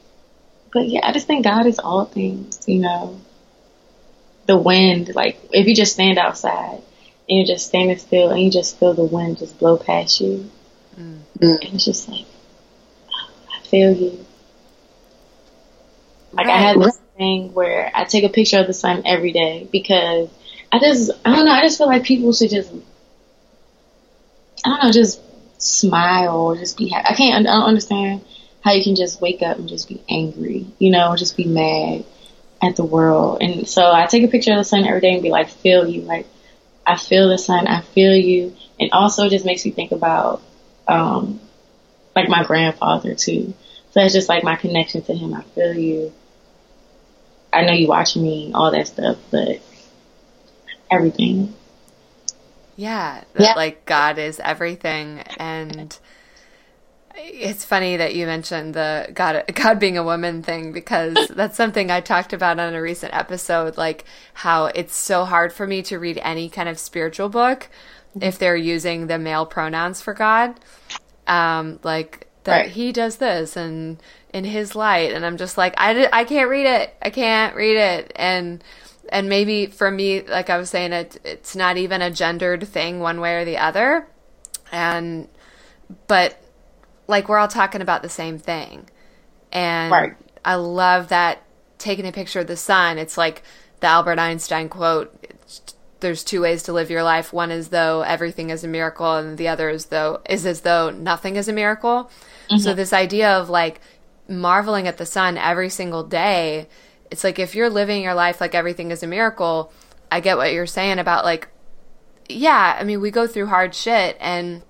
But 0.72 0.88
yeah, 0.88 1.06
I 1.06 1.12
just 1.12 1.26
think 1.26 1.44
God 1.44 1.66
is 1.66 1.78
all 1.78 2.04
things, 2.04 2.64
you 2.66 2.80
know. 2.80 3.20
The 4.46 4.56
wind, 4.56 5.14
like 5.14 5.38
if 5.52 5.66
you 5.66 5.74
just 5.74 5.92
stand 5.92 6.18
outside 6.18 6.80
and 7.28 7.38
you're 7.38 7.46
just 7.46 7.66
standing 7.66 7.98
still 7.98 8.30
and 8.30 8.40
you 8.40 8.50
just 8.50 8.78
feel 8.78 8.94
the 8.94 9.04
wind 9.04 9.38
just 9.38 9.58
blow 9.58 9.76
past 9.76 10.20
you. 10.20 10.50
Mm. 10.98 11.20
And 11.40 11.74
it's 11.74 11.84
just 11.84 12.08
like, 12.08 12.24
oh, 13.12 13.30
I 13.54 13.60
feel 13.66 13.92
you. 13.92 14.24
Like 16.32 16.46
right. 16.46 16.54
I 16.54 16.58
have 16.58 16.80
this 16.80 16.98
thing 17.16 17.52
where 17.52 17.90
I 17.94 18.04
take 18.04 18.24
a 18.24 18.28
picture 18.30 18.58
of 18.58 18.66
the 18.66 18.74
sun 18.74 19.02
every 19.04 19.32
day 19.32 19.68
because 19.70 20.30
I 20.70 20.78
just, 20.78 21.10
I 21.24 21.34
don't 21.34 21.46
know. 21.46 21.52
I 21.52 21.62
just 21.62 21.78
feel 21.78 21.86
like 21.86 22.04
people 22.04 22.32
should 22.32 22.50
just, 22.50 22.70
I 24.64 24.70
don't 24.70 24.84
know, 24.84 24.92
just 24.92 25.20
smile 25.60 26.36
or 26.36 26.56
just 26.56 26.76
be 26.76 26.88
happy. 26.88 27.06
I 27.08 27.14
can't, 27.14 27.46
I 27.46 27.50
don't 27.50 27.64
understand 27.64 28.24
how 28.62 28.72
you 28.72 28.82
can 28.82 28.96
just 28.96 29.20
wake 29.20 29.42
up 29.42 29.58
and 29.58 29.68
just 29.68 29.88
be 29.88 30.02
angry, 30.08 30.66
you 30.78 30.90
know, 30.90 31.16
just 31.16 31.36
be 31.36 31.44
mad 31.44 32.04
at 32.62 32.76
the 32.76 32.84
world. 32.84 33.38
And 33.40 33.68
so 33.68 33.90
I 33.92 34.06
take 34.06 34.24
a 34.24 34.28
picture 34.28 34.52
of 34.52 34.58
the 34.58 34.64
sun 34.64 34.84
every 34.86 35.00
day 35.00 35.14
and 35.14 35.22
be 35.22 35.30
like, 35.30 35.48
feel 35.48 35.86
you. 35.86 36.02
Like, 36.02 36.26
I 36.86 36.96
feel 36.96 37.28
the 37.28 37.38
sun. 37.38 37.66
I 37.66 37.80
feel 37.80 38.14
you. 38.14 38.56
And 38.80 38.90
also 38.92 39.26
it 39.26 39.30
just 39.30 39.44
makes 39.44 39.64
me 39.64 39.70
think 39.70 39.92
about, 39.92 40.42
um, 40.86 41.40
like 42.14 42.28
my 42.28 42.44
grandfather 42.44 43.14
too. 43.14 43.54
So 43.92 44.00
it's 44.00 44.12
just 44.12 44.28
like 44.28 44.44
my 44.44 44.56
connection 44.56 45.02
to 45.02 45.14
him. 45.14 45.34
I 45.34 45.42
feel 45.42 45.72
you. 45.72 46.12
I 47.52 47.62
know 47.62 47.72
you 47.72 47.88
watching 47.88 48.22
me, 48.22 48.52
all 48.54 48.70
that 48.72 48.88
stuff, 48.88 49.16
but 49.30 49.60
everything. 50.90 51.54
Yeah, 52.76 53.24
yeah, 53.38 53.54
like 53.54 53.84
God 53.86 54.18
is 54.18 54.40
everything, 54.40 55.20
and 55.38 55.98
it's 57.16 57.64
funny 57.64 57.96
that 57.96 58.14
you 58.14 58.26
mentioned 58.26 58.74
the 58.74 59.10
God 59.12 59.44
God 59.54 59.78
being 59.78 59.98
a 59.98 60.04
woman 60.04 60.42
thing 60.42 60.72
because 60.72 61.16
that's 61.30 61.56
something 61.56 61.90
I 61.90 62.00
talked 62.00 62.32
about 62.32 62.58
on 62.58 62.74
a 62.74 62.82
recent 62.82 63.14
episode, 63.14 63.76
like 63.76 64.04
how 64.34 64.66
it's 64.66 64.94
so 64.94 65.24
hard 65.24 65.52
for 65.52 65.66
me 65.66 65.82
to 65.82 65.98
read 65.98 66.18
any 66.22 66.48
kind 66.48 66.68
of 66.68 66.78
spiritual 66.78 67.28
book 67.28 67.68
if 68.20 68.38
they're 68.38 68.56
using 68.56 69.06
the 69.06 69.18
male 69.18 69.46
pronouns 69.46 70.00
for 70.00 70.14
God, 70.14 70.58
um, 71.26 71.78
like 71.82 72.26
that 72.44 72.56
right. 72.56 72.70
he 72.70 72.92
does 72.92 73.16
this 73.16 73.56
and 73.56 74.02
in 74.32 74.44
his 74.44 74.74
light, 74.74 75.12
and 75.12 75.24
I'm 75.24 75.36
just 75.36 75.58
like 75.58 75.74
I 75.78 76.08
I 76.12 76.24
can't 76.24 76.50
read 76.50 76.66
it, 76.66 76.94
I 77.02 77.10
can't 77.10 77.54
read 77.56 77.76
it, 77.76 78.12
and 78.16 78.62
and 79.10 79.28
maybe 79.28 79.66
for 79.66 79.90
me, 79.90 80.22
like 80.22 80.50
I 80.50 80.58
was 80.58 80.70
saying, 80.70 80.92
it 80.92 81.20
it's 81.24 81.56
not 81.56 81.76
even 81.76 82.02
a 82.02 82.10
gendered 82.10 82.66
thing 82.66 83.00
one 83.00 83.20
way 83.20 83.36
or 83.36 83.44
the 83.44 83.58
other, 83.58 84.08
and 84.72 85.28
but 86.06 86.42
like 87.06 87.28
we're 87.28 87.38
all 87.38 87.48
talking 87.48 87.80
about 87.80 88.02
the 88.02 88.08
same 88.08 88.38
thing, 88.38 88.88
and 89.52 89.90
right. 89.90 90.16
I 90.44 90.56
love 90.56 91.08
that 91.08 91.42
taking 91.78 92.06
a 92.06 92.12
picture 92.12 92.40
of 92.40 92.46
the 92.46 92.56
sun. 92.56 92.98
It's 92.98 93.16
like 93.16 93.42
the 93.80 93.86
Albert 93.86 94.18
Einstein 94.18 94.68
quote. 94.68 95.26
There's 96.00 96.22
two 96.22 96.42
ways 96.42 96.62
to 96.64 96.72
live 96.72 96.90
your 96.90 97.02
life. 97.02 97.32
One 97.32 97.50
is 97.50 97.68
though 97.70 98.02
everything 98.02 98.50
is 98.50 98.62
a 98.62 98.68
miracle, 98.68 99.16
and 99.16 99.36
the 99.36 99.48
other 99.48 99.68
is 99.68 99.86
though 99.86 100.20
is 100.28 100.46
as 100.46 100.60
though 100.60 100.90
nothing 100.90 101.36
is 101.36 101.48
a 101.48 101.52
miracle. 101.52 102.10
Mm-hmm. 102.50 102.58
So 102.58 102.74
this 102.74 102.92
idea 102.92 103.30
of 103.30 103.50
like 103.50 103.80
marveling 104.28 104.86
at 104.86 104.98
the 104.98 105.06
sun 105.06 105.38
every 105.38 105.70
single 105.70 106.04
day 106.04 106.68
it's 107.10 107.24
like 107.24 107.38
if 107.38 107.54
you're 107.54 107.70
living 107.70 108.02
your 108.02 108.14
life 108.14 108.40
like 108.40 108.54
everything 108.54 108.90
is 108.90 109.02
a 109.02 109.06
miracle, 109.06 109.72
I 110.10 110.20
get 110.20 110.36
what 110.36 110.52
you're 110.52 110.66
saying 110.66 110.98
about 110.98 111.24
like 111.24 111.48
yeah, 112.28 112.76
I 112.78 112.84
mean 112.84 113.00
we 113.00 113.10
go 113.10 113.26
through 113.26 113.46
hard 113.46 113.74
shit 113.74 114.16
and 114.20 114.62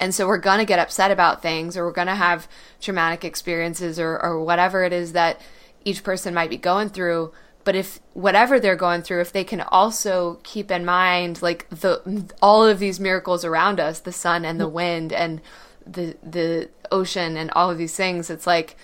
and 0.00 0.14
so 0.14 0.26
we're 0.26 0.38
going 0.38 0.58
to 0.58 0.64
get 0.64 0.80
upset 0.80 1.12
about 1.12 1.42
things 1.42 1.76
or 1.76 1.84
we're 1.84 1.92
going 1.92 2.08
to 2.08 2.14
have 2.14 2.48
traumatic 2.80 3.24
experiences 3.24 3.98
or 4.00 4.20
or 4.20 4.42
whatever 4.42 4.84
it 4.84 4.92
is 4.92 5.12
that 5.12 5.40
each 5.84 6.02
person 6.02 6.34
might 6.34 6.50
be 6.50 6.56
going 6.56 6.88
through, 6.88 7.32
but 7.64 7.74
if 7.76 8.00
whatever 8.12 8.58
they're 8.58 8.76
going 8.76 9.02
through 9.02 9.20
if 9.20 9.32
they 9.32 9.44
can 9.44 9.60
also 9.60 10.40
keep 10.42 10.70
in 10.70 10.84
mind 10.84 11.42
like 11.42 11.68
the 11.70 12.32
all 12.42 12.66
of 12.66 12.78
these 12.80 12.98
miracles 12.98 13.44
around 13.44 13.78
us, 13.78 14.00
the 14.00 14.12
sun 14.12 14.44
and 14.44 14.60
the 14.60 14.68
mm. 14.68 14.72
wind 14.72 15.12
and 15.12 15.40
the 15.86 16.16
the 16.22 16.68
ocean 16.90 17.36
and 17.36 17.50
all 17.52 17.70
of 17.70 17.78
these 17.78 17.96
things, 17.96 18.28
it's 18.28 18.46
like 18.46 18.76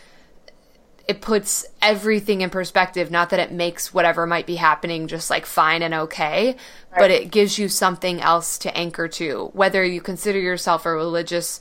it 1.09 1.23
puts 1.23 1.65
everything 1.81 2.43
in 2.43 2.51
perspective. 2.51 3.11
Not 3.11 3.31
that 3.31 3.41
it 3.41 3.51
makes 3.51 3.95
whatever 3.95 4.27
might 4.27 4.47
be 4.47 4.57
happening 4.57 5.09
just 5.09 5.31
like 5.31 5.47
fine 5.47 5.83
and 5.83 5.95
okay, 5.95 6.49
right. 6.49 6.57
but 6.99 7.11
it 7.11 7.31
gives 7.31 7.59
you 7.59 7.69
something 7.69 8.21
else 8.21 8.59
to 8.59 8.77
anchor 8.77 9.09
to. 9.09 9.51
Whether 9.55 9.83
you 9.83 10.03
consider 10.03 10.39
yourself 10.39 10.85
a 10.85 10.93
religious 10.93 11.61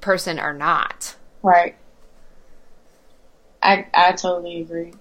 person 0.00 0.40
or 0.40 0.52
not. 0.52 1.14
Right. 1.40 1.76
I 3.62 3.86
I 3.94 4.12
totally 4.12 4.60
agree. 4.60 4.92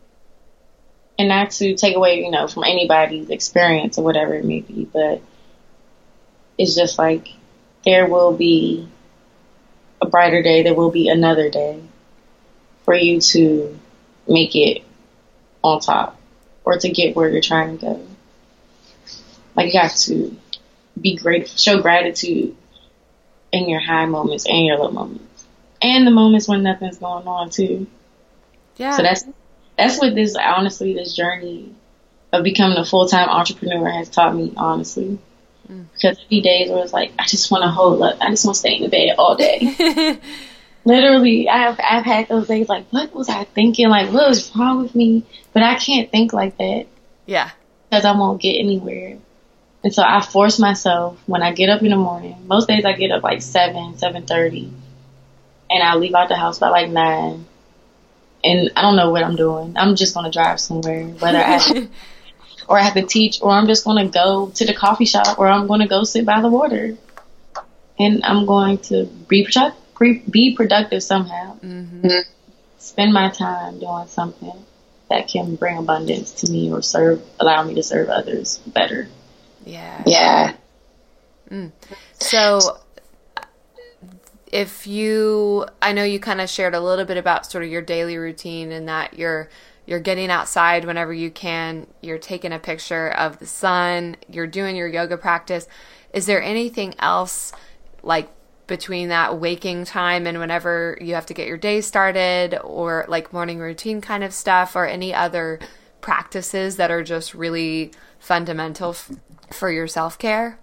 And 1.18 1.28
not 1.28 1.52
to 1.52 1.76
take 1.76 1.96
away, 1.96 2.24
you 2.24 2.30
know, 2.30 2.48
from 2.48 2.64
anybody's 2.66 3.30
experience 3.32 3.98
or 3.98 4.06
whatever 4.06 4.36
it 4.36 4.46
may 4.46 4.62
be, 4.62 4.86
but 4.86 5.22
it's 6.58 6.76
just 6.76 7.00
like 7.00 7.28
there 7.84 8.08
will 8.08 8.34
be 8.38 8.88
a 10.00 10.06
brighter 10.06 10.44
day, 10.44 10.62
there 10.62 10.76
will 10.76 10.92
be 10.92 11.10
another 11.10 11.50
day 11.50 11.82
for 12.90 12.96
you 12.96 13.22
to 13.22 13.78
make 14.28 14.56
it 14.56 14.82
on 15.62 15.80
top 15.80 16.20
or 16.64 16.80
to 16.80 16.90
get 16.90 17.16
where 17.16 17.30
you're 17.30 17.40
trying 17.40 17.78
to 17.78 17.86
go. 17.86 18.08
Like 19.56 19.72
you 19.72 19.80
have 19.80 19.96
to 19.96 20.36
be 21.00 21.16
grateful, 21.16 21.56
show 21.56 21.84
gratitude 21.84 22.56
in 23.52 23.70
your 23.70 23.80
high 23.80 24.08
moments 24.08 24.48
and 24.50 24.66
your 24.66 24.80
low 24.80 24.90
moments, 24.90 25.46
and 25.84 26.08
the 26.08 26.10
moments 26.10 26.48
when 26.48 26.64
nothing's 26.64 26.98
going 26.98 27.28
on 27.28 27.52
too. 27.52 27.86
Yeah. 28.78 28.98
So 28.98 29.04
that's 29.04 29.24
that's 29.78 30.00
what 30.00 30.16
this 30.16 30.36
honestly 30.36 30.96
this 30.96 31.16
journey 31.16 31.72
of 32.34 32.44
becoming 32.44 32.80
a 32.80 32.86
full 32.86 33.08
time 33.08 33.30
entrepreneur 33.30 33.88
has 33.88 34.10
taught 34.10 34.36
me 34.36 34.52
honestly. 34.58 35.20
Mm. 35.72 35.86
Because 35.94 36.18
every 36.26 36.42
days 36.42 36.72
where 36.72 36.84
it's 36.84 36.94
like 36.94 37.12
I 37.20 37.28
just 37.28 37.52
want 37.52 37.66
to 37.66 37.70
hold 37.70 38.02
up, 38.02 38.18
I 38.20 38.32
just 38.32 38.46
want 38.46 38.56
to 38.56 38.60
stay 38.60 38.78
in 38.78 38.82
the 38.82 38.90
bed 38.90 39.14
all 39.20 39.36
day. 39.36 40.20
Literally, 40.86 41.50
I've 41.50 41.80
I've 41.80 42.06
had 42.06 42.30
those 42.30 42.48
days 42.48 42.70
like, 42.70 42.88
what 42.92 43.14
was 43.14 43.30
I 43.30 43.44
thinking? 43.44 43.90
Like, 43.90 44.12
what 44.12 44.30
was 44.30 44.56
wrong 44.56 44.82
with 44.82 44.96
me? 44.96 45.24
But 45.54 45.64
I 45.64 45.76
can't 45.76 46.10
think 46.12 46.34
like 46.34 46.58
that. 46.58 46.88
Yeah. 47.26 47.52
Because 47.90 48.06
I 48.06 48.14
won't 48.14 48.42
get 48.42 48.58
anywhere. 48.58 49.18
And 49.84 49.94
so 49.94 50.04
I 50.04 50.22
force 50.22 50.60
myself 50.60 51.20
when 51.26 51.42
I 51.42 51.54
get 51.54 51.70
up 51.70 51.82
in 51.84 51.90
the 51.90 51.96
morning. 51.96 52.48
Most 52.48 52.68
days 52.68 52.86
I 52.86 52.94
get 52.94 53.12
up 53.12 53.24
like 53.24 53.42
seven, 53.42 53.98
seven 53.98 54.26
thirty, 54.26 54.72
and 55.70 55.84
I 55.84 55.96
leave 55.96 56.16
out 56.16 56.30
the 56.30 56.36
house 56.36 56.60
by 56.60 56.70
like 56.70 56.90
nine. 56.90 57.46
And 58.44 58.72
I 58.76 58.82
don't 58.82 58.96
know 58.96 59.10
what 59.10 59.24
I'm 59.24 59.36
doing. 59.36 59.76
I'm 59.78 59.96
just 59.96 60.14
gonna 60.14 60.32
drive 60.32 60.60
somewhere, 60.60 61.06
whether 61.06 61.40
I 61.40 61.88
or 62.68 62.78
I 62.78 62.84
have 62.84 62.94
to 62.94 63.04
teach, 63.04 63.42
or 63.42 63.52
I'm 63.52 63.68
just 63.68 63.86
gonna 63.86 64.08
go 64.08 64.50
to 64.50 64.66
the 64.66 64.74
coffee 64.74 65.06
shop, 65.06 65.40
or 65.40 65.48
I'm 65.48 65.68
gonna 65.68 65.88
go 65.88 66.04
sit 66.04 66.26
by 66.26 66.42
the 66.42 66.50
water, 66.50 66.96
and 67.98 68.24
I'm 68.24 68.46
going 68.46 68.78
to 68.90 69.06
be 69.06 69.44
be 70.00 70.56
productive 70.56 71.04
somehow. 71.04 71.60
Mm-hmm. 71.60 72.08
Spend 72.78 73.14
my 73.14 73.30
time 73.30 73.80
doing 73.80 74.08
something 74.08 74.66
that 75.10 75.28
can 75.28 75.56
bring 75.56 75.78
abundance 75.78 76.32
to 76.32 76.52
me 76.52 76.72
or 76.72 76.82
serve, 76.82 77.22
allow 77.40 77.64
me 77.64 77.76
to 77.76 77.84
serve 77.84 78.10
others 78.10 78.60
better. 78.60 79.08
Yeah. 79.66 80.04
Yeah. 80.06 80.54
Mm. 81.50 81.72
So, 82.20 82.78
if 84.52 84.88
you, 84.88 85.66
I 85.82 85.94
know 85.94 86.04
you 86.04 86.20
kind 86.20 86.42
of 86.42 86.50
shared 86.50 86.76
a 86.76 86.80
little 86.80 87.06
bit 87.06 87.18
about 87.18 87.46
sort 87.52 87.64
of 87.64 87.70
your 87.70 87.82
daily 87.82 88.18
routine 88.18 88.72
and 88.72 88.88
that 88.88 89.18
you're 89.18 89.50
you're 89.86 90.00
getting 90.00 90.30
outside 90.30 90.86
whenever 90.86 91.12
you 91.12 91.32
can, 91.32 91.88
you're 92.02 92.20
taking 92.20 92.54
a 92.54 92.60
picture 92.60 93.10
of 93.10 93.40
the 93.40 93.48
sun, 93.48 94.16
you're 94.30 94.46
doing 94.46 94.76
your 94.76 94.88
yoga 94.88 95.18
practice. 95.18 95.68
Is 96.14 96.28
there 96.28 96.44
anything 96.44 96.94
else 97.00 97.54
like 98.04 98.30
between 98.70 99.10
that 99.10 99.38
waking 99.38 99.84
time 99.84 100.26
and 100.26 100.40
whenever 100.40 100.98
you 101.02 101.16
have 101.16 101.26
to 101.26 101.34
get 101.34 101.48
your 101.48 101.58
day 101.58 101.82
started 101.82 102.58
or 102.64 103.04
like 103.10 103.34
morning 103.34 103.60
routine 103.60 104.00
kind 104.00 104.24
of 104.24 104.34
stuff 104.34 104.76
or 104.78 104.86
any 104.86 105.14
other 105.14 105.60
practices 106.00 106.78
that 106.78 106.90
are 106.90 107.04
just 107.04 107.34
really 107.34 107.92
fundamental 108.20 108.92
f- 108.92 109.12
for 109.52 109.70
your 109.70 109.88
self 109.88 110.18
care? 110.18 110.58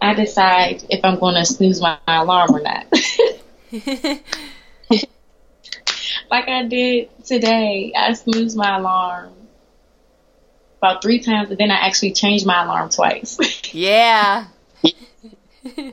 I 0.00 0.14
decide 0.14 0.84
if 0.88 1.04
I'm 1.04 1.18
going 1.18 1.34
to 1.34 1.44
snooze 1.44 1.80
my 1.80 1.98
alarm 2.06 2.54
or 2.54 2.60
not. 2.60 2.86
like 6.30 6.48
I 6.48 6.64
did 6.68 7.08
today, 7.24 7.92
I 7.96 8.12
snoozed 8.12 8.56
my 8.56 8.78
alarm 8.78 9.35
about 10.86 11.02
three 11.02 11.20
times, 11.20 11.50
and 11.50 11.58
then 11.58 11.70
I 11.70 11.86
actually 11.86 12.12
changed 12.12 12.46
my 12.46 12.62
alarm 12.62 12.90
twice. 12.90 13.38
yeah. 13.74 14.46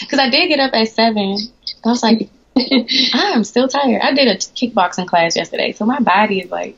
Because 0.00 0.18
I 0.18 0.28
did 0.28 0.48
get 0.48 0.58
up 0.58 0.74
at 0.74 0.88
seven. 0.88 1.36
I 1.84 1.88
was 1.88 2.02
like, 2.02 2.28
I 2.56 3.32
am 3.32 3.44
still 3.44 3.68
tired. 3.68 4.02
I 4.02 4.12
did 4.12 4.26
a 4.26 4.34
kickboxing 4.34 5.06
class 5.06 5.36
yesterday, 5.36 5.70
so 5.70 5.86
my 5.86 6.00
body 6.00 6.40
is 6.40 6.50
like, 6.50 6.76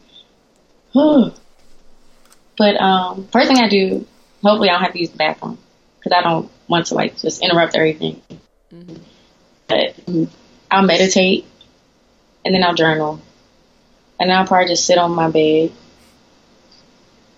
Whew. 0.92 1.32
But 2.58 2.76
um, 2.76 3.26
first 3.32 3.48
thing 3.48 3.56
I 3.56 3.70
do, 3.70 4.06
hopefully 4.42 4.68
I 4.68 4.72
don't 4.72 4.82
have 4.82 4.92
to 4.92 4.98
use 4.98 5.08
the 5.08 5.16
bathroom 5.16 5.56
because 5.98 6.12
I 6.12 6.20
don't 6.20 6.50
want 6.68 6.88
to 6.88 6.94
like 6.94 7.16
just 7.16 7.42
interrupt 7.42 7.74
everything. 7.74 8.20
Mm-hmm. 8.70 8.96
But 9.66 9.94
um, 10.06 10.30
I'll 10.70 10.84
meditate, 10.84 11.46
and 12.44 12.54
then 12.54 12.62
I'll 12.62 12.74
journal, 12.74 13.20
and 14.20 14.28
then 14.28 14.36
I'll 14.36 14.46
probably 14.46 14.68
just 14.68 14.84
sit 14.84 14.98
on 14.98 15.12
my 15.12 15.30
bed, 15.30 15.72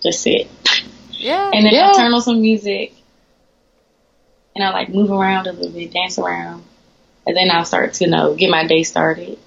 just 0.02 0.22
sit. 0.22 0.48
Yeah. 1.10 1.50
And 1.52 1.64
then 1.64 1.72
yeah. 1.72 1.88
I'll 1.88 1.94
turn 1.94 2.12
on 2.12 2.22
some 2.22 2.40
music, 2.40 2.94
and 4.54 4.64
I'll 4.64 4.72
like 4.72 4.88
move 4.88 5.10
around 5.10 5.46
a 5.46 5.52
little 5.52 5.72
bit, 5.72 5.92
dance 5.92 6.18
around 6.18 6.64
and 7.28 7.36
then 7.36 7.50
I'll 7.50 7.66
start 7.66 7.92
to 7.94 8.04
you 8.04 8.10
know 8.10 8.34
get 8.34 8.50
my 8.50 8.66
day 8.66 8.82
started. 8.82 9.38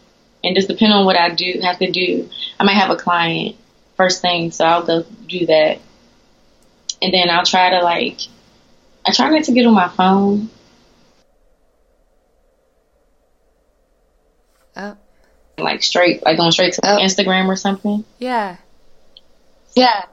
And 0.44 0.56
just 0.56 0.68
depending 0.68 0.98
on 0.98 1.06
what 1.06 1.18
I 1.18 1.30
do 1.30 1.60
have 1.62 1.80
to 1.80 1.92
do, 1.92 2.30
I 2.60 2.64
might 2.64 2.74
have 2.74 2.90
a 2.90 2.96
client 2.96 3.58
first 3.98 4.22
thing, 4.22 4.52
so 4.52 4.66
I'll 4.66 4.86
go 4.86 5.04
do 5.28 5.48
that, 5.48 5.80
and 7.02 7.14
then 7.14 7.30
I'll 7.30 7.46
try 7.46 7.72
to 7.72 7.84
like 7.84 8.20
I 9.06 9.12
try 9.12 9.30
not 9.30 9.44
to 9.46 9.52
get 9.52 9.66
on 9.66 9.74
my 9.74 9.90
phone. 9.90 10.50
Oh. 14.78 14.96
Like 15.58 15.84
straight, 15.84 16.24
like 16.24 16.38
going 16.38 16.52
straight 16.52 16.74
to 16.74 16.82
oh. 16.84 16.98
Instagram 17.00 17.48
or 17.48 17.56
something. 17.56 18.06
Yeah. 18.20 18.58
Yeah. 19.76 20.06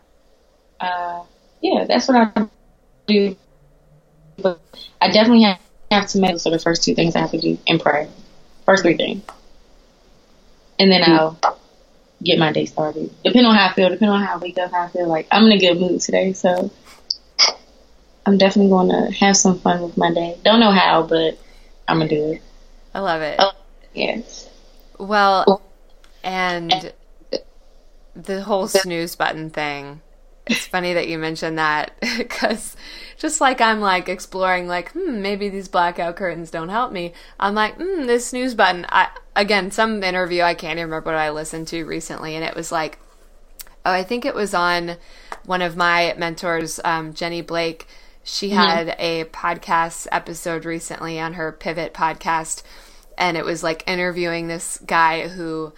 Uh, 0.80 1.22
yeah, 1.60 1.84
that's 1.84 2.08
what 2.08 2.16
I 2.36 2.46
do. 3.06 3.36
But 4.40 4.60
I 5.00 5.10
definitely 5.10 5.42
have 5.42 5.58
have 5.90 6.06
to 6.08 6.20
make 6.20 6.32
those 6.32 6.46
are 6.46 6.50
the 6.50 6.58
first 6.58 6.82
two 6.82 6.94
things 6.94 7.16
I 7.16 7.20
have 7.20 7.30
to 7.30 7.40
do 7.40 7.58
and 7.66 7.80
pray. 7.80 8.08
First 8.66 8.82
three 8.82 8.96
things. 8.96 9.24
And 10.78 10.92
then 10.92 11.02
I'll 11.02 11.38
get 12.22 12.38
my 12.38 12.52
day 12.52 12.66
started. 12.66 13.10
Depending 13.24 13.46
on 13.46 13.56
how 13.56 13.68
I 13.68 13.72
feel, 13.72 13.88
depending 13.88 14.10
on 14.10 14.22
how 14.22 14.34
I 14.34 14.38
wake 14.38 14.58
up, 14.58 14.70
how 14.70 14.82
I 14.82 14.88
feel 14.88 15.08
like 15.08 15.26
I'm 15.30 15.44
in 15.44 15.52
a 15.52 15.58
good 15.58 15.80
mood 15.80 16.00
today, 16.00 16.32
so 16.34 16.70
I'm 18.26 18.38
definitely 18.38 18.70
going 18.70 18.90
to 18.90 19.10
have 19.18 19.36
some 19.36 19.58
fun 19.58 19.82
with 19.82 19.96
my 19.96 20.12
day. 20.12 20.38
Don't 20.44 20.60
know 20.60 20.70
how, 20.70 21.02
but 21.02 21.38
I'm 21.88 21.98
gonna 21.98 22.10
do 22.10 22.32
it. 22.32 22.42
I 22.94 23.00
love 23.00 23.22
it. 23.22 23.36
Oh, 23.38 23.52
yes. 23.94 24.48
Well, 24.98 25.62
and 26.22 26.92
the 28.14 28.42
whole 28.42 28.68
snooze 28.68 29.16
button 29.16 29.50
thing. 29.50 30.02
It's 30.48 30.66
funny 30.66 30.94
that 30.94 31.08
you 31.08 31.18
mentioned 31.18 31.58
that 31.58 31.92
because 32.18 32.76
just 33.18 33.40
like 33.40 33.60
I'm 33.60 33.80
like 33.80 34.08
exploring, 34.08 34.66
like, 34.66 34.92
hmm, 34.92 35.20
maybe 35.20 35.48
these 35.48 35.68
blackout 35.68 36.16
curtains 36.16 36.50
don't 36.50 36.68
help 36.70 36.92
me. 36.92 37.12
I'm 37.38 37.54
like, 37.54 37.76
hmm, 37.76 38.06
this 38.06 38.26
snooze 38.26 38.54
button. 38.54 38.86
I 38.88 39.08
again, 39.36 39.70
some 39.70 40.02
interview 40.02 40.42
I 40.42 40.54
can't 40.54 40.78
even 40.78 40.90
remember 40.90 41.10
what 41.10 41.18
I 41.18 41.30
listened 41.30 41.68
to 41.68 41.84
recently, 41.84 42.34
and 42.34 42.44
it 42.44 42.54
was 42.54 42.72
like, 42.72 42.98
oh, 43.84 43.92
I 43.92 44.02
think 44.02 44.24
it 44.24 44.34
was 44.34 44.54
on 44.54 44.96
one 45.44 45.62
of 45.62 45.76
my 45.76 46.14
mentors, 46.16 46.80
um, 46.84 47.12
Jenny 47.12 47.42
Blake. 47.42 47.86
She 48.24 48.50
mm-hmm. 48.50 48.58
had 48.58 48.96
a 48.98 49.24
podcast 49.24 50.06
episode 50.12 50.64
recently 50.64 51.18
on 51.18 51.34
her 51.34 51.52
Pivot 51.52 51.92
podcast, 51.92 52.62
and 53.16 53.36
it 53.36 53.44
was 53.44 53.62
like 53.62 53.84
interviewing 53.86 54.46
this 54.48 54.78
guy 54.86 55.28
who 55.28 55.72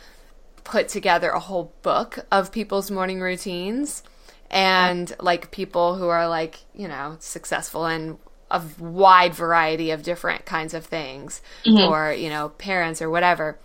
put 0.63 0.89
together 0.89 1.31
a 1.31 1.41
whole 1.41 1.73
book 1.83 2.21
of 2.31 2.53
people's 2.53 2.91
morning 2.91 3.21
routines 3.21 4.03
and 4.51 5.15
like 5.21 5.51
people 5.51 5.97
who 5.97 6.09
are 6.09 6.29
like 6.29 6.59
you 6.75 6.89
know 6.89 7.17
successful 7.21 7.87
in 7.87 8.19
a 8.51 8.63
wide 8.79 9.35
variety 9.35 9.93
of 9.93 10.03
different 10.03 10.45
kinds 10.45 10.75
of 10.75 10.85
things 10.85 11.41
mm-hmm. 11.65 11.91
or 11.93 12.13
you 12.13 12.29
know 12.29 12.51
parents 12.51 13.01
or 13.01 13.09
whatever. 13.09 13.59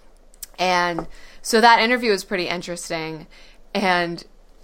And 0.57 1.07
so 1.41 1.59
that 1.59 1.81
interview 1.81 2.11
was 2.11 2.23
pretty 2.23 2.47
interesting. 2.47 3.27
And 3.73 4.23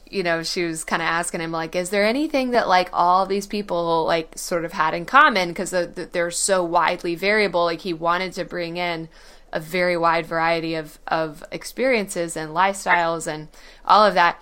you 0.10 0.24
know 0.24 0.44
she 0.44 0.64
was 0.64 0.84
kind 0.84 1.02
of 1.02 1.08
asking 1.08 1.40
him 1.42 1.52
like 1.52 1.74
is 1.76 1.90
there 1.90 2.06
anything 2.06 2.52
that 2.52 2.68
like 2.68 2.90
all 2.92 3.26
these 3.26 3.48
people 3.48 4.06
like 4.06 4.38
sort 4.38 4.64
of 4.64 4.74
had 4.74 4.94
in 4.94 5.06
common? 5.06 5.50
Because 5.50 5.72
the, 5.72 5.88
the, 5.88 6.06
they're 6.06 6.32
so 6.32 6.64
widely 6.64 7.16
variable. 7.16 7.64
Like 7.64 7.82
he 7.82 7.94
wanted 7.94 8.34
to 8.34 8.46
bring 8.46 8.78
in 8.78 9.10
a 9.52 9.60
very 9.60 9.98
wide 9.98 10.26
variety 10.26 10.76
of 10.76 11.00
of 11.08 11.44
experiences 11.52 12.38
and 12.38 12.52
lifestyles 12.52 13.26
and 13.28 13.48
all 13.86 14.06
of 14.06 14.14
that 14.14 14.42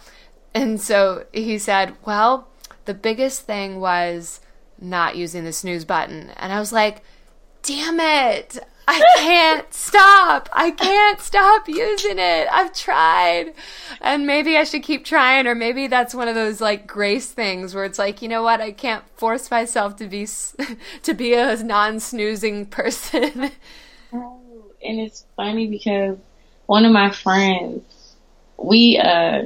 and 0.60 0.82
so 0.82 1.26
he 1.32 1.57
said, 1.57 1.95
Well, 2.05 2.49
the 2.84 2.93
biggest 2.93 3.43
thing 3.43 3.80
was 3.80 4.41
not 4.80 5.16
using 5.16 5.45
the 5.45 5.53
snooze 5.53 5.86
button. 5.86 6.32
And 6.36 6.51
I 6.51 6.60
was 6.60 6.74
like, 6.74 7.01
Damn 7.64 7.99
it. 7.99 8.60
I 8.86 9.01
can't 9.18 9.74
stop. 9.74 10.49
I 10.51 10.72
can't 10.72 11.22
stop 11.22 11.70
using 11.70 12.18
it. 12.20 12.47
I've 12.51 12.74
tried. 12.74 13.53
And 14.01 14.28
maybe 14.28 14.57
I 14.57 14.66
should 14.66 14.84
keep 14.84 15.05
trying 15.05 15.47
or 15.47 15.55
maybe 15.55 15.88
that's 15.88 16.14
one 16.14 16.28
of 16.28 16.36
those 16.36 16.60
like 16.60 16.88
grace 16.88 17.32
things 17.32 17.74
where 17.74 17.86
it's 17.86 17.99
like, 17.99 18.22
you 18.22 18.28
know 18.28 18.43
what? 18.43 18.60
I 18.60 18.72
can't 18.72 19.05
force 19.16 19.49
myself 19.49 19.95
to 19.97 20.07
be 20.07 20.28
to 21.03 21.14
be 21.14 21.36
a 21.36 21.55
non-snoozing 21.64 22.66
person. 22.68 23.51
Oh, 24.12 24.41
and 24.84 24.99
it's 24.99 25.24
funny 25.36 25.68
because 25.68 26.18
one 26.66 26.84
of 26.84 26.91
my 26.91 27.12
friends, 27.12 28.16
we 28.57 28.97
uh 28.97 29.45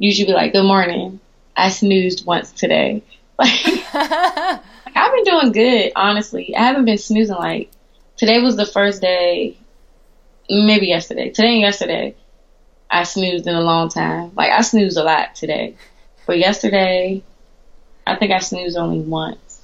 usually 0.00 0.26
be 0.26 0.32
like, 0.32 0.52
"Good 0.52 0.66
morning." 0.66 1.20
I 1.56 1.68
snoozed 1.70 2.26
once 2.26 2.50
today. 2.50 3.02
Like, 3.40 3.54
I've 3.94 5.14
been 5.14 5.24
doing 5.24 5.52
good, 5.52 5.92
honestly. 5.96 6.54
I 6.54 6.64
haven't 6.64 6.84
been 6.84 6.98
snoozing 6.98 7.36
like 7.36 7.70
today 8.18 8.38
was 8.42 8.54
the 8.54 8.66
first 8.66 9.00
day, 9.00 9.56
maybe 10.50 10.88
yesterday. 10.88 11.30
Today 11.30 11.52
and 11.52 11.62
yesterday, 11.62 12.14
I 12.90 13.04
snoozed 13.04 13.46
in 13.46 13.54
a 13.54 13.62
long 13.62 13.88
time. 13.88 14.32
Like 14.34 14.50
I 14.50 14.60
snoozed 14.60 14.98
a 14.98 15.02
lot 15.02 15.36
today, 15.36 15.74
but 16.26 16.38
yesterday, 16.38 17.22
I 18.06 18.16
think 18.16 18.30
I 18.30 18.40
snoozed 18.40 18.76
only 18.76 19.00
once. 19.00 19.62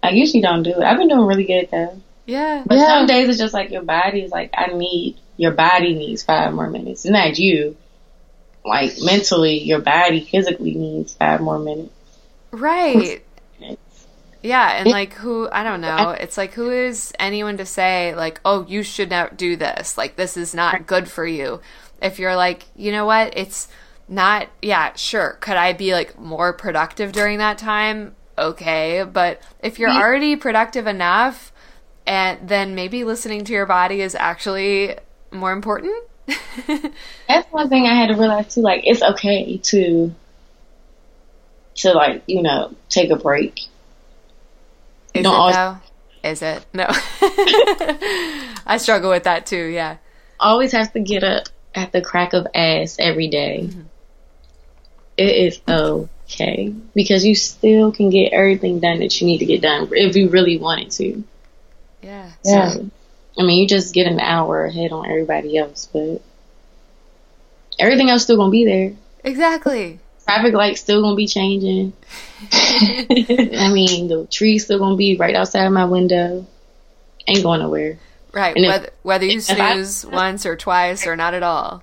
I 0.00 0.10
usually 0.10 0.42
don't 0.42 0.62
do 0.62 0.70
it. 0.70 0.84
I've 0.84 0.98
been 0.98 1.08
doing 1.08 1.26
really 1.26 1.44
good 1.44 1.70
though. 1.72 2.00
Yeah. 2.24 2.62
But 2.64 2.78
yeah. 2.78 2.86
some 2.86 3.06
days 3.06 3.28
it's 3.28 3.38
just 3.38 3.54
like 3.54 3.70
your 3.72 3.82
body 3.82 4.20
is 4.20 4.30
like, 4.30 4.54
I 4.56 4.66
need 4.66 5.18
your 5.36 5.52
body 5.52 5.94
needs 5.94 6.22
five 6.22 6.52
more 6.52 6.70
minutes. 6.70 7.04
It's 7.04 7.12
not 7.12 7.36
you. 7.36 7.76
Like 8.68 8.94
mentally, 9.02 9.58
your 9.58 9.80
body 9.80 10.20
physically 10.20 10.74
needs 10.74 11.14
five 11.14 11.40
more 11.40 11.58
minutes. 11.58 11.92
Right. 12.50 13.22
Yeah, 14.42 14.78
and 14.78 14.88
like 14.88 15.14
who 15.14 15.48
I 15.50 15.64
don't 15.64 15.80
know. 15.80 16.10
It's 16.10 16.38
like 16.38 16.54
who 16.54 16.70
is 16.70 17.12
anyone 17.18 17.56
to 17.56 17.66
say 17.66 18.14
like, 18.14 18.40
"Oh, 18.44 18.64
you 18.68 18.82
should 18.82 19.10
not 19.10 19.36
do 19.36 19.56
this. 19.56 19.98
Like 19.98 20.16
this 20.16 20.36
is 20.36 20.54
not 20.54 20.86
good 20.86 21.08
for 21.08 21.26
you." 21.26 21.60
If 22.00 22.18
you're 22.18 22.36
like, 22.36 22.66
"You 22.76 22.92
know 22.92 23.04
what? 23.04 23.36
It's 23.36 23.68
not 24.06 24.48
yeah, 24.62 24.94
sure. 24.94 25.38
Could 25.40 25.56
I 25.56 25.72
be 25.72 25.92
like 25.92 26.18
more 26.18 26.52
productive 26.52 27.12
during 27.12 27.38
that 27.38 27.58
time?" 27.58 28.14
Okay, 28.38 29.04
but 29.04 29.42
if 29.60 29.80
you're 29.80 29.90
already 29.90 30.36
productive 30.36 30.86
enough, 30.86 31.52
and 32.06 32.48
then 32.48 32.76
maybe 32.76 33.02
listening 33.02 33.44
to 33.44 33.52
your 33.52 33.66
body 33.66 34.00
is 34.00 34.14
actually 34.14 34.96
more 35.32 35.52
important. 35.52 36.04
That's 37.28 37.50
one 37.50 37.68
thing 37.68 37.86
I 37.86 37.94
had 37.94 38.08
to 38.08 38.14
realize 38.14 38.54
too. 38.54 38.60
Like, 38.60 38.82
it's 38.84 39.02
okay 39.02 39.58
to 39.58 40.14
to 41.76 41.92
like 41.92 42.22
you 42.26 42.42
know 42.42 42.74
take 42.88 43.10
a 43.10 43.16
break. 43.16 43.66
Is 45.14 45.24
it 45.24 45.26
always, 45.26 45.56
though? 45.56 45.78
Is 46.22 46.42
it? 46.42 46.66
No. 46.74 46.86
I 48.66 48.76
struggle 48.78 49.10
with 49.10 49.24
that 49.24 49.46
too. 49.46 49.64
Yeah. 49.64 49.96
Always 50.38 50.72
have 50.72 50.92
to 50.92 51.00
get 51.00 51.24
up 51.24 51.48
at 51.74 51.92
the 51.92 52.02
crack 52.02 52.32
of 52.32 52.46
ass 52.54 52.96
every 52.98 53.28
day. 53.28 53.64
Mm-hmm. 53.64 53.82
It 55.16 55.34
is 55.34 55.60
okay 55.68 56.74
because 56.94 57.24
you 57.24 57.34
still 57.34 57.90
can 57.90 58.10
get 58.10 58.32
everything 58.32 58.78
done 58.78 59.00
that 59.00 59.20
you 59.20 59.26
need 59.26 59.38
to 59.38 59.46
get 59.46 59.62
done 59.62 59.88
if 59.92 60.14
you 60.14 60.28
really 60.28 60.58
wanted 60.58 60.90
to. 60.92 61.24
Yeah. 62.02 62.30
Yeah. 62.44 62.70
So, 62.70 62.90
I 63.38 63.42
mean, 63.42 63.60
you 63.60 63.68
just 63.68 63.94
get 63.94 64.06
an 64.06 64.20
hour 64.20 64.64
ahead 64.64 64.92
on 64.92 65.08
everybody 65.08 65.56
else, 65.56 65.88
but 65.92 66.20
everything 67.78 68.10
else 68.10 68.24
still 68.24 68.36
gonna 68.36 68.50
be 68.50 68.64
there. 68.64 68.92
Exactly. 69.24 70.00
Traffic 70.24 70.54
lights 70.54 70.80
still 70.80 71.02
gonna 71.02 71.16
be 71.16 71.26
changing. 71.26 71.92
I 72.52 73.70
mean, 73.72 74.08
the 74.08 74.26
tree's 74.30 74.64
still 74.64 74.78
gonna 74.78 74.96
be 74.96 75.16
right 75.16 75.34
outside 75.34 75.64
of 75.64 75.72
my 75.72 75.84
window. 75.84 76.46
Ain't 77.26 77.42
going 77.42 77.60
nowhere. 77.60 77.98
Right. 78.32 78.56
Whether, 78.56 78.90
whether 79.02 79.26
you 79.26 79.40
snooze 79.40 80.04
I, 80.04 80.08
once 80.08 80.44
or 80.44 80.56
twice 80.56 81.06
or 81.06 81.16
not 81.16 81.34
at 81.34 81.42
all. 81.42 81.82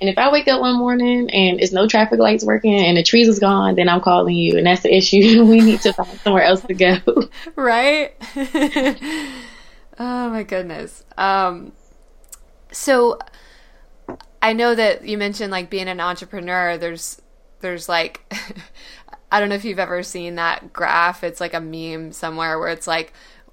And 0.00 0.10
if 0.10 0.18
I 0.18 0.32
wake 0.32 0.48
up 0.48 0.60
one 0.60 0.76
morning 0.78 1.30
and 1.30 1.60
it's 1.60 1.72
no 1.72 1.86
traffic 1.86 2.18
lights 2.18 2.44
working 2.44 2.74
and 2.74 2.96
the 2.96 3.04
trees 3.04 3.28
is 3.28 3.38
gone, 3.38 3.76
then 3.76 3.88
I'm 3.88 4.00
calling 4.00 4.34
you, 4.34 4.58
and 4.58 4.66
that's 4.66 4.82
the 4.82 4.92
issue. 4.94 5.44
we 5.48 5.60
need 5.60 5.80
to 5.82 5.92
find 5.92 6.18
somewhere 6.20 6.42
else 6.42 6.60
to 6.62 6.74
go. 6.74 6.98
right. 7.56 8.12
Oh 9.98 10.30
my 10.30 10.42
goodness. 10.42 11.04
Um. 11.16 11.72
So 12.72 13.18
I 14.40 14.52
know 14.52 14.74
that 14.74 15.06
you 15.06 15.18
mentioned 15.18 15.50
like 15.50 15.70
being 15.70 15.88
an 15.88 16.00
entrepreneur. 16.00 16.76
There's 16.78 17.20
there's 17.60 17.88
like 17.88 18.20
I 19.32 19.40
don't 19.40 19.48
know 19.48 19.54
if 19.54 19.64
you've 19.64 19.78
ever 19.78 20.02
seen 20.02 20.34
that 20.34 20.72
graph. 20.72 21.24
It's 21.24 21.40
like 21.40 21.54
a 21.54 21.60
meme 21.60 22.12
somewhere 22.12 22.58
where 22.58 22.68
it's 22.68 22.86
like 22.86 23.12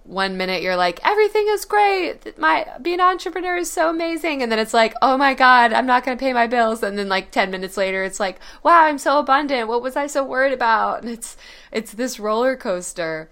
one 0.09 0.37
minute 0.37 0.63
you're 0.63 0.75
like 0.75 0.99
everything 1.05 1.45
is 1.49 1.65
great 1.65 2.35
my 2.39 2.65
being 2.81 2.99
an 2.99 3.05
entrepreneur 3.05 3.57
is 3.57 3.71
so 3.71 3.91
amazing 3.91 4.41
and 4.41 4.51
then 4.51 4.57
it's 4.57 4.73
like 4.73 4.95
oh 5.03 5.15
my 5.15 5.35
god 5.35 5.71
i'm 5.71 5.85
not 5.85 6.03
going 6.03 6.17
to 6.17 6.19
pay 6.19 6.33
my 6.33 6.47
bills 6.47 6.81
and 6.81 6.97
then 6.97 7.07
like 7.07 7.29
10 7.29 7.51
minutes 7.51 7.77
later 7.77 8.03
it's 8.03 8.19
like 8.19 8.39
wow 8.63 8.85
i'm 8.85 8.97
so 8.97 9.19
abundant 9.19 9.67
what 9.67 9.83
was 9.83 9.95
i 9.95 10.07
so 10.07 10.23
worried 10.23 10.51
about 10.53 11.03
and 11.03 11.11
it's 11.11 11.37
it's 11.71 11.91
this 11.91 12.19
roller 12.19 12.57
coaster 12.57 13.29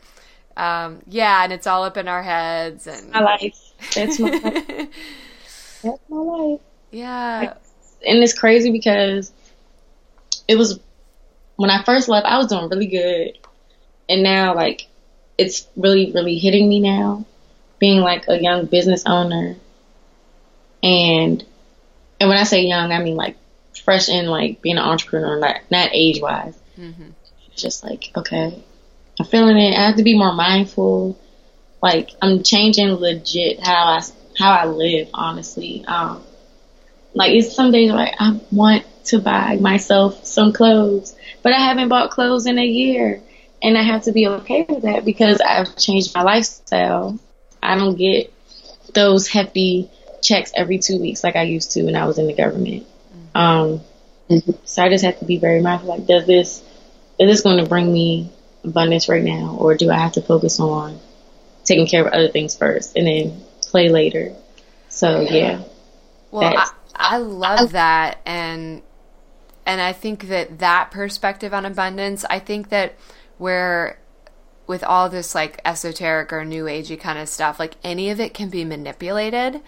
um, 0.58 1.02
yeah 1.08 1.44
and 1.44 1.54
it's 1.54 1.68
all 1.68 1.84
up 1.84 1.98
in 1.98 2.08
our 2.08 2.24
heads 2.24 2.88
and 2.88 3.12
my 3.12 3.22
life 3.22 3.58
that's 3.94 4.20
my 4.20 4.30
life 4.30 4.68
that's 5.84 6.10
my 6.10 6.18
life 6.18 6.60
yeah 6.92 7.54
and 8.06 8.24
it's 8.24 8.38
crazy 8.38 8.72
because 8.72 9.32
it 10.48 10.58
was 10.58 10.80
when 11.58 11.70
I 11.70 11.84
first 11.84 12.08
left, 12.08 12.26
I 12.26 12.38
was 12.38 12.48
doing 12.48 12.70
really 12.70 12.88
good. 12.88 13.38
And 14.08 14.24
now, 14.24 14.56
like, 14.56 14.88
it's 15.38 15.68
really, 15.76 16.12
really 16.14 16.38
hitting 16.38 16.70
me 16.70 16.80
now, 16.80 17.26
being 17.80 18.00
like 18.00 18.26
a 18.28 18.42
young 18.42 18.68
business 18.68 19.04
owner. 19.06 19.56
And, 20.82 21.44
and 22.20 22.30
when 22.30 22.38
I 22.38 22.44
say 22.44 22.62
young, 22.62 22.92
I 22.92 23.04
mean 23.04 23.16
like 23.16 23.36
fresh 23.84 24.08
in 24.08 24.28
like 24.28 24.62
being 24.62 24.78
an 24.78 24.84
entrepreneur, 24.84 25.40
not, 25.40 25.58
not 25.70 25.90
age 25.92 26.22
wise. 26.22 26.58
Mm-hmm. 26.80 27.10
Just 27.56 27.84
like, 27.84 28.12
okay, 28.16 28.64
I'm 29.20 29.26
feeling 29.26 29.58
it. 29.58 29.76
I 29.76 29.88
have 29.88 29.98
to 29.98 30.04
be 30.04 30.18
more 30.18 30.34
mindful. 30.34 31.18
Like, 31.82 32.12
I'm 32.22 32.44
changing 32.44 32.90
legit 32.90 33.60
how 33.60 33.86
I, 33.86 34.02
how 34.38 34.52
I 34.52 34.66
live, 34.66 35.10
honestly. 35.14 35.84
Um, 35.86 36.24
like, 37.14 37.32
it's 37.32 37.56
some 37.56 37.72
days 37.72 37.92
like 37.92 38.16
I 38.20 38.40
want 38.52 38.86
to 39.06 39.20
buy 39.20 39.56
myself 39.56 40.26
some 40.26 40.54
clothes, 40.54 41.16
but 41.42 41.54
I 41.54 41.60
haven't 41.60 41.90
bought 41.90 42.12
clothes 42.12 42.46
in 42.46 42.60
a 42.60 42.66
year. 42.66 43.22
And 43.62 43.76
I 43.76 43.82
have 43.82 44.04
to 44.04 44.12
be 44.12 44.28
okay 44.28 44.66
with 44.70 44.84
that 44.84 45.04
because 45.04 45.42
I've 45.42 45.76
changed 45.78 46.14
my 46.14 46.22
lifestyle. 46.22 47.18
I 47.62 47.76
don't 47.76 47.98
get 47.98 48.32
those 48.94 49.28
hefty 49.28 49.90
checks 50.22 50.52
every 50.56 50.78
two 50.78 51.00
weeks 51.00 51.24
like 51.24 51.36
I 51.36 51.44
used 51.44 51.72
to 51.72 51.84
when 51.84 51.96
I 51.96 52.06
was 52.06 52.20
in 52.20 52.28
the 52.28 52.34
government. 52.34 52.86
Um, 53.34 53.82
so 54.66 54.84
I 54.84 54.90
just 54.90 55.06
have 55.06 55.20
to 55.20 55.26
be 55.26 55.38
very 55.38 55.62
mindful. 55.62 55.90
Like, 55.90 56.06
does 56.06 56.28
this 56.28 56.64
is 57.20 57.30
this 57.30 57.42
going 57.42 57.64
to 57.64 57.70
bring 57.70 57.92
me 57.92 58.30
abundance 58.68 59.10
right 59.10 59.24
now, 59.24 59.56
or 59.60 59.76
do 59.76 59.90
I 59.90 59.98
have 59.98 60.14
to 60.14 60.22
focus 60.22 60.60
on 60.60 61.00
taking 61.64 61.88
care 61.88 62.06
of 62.06 62.14
other 62.14 62.30
things 62.30 62.56
first 62.56 62.96
and 62.96 63.08
then 63.08 63.42
play 63.62 63.90
later? 63.90 64.36
So 64.90 65.22
yeah. 65.22 65.64
Well, 66.32 66.58
I, 66.58 66.70
I 66.96 67.18
love 67.18 67.72
that, 67.72 68.20
and 68.26 68.82
and 69.66 69.82
I 69.82 69.94
think 69.94 70.28
that 70.30 70.60
that 70.60 70.92
perspective 70.92 71.54
on 71.54 71.66
abundance, 71.66 72.26
I 72.30 72.40
think 72.40 72.70
that 72.70 72.96
where 73.38 74.00
with 74.68 74.84
all 74.84 75.10
this 75.10 75.34
like 75.34 75.62
esoteric 75.64 76.34
or 76.34 76.44
new 76.44 76.66
agey 76.66 77.00
kind 77.00 77.18
of 77.18 77.30
stuff, 77.30 77.60
like 77.60 77.76
any 77.84 78.10
of 78.10 78.20
it 78.20 78.34
can 78.34 78.50
be 78.50 78.66
manipulated. 78.66 79.62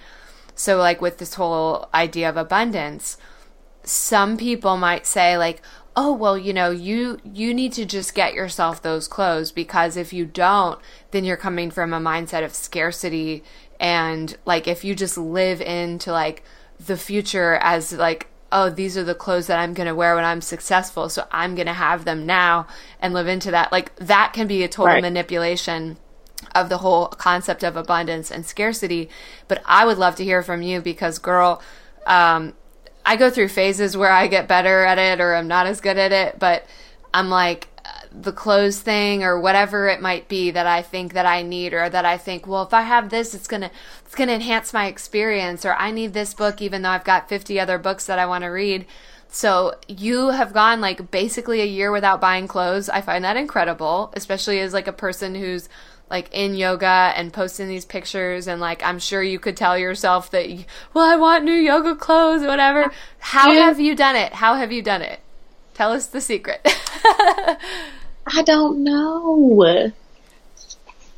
So 0.55 0.77
like 0.77 1.01
with 1.01 1.17
this 1.17 1.35
whole 1.35 1.87
idea 1.93 2.29
of 2.29 2.35
abundance, 2.35 3.17
some 3.83 4.35
people 4.35 4.75
might 4.75 5.07
say 5.07 5.37
like, 5.37 5.61
"Oh, 5.95 6.13
well, 6.13 6.37
you 6.37 6.53
know, 6.53 6.71
you 6.71 7.19
you 7.23 7.53
need 7.53 7.73
to 7.73 7.85
just 7.85 8.15
get 8.15 8.33
yourself 8.33 8.81
those 8.81 9.07
clothes 9.07 9.51
because 9.51 9.97
if 9.97 10.13
you 10.13 10.25
don't, 10.25 10.79
then 11.11 11.25
you're 11.25 11.37
coming 11.37 11.71
from 11.71 11.93
a 11.93 11.99
mindset 11.99 12.43
of 12.43 12.53
scarcity 12.53 13.43
and 13.79 14.37
like 14.45 14.67
if 14.67 14.83
you 14.83 14.93
just 14.95 15.17
live 15.17 15.61
into 15.61 16.11
like 16.11 16.43
the 16.79 16.97
future 16.97 17.55
as 17.61 17.93
like 17.93 18.27
oh, 18.51 18.69
these 18.69 18.97
are 18.97 19.03
the 19.03 19.15
clothes 19.15 19.47
that 19.47 19.59
I'm 19.59 19.73
going 19.73 19.87
to 19.87 19.95
wear 19.95 20.15
when 20.15 20.25
I'm 20.25 20.41
successful. 20.41 21.09
So 21.09 21.27
I'm 21.31 21.55
going 21.55 21.67
to 21.67 21.73
have 21.73 22.05
them 22.05 22.25
now 22.25 22.67
and 22.99 23.13
live 23.13 23.27
into 23.27 23.51
that. 23.51 23.71
Like 23.71 23.95
that 23.97 24.33
can 24.33 24.47
be 24.47 24.63
a 24.63 24.67
total 24.67 24.95
right. 24.95 25.01
manipulation 25.01 25.97
of 26.55 26.69
the 26.69 26.79
whole 26.79 27.07
concept 27.07 27.63
of 27.63 27.75
abundance 27.75 28.31
and 28.31 28.45
scarcity. 28.45 29.09
But 29.47 29.61
I 29.65 29.85
would 29.85 29.97
love 29.97 30.15
to 30.15 30.23
hear 30.23 30.41
from 30.41 30.61
you 30.61 30.81
because, 30.81 31.19
girl, 31.19 31.61
um, 32.07 32.53
I 33.09 33.15
go 33.15 33.31
through 33.31 33.47
phases 33.47 33.97
where 33.97 34.11
I 34.11 34.27
get 34.27 34.47
better 34.47 34.85
at 34.85 34.99
it 34.99 35.19
or 35.19 35.33
I'm 35.33 35.47
not 35.47 35.65
as 35.65 35.81
good 35.81 35.97
at 35.97 36.11
it. 36.11 36.37
But 36.37 36.67
I'm 37.11 37.31
like, 37.31 37.67
uh, 37.83 37.89
the 38.11 38.31
clothes 38.31 38.79
thing 38.79 39.23
or 39.23 39.39
whatever 39.39 39.87
it 39.87 39.99
might 39.99 40.27
be 40.27 40.51
that 40.51 40.67
I 40.67 40.83
think 40.83 41.13
that 41.13 41.25
I 41.25 41.41
need 41.41 41.73
or 41.73 41.89
that 41.89 42.05
I 42.05 42.19
think, 42.19 42.45
well, 42.45 42.61
if 42.61 42.71
I 42.71 42.83
have 42.83 43.09
this, 43.09 43.33
it's 43.33 43.47
going 43.47 43.61
to 43.61 43.71
it's 44.05 44.13
going 44.13 44.27
to 44.27 44.35
enhance 44.35 44.73
my 44.73 44.85
experience 44.85 45.65
or 45.65 45.73
I 45.73 45.89
need 45.89 46.13
this 46.13 46.35
book 46.35 46.61
even 46.61 46.83
though 46.83 46.91
I've 46.91 47.03
got 47.03 47.29
50 47.29 47.59
other 47.59 47.79
books 47.79 48.05
that 48.05 48.19
I 48.19 48.27
want 48.27 48.43
to 48.43 48.49
read. 48.49 48.85
So 49.27 49.73
you 49.87 50.29
have 50.29 50.53
gone 50.53 50.79
like 50.79 51.09
basically 51.09 51.61
a 51.61 51.65
year 51.65 51.91
without 51.91 52.21
buying 52.21 52.47
clothes. 52.47 52.89
I 52.89 53.01
find 53.01 53.25
that 53.25 53.37
incredible, 53.37 54.13
especially 54.13 54.59
as 54.59 54.71
like 54.71 54.87
a 54.87 54.93
person 54.93 55.33
who's 55.33 55.67
like 56.09 56.29
in 56.31 56.55
yoga 56.55 57.13
and 57.15 57.31
posting 57.31 57.67
these 57.67 57.85
pictures 57.85 58.47
and 58.47 58.59
like 58.59 58.83
I'm 58.83 58.99
sure 58.99 59.21
you 59.21 59.39
could 59.39 59.55
tell 59.57 59.77
yourself 59.77 60.31
that 60.31 60.49
you, 60.49 60.65
well 60.93 61.05
I 61.05 61.15
want 61.15 61.43
new 61.43 61.51
yoga 61.51 61.95
clothes 61.95 62.41
whatever 62.43 62.91
how 63.19 63.51
Yeah. 63.51 63.65
have 63.65 63.79
you 63.79 63.95
done 63.95 64.15
it 64.15 64.33
how 64.33 64.55
have 64.55 64.71
you 64.71 64.81
done 64.81 65.01
it 65.01 65.19
tell 65.73 65.91
us 65.91 66.07
the 66.07 66.21
secret 66.21 66.61
I 68.31 68.43
don't 68.43 68.83
know. 68.83 69.91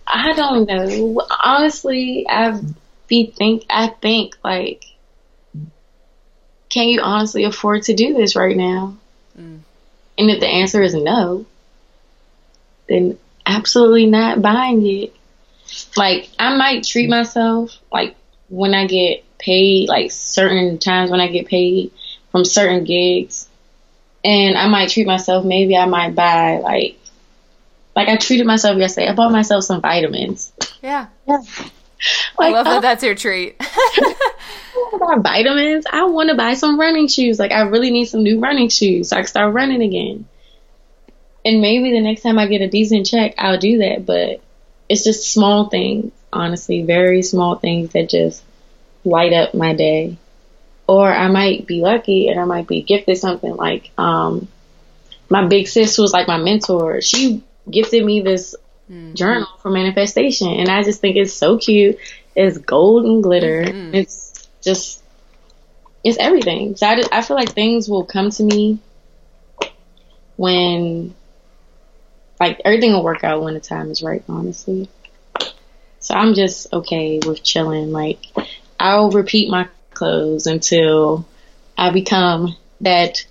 I 0.08 0.34
don't 0.34 0.68
know. 0.68 1.22
Honestly, 1.44 2.26
I 2.30 2.60
be 3.08 3.34
think 3.38 3.66
I 3.70 3.88
think 3.88 4.36
like, 4.44 4.86
can 6.70 6.88
you 6.88 7.02
honestly 7.02 7.44
afford 7.44 7.84
to 7.84 7.94
do 7.94 8.14
this 8.14 8.36
right 8.36 8.56
now? 8.56 8.98
Mm. 9.38 9.60
And 10.18 10.30
if 10.30 10.40
the 10.40 10.48
answer 10.48 10.82
is 10.82 10.94
no, 10.94 11.46
then 12.88 13.18
absolutely 13.46 14.06
not 14.06 14.42
buying 14.42 14.86
it. 14.86 15.16
Like 15.96 16.30
I 16.38 16.56
might 16.56 16.84
treat 16.84 17.10
myself 17.10 17.78
like 17.92 18.16
when 18.50 18.74
I 18.74 18.88
get 18.88 19.24
paid, 19.38 19.88
like 19.90 20.12
certain 20.12 20.78
times 20.78 21.12
when 21.12 21.22
I 21.22 21.28
get 21.28 21.48
paid 21.48 21.92
from 22.32 22.46
certain 22.46 22.84
gigs, 22.84 23.48
and 24.24 24.58
I 24.58 24.68
might 24.68 24.90
treat 24.90 25.08
myself. 25.08 25.46
Maybe 25.46 25.76
I 25.76 25.86
might 25.86 26.16
buy 26.16 26.58
like 26.58 26.98
like 27.96 28.08
I 28.08 28.18
treated 28.18 28.46
myself 28.46 28.78
yesterday. 28.78 29.08
I 29.08 29.16
bought 29.16 29.32
myself 29.32 29.64
some 29.64 29.82
vitamins. 29.82 30.52
yeah 30.82 31.08
Like 31.28 32.50
I 32.50 32.50
love 32.50 32.66
that 32.66 32.82
that's 32.82 33.04
your 33.04 33.16
treat 33.16 33.56
I 33.60 35.18
vitamins. 35.20 35.86
I 35.92 36.06
want 36.06 36.30
to 36.30 36.36
buy 36.36 36.54
some 36.54 36.80
running 36.80 37.08
shoes. 37.08 37.40
Like 37.40 37.52
I 37.52 37.62
really 37.62 37.92
need 37.92 38.06
some 38.06 38.24
new 38.24 38.40
running 38.40 38.70
shoes 38.70 39.10
so 39.10 39.18
I 39.18 39.20
can 39.20 39.28
start 39.28 39.54
running 39.54 39.82
again. 39.82 40.26
And 41.44 41.62
maybe 41.62 41.92
the 41.92 42.02
next 42.02 42.22
time 42.22 42.38
I 42.38 42.48
get 42.48 42.62
a 42.62 42.70
decent 42.70 43.08
check, 43.08 43.36
I'll 43.38 43.58
do 43.58 43.80
that. 43.80 44.06
But 44.06 44.42
it's 44.88 45.04
just 45.04 45.32
small 45.32 45.70
things, 45.70 46.12
honestly, 46.32 46.84
very 46.84 47.22
small 47.22 47.56
things 47.56 47.94
that 47.94 48.10
just 48.10 48.44
light 49.04 49.34
up 49.34 49.54
my 49.54 49.74
day. 49.74 50.18
Or 50.88 51.12
I 51.12 51.30
might 51.30 51.66
be 51.66 51.82
lucky 51.82 52.28
and 52.28 52.40
I 52.40 52.46
might 52.46 52.68
be 52.68 52.82
gifted 52.82 53.18
something 53.18 53.56
like 53.56 53.92
um 53.98 54.48
my 55.30 55.48
big 55.48 55.68
sis 55.68 55.98
was 55.98 56.12
like 56.12 56.28
my 56.28 56.38
mentor. 56.38 57.02
She 57.02 57.42
gifted 57.70 58.04
me 58.04 58.20
this 58.20 58.56
journal 59.14 59.48
for 59.62 59.72
manifestation 59.72 60.50
and 60.50 60.68
I 60.68 60.84
just 60.84 61.00
think 61.00 61.16
it's 61.16 61.34
so 61.34 61.58
cute. 61.58 61.98
It's 62.36 62.58
gold 62.58 63.06
and 63.06 63.24
glitter. 63.24 63.64
It's 63.94 64.48
just 64.62 65.02
it's 66.04 66.18
everything. 66.18 66.76
So 66.76 66.88
I, 66.88 67.02
I 67.12 67.22
feel 67.22 67.38
like 67.38 67.54
things 67.54 67.88
will 67.88 68.04
come 68.04 68.30
to 68.32 68.44
me 68.44 68.80
when 70.36 71.14
like 72.42 72.60
everything 72.66 72.92
will 72.92 73.04
work 73.04 73.24
out 73.24 73.44
when 73.44 73.54
the 73.54 73.60
time 73.60 73.92
is 73.92 74.02
right, 74.02 74.24
honestly. 74.28 74.90
So 76.00 76.16
I'm 76.16 76.34
just 76.34 76.74
okay 76.74 77.20
with 77.24 77.44
chilling. 77.44 77.92
Like 77.92 78.18
I'll 78.80 79.12
repeat 79.12 79.48
my 79.50 79.68
clothes 79.94 80.48
until 80.48 81.28
I 81.78 81.92
become 81.92 82.56
that 82.82 83.24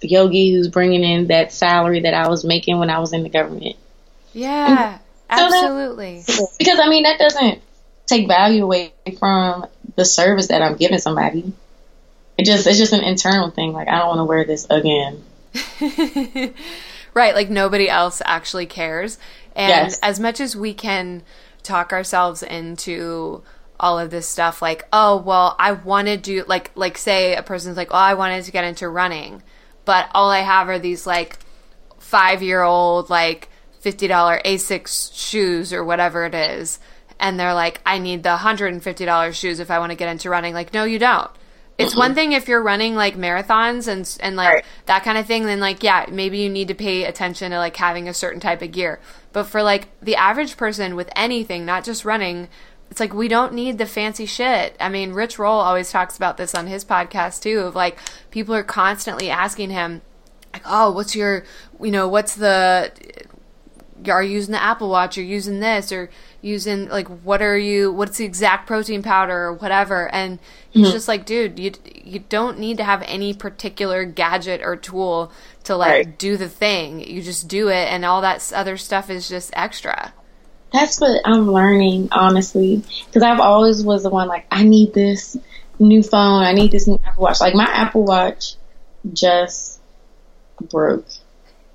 yogi 0.00 0.52
who's 0.52 0.66
bringing 0.66 1.04
in 1.04 1.28
that 1.28 1.52
salary 1.52 2.00
that 2.00 2.12
I 2.12 2.26
was 2.28 2.44
making 2.44 2.80
when 2.80 2.90
I 2.90 2.98
was 2.98 3.12
in 3.12 3.22
the 3.22 3.28
government. 3.28 3.76
yeah 4.32 4.98
So 5.30 5.48
that- 5.48 5.52
absolutely 5.52 6.24
Because 6.58 6.80
I 6.80 6.88
mean 6.88 7.04
that 7.04 7.20
doesn't 7.20 7.62
take 8.06 8.26
value 8.26 8.64
away 8.64 8.92
from 9.20 9.66
the 9.94 10.04
service 10.04 10.48
that 10.48 10.60
I'm 10.60 10.76
giving 10.76 10.98
somebody. 10.98 11.52
It 12.36 12.46
just 12.46 12.66
it's 12.66 12.78
just 12.78 12.92
an 12.92 13.04
internal 13.04 13.50
thing. 13.50 13.72
Like 13.72 13.86
I 13.86 13.98
don't 13.98 14.08
want 14.08 14.18
to 14.18 14.24
wear 14.24 14.44
this 14.44 14.66
again. 14.68 15.22
right 17.16 17.34
like 17.34 17.50
nobody 17.50 17.88
else 17.88 18.22
actually 18.24 18.66
cares. 18.66 19.18
And 19.56 19.88
Yes. 19.88 19.98
as 20.02 20.20
much 20.20 20.38
as 20.38 20.54
we 20.54 20.74
can 20.74 21.22
talk 21.62 21.92
ourselves 21.92 22.42
into 22.44 23.42
all 23.80 23.98
of 23.98 24.10
this 24.10 24.26
stuff 24.28 24.62
like 24.62 24.86
oh 24.92 25.16
well 25.18 25.54
i 25.58 25.70
wanted 25.72 26.24
to 26.24 26.40
do 26.40 26.44
like 26.48 26.70
like 26.76 26.96
say 26.96 27.34
a 27.36 27.42
person's 27.42 27.76
like 27.76 27.88
oh 27.90 27.96
i 27.96 28.14
wanted 28.14 28.42
to 28.42 28.50
get 28.50 28.64
into 28.64 28.88
running 28.88 29.42
but 29.84 30.08
all 30.14 30.30
i 30.30 30.38
have 30.40 30.68
are 30.70 30.78
these 30.78 31.06
like 31.06 31.36
five 31.98 32.42
year 32.42 32.62
old 32.62 33.10
like 33.10 33.50
$50 33.84 34.08
asics 34.44 35.12
shoes 35.14 35.74
or 35.74 35.84
whatever 35.84 36.24
it 36.24 36.34
is 36.34 36.78
and 37.20 37.38
they're 37.38 37.52
like 37.52 37.80
i 37.84 37.98
need 37.98 38.22
the 38.22 38.36
$150 38.36 39.34
shoes 39.34 39.58
if 39.60 39.70
i 39.70 39.78
want 39.78 39.90
to 39.90 39.96
get 39.96 40.08
into 40.08 40.30
running. 40.30 40.54
Like 40.54 40.72
no 40.72 40.84
you 40.84 40.98
don't 40.98 41.30
it's 41.78 41.94
one 41.94 42.14
thing 42.14 42.32
if 42.32 42.48
you're 42.48 42.62
running 42.62 42.94
like 42.94 43.16
marathons 43.16 43.86
and 43.88 44.16
and 44.20 44.36
like 44.36 44.54
Right. 44.54 44.64
that 44.86 45.04
kind 45.04 45.18
of 45.18 45.26
thing 45.26 45.44
then 45.46 45.60
like 45.60 45.82
yeah 45.82 46.06
maybe 46.10 46.38
you 46.38 46.48
need 46.48 46.68
to 46.68 46.74
pay 46.74 47.04
attention 47.04 47.50
to 47.50 47.58
like 47.58 47.76
having 47.76 48.08
a 48.08 48.14
certain 48.14 48.40
type 48.40 48.62
of 48.62 48.72
gear. 48.72 48.98
But 49.32 49.44
for 49.44 49.62
like 49.62 49.88
the 50.00 50.16
average 50.16 50.56
person 50.56 50.96
with 50.96 51.10
anything 51.14 51.66
not 51.66 51.84
just 51.84 52.04
running 52.04 52.48
it's 52.90 53.00
like 53.00 53.12
we 53.12 53.28
don't 53.28 53.52
need 53.52 53.78
the 53.78 53.86
fancy 53.86 54.26
shit. 54.26 54.76
I 54.80 54.88
mean 54.88 55.12
Rich 55.12 55.38
Roll 55.38 55.60
always 55.60 55.90
talks 55.90 56.16
about 56.16 56.36
this 56.36 56.54
on 56.54 56.66
his 56.66 56.84
podcast 56.84 57.42
too 57.42 57.60
of 57.60 57.74
like 57.74 57.98
people 58.30 58.54
are 58.54 58.62
constantly 58.62 59.28
asking 59.28 59.70
him 59.70 60.02
like 60.52 60.62
oh 60.64 60.92
what's 60.92 61.14
your 61.14 61.44
you 61.82 61.90
know 61.90 62.08
what's 62.08 62.36
the 62.36 62.92
are 64.08 64.22
you 64.22 64.32
using 64.32 64.52
the 64.52 64.62
Apple 64.62 64.88
Watch? 64.88 65.18
Or 65.18 65.22
using 65.22 65.60
this? 65.60 65.92
Or 65.92 66.10
using 66.46 66.88
like 66.88 67.08
what 67.08 67.42
are 67.42 67.58
you 67.58 67.92
what's 67.92 68.18
the 68.18 68.24
exact 68.24 68.66
protein 68.66 69.02
powder 69.02 69.44
or 69.44 69.52
whatever 69.52 70.08
and 70.14 70.38
he's 70.70 70.86
mm-hmm. 70.86 70.92
just 70.92 71.08
like 71.08 71.26
dude 71.26 71.58
you 71.58 71.72
you 72.04 72.20
don't 72.28 72.58
need 72.58 72.76
to 72.76 72.84
have 72.84 73.02
any 73.06 73.34
particular 73.34 74.04
gadget 74.04 74.60
or 74.62 74.76
tool 74.76 75.32
to 75.64 75.76
like 75.76 75.90
Right. 75.90 76.18
do 76.18 76.36
the 76.36 76.48
thing 76.48 77.00
you 77.00 77.20
just 77.22 77.48
do 77.48 77.68
it 77.68 77.88
and 77.92 78.04
all 78.04 78.20
that 78.20 78.52
other 78.54 78.76
stuff 78.76 79.10
is 79.10 79.28
just 79.28 79.50
extra 79.54 80.12
That's 80.72 81.00
what 81.00 81.22
I'm 81.24 81.50
learning, 81.50 82.08
honestly. 82.12 82.82
Because 83.06 83.22
I've 83.22 83.40
always 83.40 83.82
was 83.84 84.02
the 84.02 84.10
one 84.10 84.28
like 84.28 84.46
I 84.50 84.64
need 84.64 84.92
this 84.92 85.36
new 85.78 86.02
phone. 86.02 86.42
I 86.42 86.52
need 86.52 86.70
this 86.70 86.86
new 86.86 87.00
Apple 87.04 87.22
Watch. 87.22 87.40
Like 87.40 87.54
my 87.54 87.64
Apple 87.64 88.04
Watch 88.04 88.56
just 89.12 89.80
broke, 90.60 91.06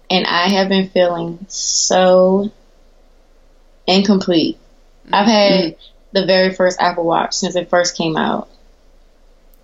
and 0.09 0.25
I 0.27 0.49
have 0.49 0.69
been 0.69 0.89
feeling 0.89 1.45
so 1.47 2.51
incomplete. 3.87 4.57
I've 5.13 5.27
had 5.27 5.75
the 6.11 6.25
very 6.25 6.53
first 6.53 6.79
Apple 6.79 7.05
Watch 7.05 7.33
since 7.33 7.55
it 7.55 7.69
first 7.69 7.97
came 7.97 8.17
out. 8.17 8.49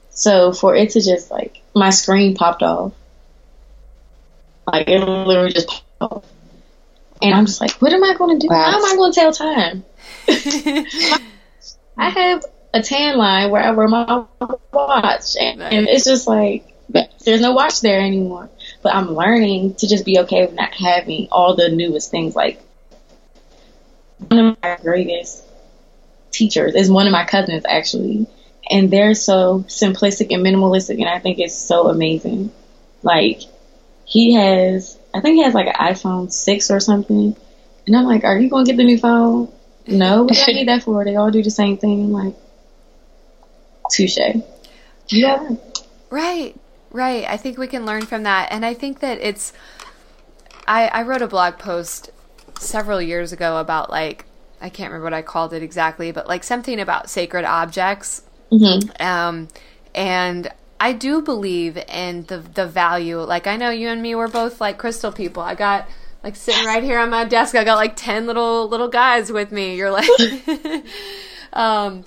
So 0.10 0.52
for 0.52 0.76
it 0.76 0.92
to 0.92 1.02
just 1.02 1.30
like 1.30 1.62
my 1.76 1.92
screen 1.92 2.36
popped 2.36 2.64
off, 2.64 2.94
like 4.66 4.88
it 4.90 5.00
literally 5.00 5.54
just 5.54 5.68
popped 5.68 5.84
off, 6.02 6.26
and 7.22 7.34
I'm 7.34 7.46
just 7.46 7.62
like, 7.62 7.72
what 7.74 7.94
am 7.94 8.04
I 8.04 8.16
going 8.16 8.40
to 8.40 8.48
do? 8.48 8.54
How 8.54 8.78
am 8.78 8.86
I 8.86 8.96
going 8.96 9.12
to 9.12 9.20
tell 9.20 9.32
time? 9.32 9.86
I 11.98 12.10
have 12.10 12.46
a 12.74 12.82
tan 12.82 13.18
line 13.18 13.52
where 13.52 13.62
I 13.62 13.72
wear 13.72 13.88
my 13.88 14.26
watch, 14.72 15.36
and, 15.40 15.62
and 15.62 15.88
it's 15.88 16.06
just 16.06 16.28
like 16.28 16.74
there's 16.90 17.42
no 17.42 17.54
watch 17.54 17.82
there 17.82 18.00
anymore. 18.00 18.50
But 18.82 18.96
I'm 18.96 19.14
learning 19.14 19.76
to 19.76 19.88
just 19.88 20.06
be 20.06 20.20
okay 20.20 20.46
with 20.46 20.54
not 20.54 20.74
having 20.74 21.28
all 21.32 21.56
the 21.56 21.70
newest 21.70 22.12
things. 22.12 22.36
Like 22.36 22.62
one 24.30 24.40
of 24.40 24.58
my 24.62 24.78
greatest 24.82 25.44
teachers 26.32 26.76
is 26.76 26.90
one 26.90 27.08
of 27.08 27.14
my 27.14 27.26
cousins 27.26 27.64
actually, 27.68 28.28
and 28.70 28.92
they're 28.92 29.14
so 29.14 29.60
simplistic 29.68 30.34
and 30.34 30.46
minimalistic, 30.46 30.96
and 30.96 31.10
I 31.10 31.20
think 31.20 31.40
it's 31.40 31.58
so 31.58 31.90
amazing. 31.90 32.52
Like 33.04 33.42
he 34.06 34.34
has, 34.34 34.98
I 35.14 35.22
think 35.22 35.36
he 35.36 35.44
has 35.44 35.54
like 35.54 35.68
an 35.68 35.74
iPhone 35.74 36.32
six 36.32 36.72
or 36.72 36.80
something, 36.80 37.36
and 37.86 37.96
I'm 37.96 38.06
like, 38.06 38.24
are 38.24 38.38
you 38.38 38.50
gonna 38.50 38.66
get 38.66 38.78
the 38.78 38.84
new 38.84 38.98
phone? 38.98 39.52
No, 39.88 40.24
what 40.24 40.34
do 40.34 40.42
I 40.48 40.54
need 40.54 40.68
that 40.68 40.84
for? 40.84 41.06
They 41.06 41.16
all 41.16 41.32
do 41.32 41.42
the 41.42 41.52
same 41.52 41.78
thing. 41.78 42.12
Like, 42.12 42.36
touche. 43.90 44.20
Yeah. 45.08 45.50
Right, 46.10 46.56
right. 46.92 47.26
I 47.26 47.38
think 47.38 47.58
we 47.58 47.68
can 47.68 47.86
learn 47.86 48.06
from 48.06 48.24
that. 48.24 48.52
And 48.52 48.66
I 48.66 48.74
think 48.74 49.00
that 49.00 49.20
it's. 49.20 49.54
I, 50.68 50.88
I 50.90 51.04
wrote 51.04 51.22
a 51.22 51.28
blog 51.28 51.58
post 51.58 52.12
several 52.60 53.02
years 53.02 53.32
ago 53.32 53.58
about, 53.58 53.90
like, 53.90 54.26
I 54.60 54.70
can't 54.70 54.92
remember 54.92 55.06
what 55.06 55.14
I 55.14 55.22
called 55.22 55.54
it 55.54 55.62
exactly, 55.62 56.12
but 56.12 56.28
like 56.28 56.44
something 56.44 56.80
about 56.80 57.10
sacred 57.10 57.46
objects. 57.46 58.24
Mm-hmm. 58.52 59.02
Um, 59.02 59.48
and 59.94 60.52
I 60.80 60.94
do 60.94 61.22
believe 61.22 61.78
in 61.78 62.24
the 62.24 62.40
the 62.40 62.68
value. 62.68 63.20
Like 63.20 63.48
I 63.48 63.58
know 63.58 63.70
you 63.70 63.90
and 63.90 64.02
me 64.02 64.16
were 64.16 64.28
both 64.28 64.60
like 64.62 64.78
crystal 64.78 65.12
people. 65.12 65.44
I 65.44 65.56
got 65.56 65.88
like 66.24 66.36
sitting 66.36 66.66
right 66.66 66.84
here 66.84 67.00
on 67.00 67.10
my 67.10 67.26
desk. 67.26 67.56
I 67.56 67.64
got 67.64 67.76
like 67.76 67.96
ten 67.96 68.26
little 68.26 68.68
little 68.68 68.88
guys 68.88 69.32
with 69.32 69.52
me. 69.52 69.76
You're 69.76 69.92
like, 69.92 70.10
um, 71.54 72.04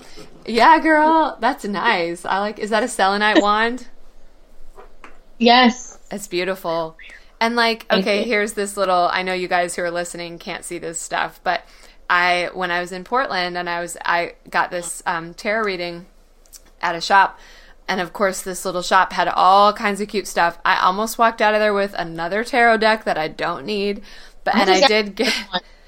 yeah, 0.46 0.78
girl, 0.80 1.36
that's 1.40 1.64
nice. 1.64 2.24
I 2.24 2.38
like. 2.40 2.58
Is 2.58 2.70
that 2.70 2.82
a 2.82 2.88
selenite 2.88 3.42
wand? 3.42 3.86
Yes. 5.38 5.98
It's 6.10 6.26
beautiful. 6.26 6.96
And 7.40 7.56
like, 7.56 7.86
okay, 7.90 8.24
here's 8.24 8.52
this 8.52 8.76
little 8.76 9.08
I 9.10 9.22
know 9.22 9.32
you 9.32 9.48
guys 9.48 9.74
who 9.74 9.82
are 9.82 9.90
listening 9.90 10.38
can't 10.38 10.64
see 10.64 10.78
this 10.78 11.00
stuff, 11.00 11.40
but 11.42 11.64
I 12.08 12.50
when 12.52 12.70
I 12.70 12.80
was 12.80 12.92
in 12.92 13.04
Portland 13.04 13.56
and 13.56 13.68
I 13.68 13.80
was 13.80 13.96
I 14.04 14.34
got 14.50 14.70
this 14.70 15.02
um, 15.06 15.32
tarot 15.32 15.64
reading 15.64 16.06
at 16.82 16.94
a 16.94 17.00
shop 17.00 17.38
and 17.88 18.00
of 18.00 18.12
course 18.12 18.42
this 18.42 18.64
little 18.64 18.82
shop 18.82 19.12
had 19.12 19.26
all 19.28 19.72
kinds 19.72 20.00
of 20.00 20.08
cute 20.08 20.26
stuff. 20.26 20.58
I 20.64 20.80
almost 20.80 21.18
walked 21.18 21.40
out 21.40 21.54
of 21.54 21.60
there 21.60 21.74
with 21.74 21.94
another 21.94 22.44
tarot 22.44 22.78
deck 22.78 23.04
that 23.04 23.16
I 23.16 23.28
don't 23.28 23.64
need. 23.64 24.02
But 24.44 24.56
and 24.56 24.70
I 24.70 24.86
did 24.86 25.16
get 25.16 25.34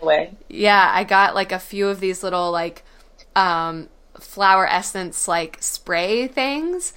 way. 0.01 0.35
Yeah, 0.49 0.91
I 0.93 1.05
got 1.05 1.35
like 1.35 1.53
a 1.53 1.59
few 1.59 1.89
of 1.89 2.01
these 2.01 2.23
little 2.23 2.51
like 2.51 2.83
um 3.37 3.89
flower 4.19 4.67
essence 4.67 5.27
like 5.27 5.57
spray 5.61 6.29
things 6.29 6.93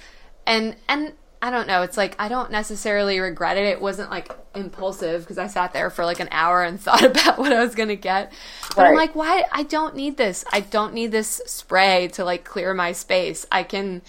and 0.46 0.76
and 0.88 1.12
I 1.42 1.50
don't 1.50 1.66
know, 1.66 1.82
it's 1.82 1.96
like 1.96 2.16
I 2.18 2.28
don't 2.28 2.50
necessarily 2.50 3.20
regret 3.20 3.56
it. 3.56 3.64
It 3.64 3.80
wasn't 3.80 4.10
like 4.10 4.30
impulsive 4.54 5.22
because 5.22 5.38
I 5.38 5.46
sat 5.46 5.72
there 5.72 5.90
for 5.90 6.04
like 6.04 6.20
an 6.20 6.28
hour 6.30 6.62
and 6.62 6.80
thought 6.80 7.04
about 7.04 7.38
what 7.38 7.52
I 7.52 7.62
was 7.62 7.74
going 7.74 7.88
to 7.90 7.96
get. 7.96 8.32
But 8.70 8.78
right. 8.78 8.88
I'm 8.88 8.96
like, 8.96 9.14
why 9.14 9.44
I 9.52 9.62
don't 9.62 9.94
need 9.94 10.16
this. 10.16 10.44
I 10.52 10.60
don't 10.60 10.94
need 10.94 11.12
this 11.12 11.42
spray 11.46 12.08
to 12.08 12.24
like 12.24 12.44
clear 12.44 12.74
my 12.74 12.92
space. 12.92 13.46
I 13.52 13.62
can 13.62 14.02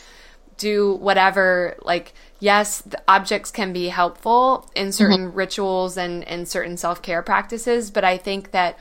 do 0.57 0.95
whatever 0.95 1.75
like 1.83 2.13
yes, 2.39 2.81
the 2.81 3.01
objects 3.07 3.51
can 3.51 3.73
be 3.73 3.89
helpful 3.89 4.69
in 4.75 4.91
certain 4.91 5.27
mm-hmm. 5.27 5.37
rituals 5.37 5.97
and 5.97 6.23
in 6.23 6.45
certain 6.45 6.77
self 6.77 7.01
care 7.01 7.21
practices, 7.21 7.91
but 7.91 8.03
I 8.03 8.17
think 8.17 8.51
that 8.51 8.77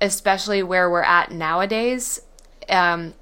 especially 0.00 0.62
where 0.62 0.90
we're 0.90 1.02
at 1.02 1.30
nowadays, 1.30 2.20
um, 2.68 3.14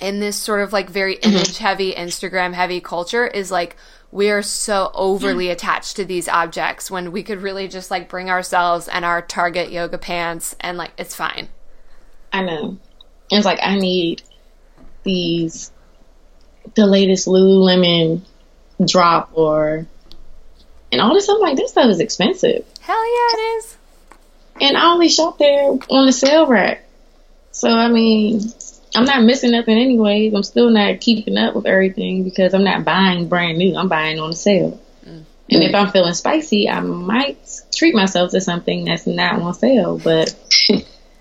in 0.00 0.20
this 0.20 0.36
sort 0.36 0.60
of 0.60 0.72
like 0.72 0.90
very 0.90 1.16
mm-hmm. 1.16 1.36
image 1.36 1.58
heavy, 1.58 1.94
Instagram 1.94 2.52
heavy 2.52 2.80
culture, 2.80 3.26
is 3.26 3.50
like 3.50 3.76
we 4.12 4.30
are 4.30 4.42
so 4.42 4.90
overly 4.94 5.46
mm. 5.46 5.52
attached 5.52 5.96
to 5.96 6.04
these 6.04 6.28
objects 6.28 6.90
when 6.90 7.12
we 7.12 7.22
could 7.22 7.42
really 7.42 7.68
just 7.68 7.90
like 7.90 8.08
bring 8.08 8.30
ourselves 8.30 8.88
and 8.88 9.04
our 9.04 9.22
Target 9.22 9.70
yoga 9.70 9.98
pants 9.98 10.54
and 10.60 10.78
like 10.78 10.92
it's 10.98 11.14
fine. 11.14 11.48
I 12.32 12.42
know. 12.42 12.78
It's 13.30 13.44
like 13.44 13.58
I 13.62 13.76
need 13.76 14.22
these 15.02 15.70
the 16.74 16.86
latest 16.86 17.26
Lululemon 17.26 18.22
drop 18.84 19.30
or 19.34 19.86
and 20.92 21.00
all 21.00 21.14
this 21.14 21.24
stuff 21.24 21.38
like 21.40 21.56
this 21.56 21.70
stuff 21.70 21.88
is 21.90 22.00
expensive. 22.00 22.64
Hell 22.80 23.06
yeah, 23.06 23.38
it 23.38 23.40
is. 23.58 23.76
And 24.60 24.76
I 24.76 24.92
only 24.92 25.08
shop 25.08 25.38
there 25.38 25.70
on 25.90 26.06
the 26.06 26.12
sale 26.12 26.46
rack. 26.46 26.84
So 27.50 27.70
I 27.70 27.88
mean, 27.88 28.40
I'm 28.96 29.04
not 29.04 29.22
missing 29.22 29.52
nothing 29.52 29.78
anyways. 29.78 30.34
I'm 30.34 30.42
still 30.42 30.70
not 30.70 31.00
keeping 31.00 31.36
up 31.36 31.54
with 31.54 31.66
everything 31.66 32.24
because 32.24 32.54
I'm 32.54 32.64
not 32.64 32.84
buying 32.84 33.28
brand 33.28 33.58
new. 33.58 33.76
I'm 33.76 33.88
buying 33.88 34.18
on 34.18 34.32
sale. 34.32 34.80
Mm. 35.04 35.24
And 35.50 35.62
if 35.62 35.74
I'm 35.74 35.90
feeling 35.90 36.14
spicy, 36.14 36.68
I 36.68 36.80
might 36.80 37.38
treat 37.74 37.94
myself 37.94 38.32
to 38.32 38.40
something 38.40 38.84
that's 38.84 39.06
not 39.06 39.40
on 39.40 39.54
sale. 39.54 39.98
But 39.98 40.34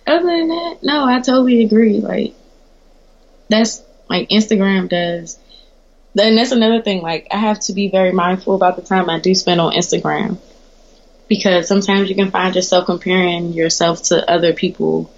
other 0.07 0.25
than 0.25 0.47
that, 0.47 0.79
no, 0.81 1.05
I 1.05 1.19
totally 1.19 1.63
agree. 1.63 1.99
Like 1.99 2.33
that's 3.49 3.83
like 4.09 4.29
Instagram 4.29 4.89
does 4.89 5.37
then 6.15 6.35
that's 6.35 6.51
another 6.51 6.81
thing. 6.81 7.01
Like 7.01 7.27
I 7.29 7.37
have 7.37 7.59
to 7.61 7.73
be 7.73 7.89
very 7.89 8.11
mindful 8.11 8.55
about 8.55 8.77
the 8.77 8.81
time 8.81 9.09
I 9.09 9.19
do 9.19 9.35
spend 9.35 9.61
on 9.61 9.73
Instagram 9.73 10.37
because 11.27 11.67
sometimes 11.67 12.09
you 12.09 12.15
can 12.15 12.31
find 12.31 12.55
yourself 12.55 12.85
comparing 12.85 13.51
yourself 13.51 14.03
to 14.03 14.29
other 14.29 14.53
people 14.53 15.11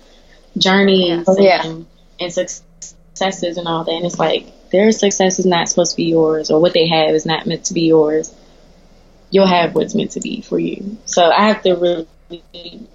journeys 0.57 1.25
oh, 1.27 1.37
yeah. 1.39 1.65
and, 1.65 1.85
and 2.19 2.31
successes 2.31 3.57
and 3.57 3.67
all 3.67 3.83
that. 3.83 3.91
And 3.91 4.05
it's 4.05 4.19
like 4.19 4.69
their 4.71 4.91
success 4.91 5.39
is 5.39 5.45
not 5.45 5.69
supposed 5.69 5.91
to 5.91 5.97
be 5.97 6.05
yours, 6.05 6.51
or 6.51 6.59
what 6.61 6.73
they 6.73 6.87
have 6.87 7.15
is 7.15 7.25
not 7.25 7.45
meant 7.45 7.65
to 7.65 7.73
be 7.73 7.87
yours. 7.87 8.33
You'll 9.29 9.47
have 9.47 9.75
what's 9.75 9.95
meant 9.95 10.11
to 10.11 10.21
be 10.21 10.41
for 10.41 10.57
you. 10.57 10.97
So 11.05 11.29
I 11.29 11.47
have 11.47 11.61
to 11.63 11.73
really 11.73 12.87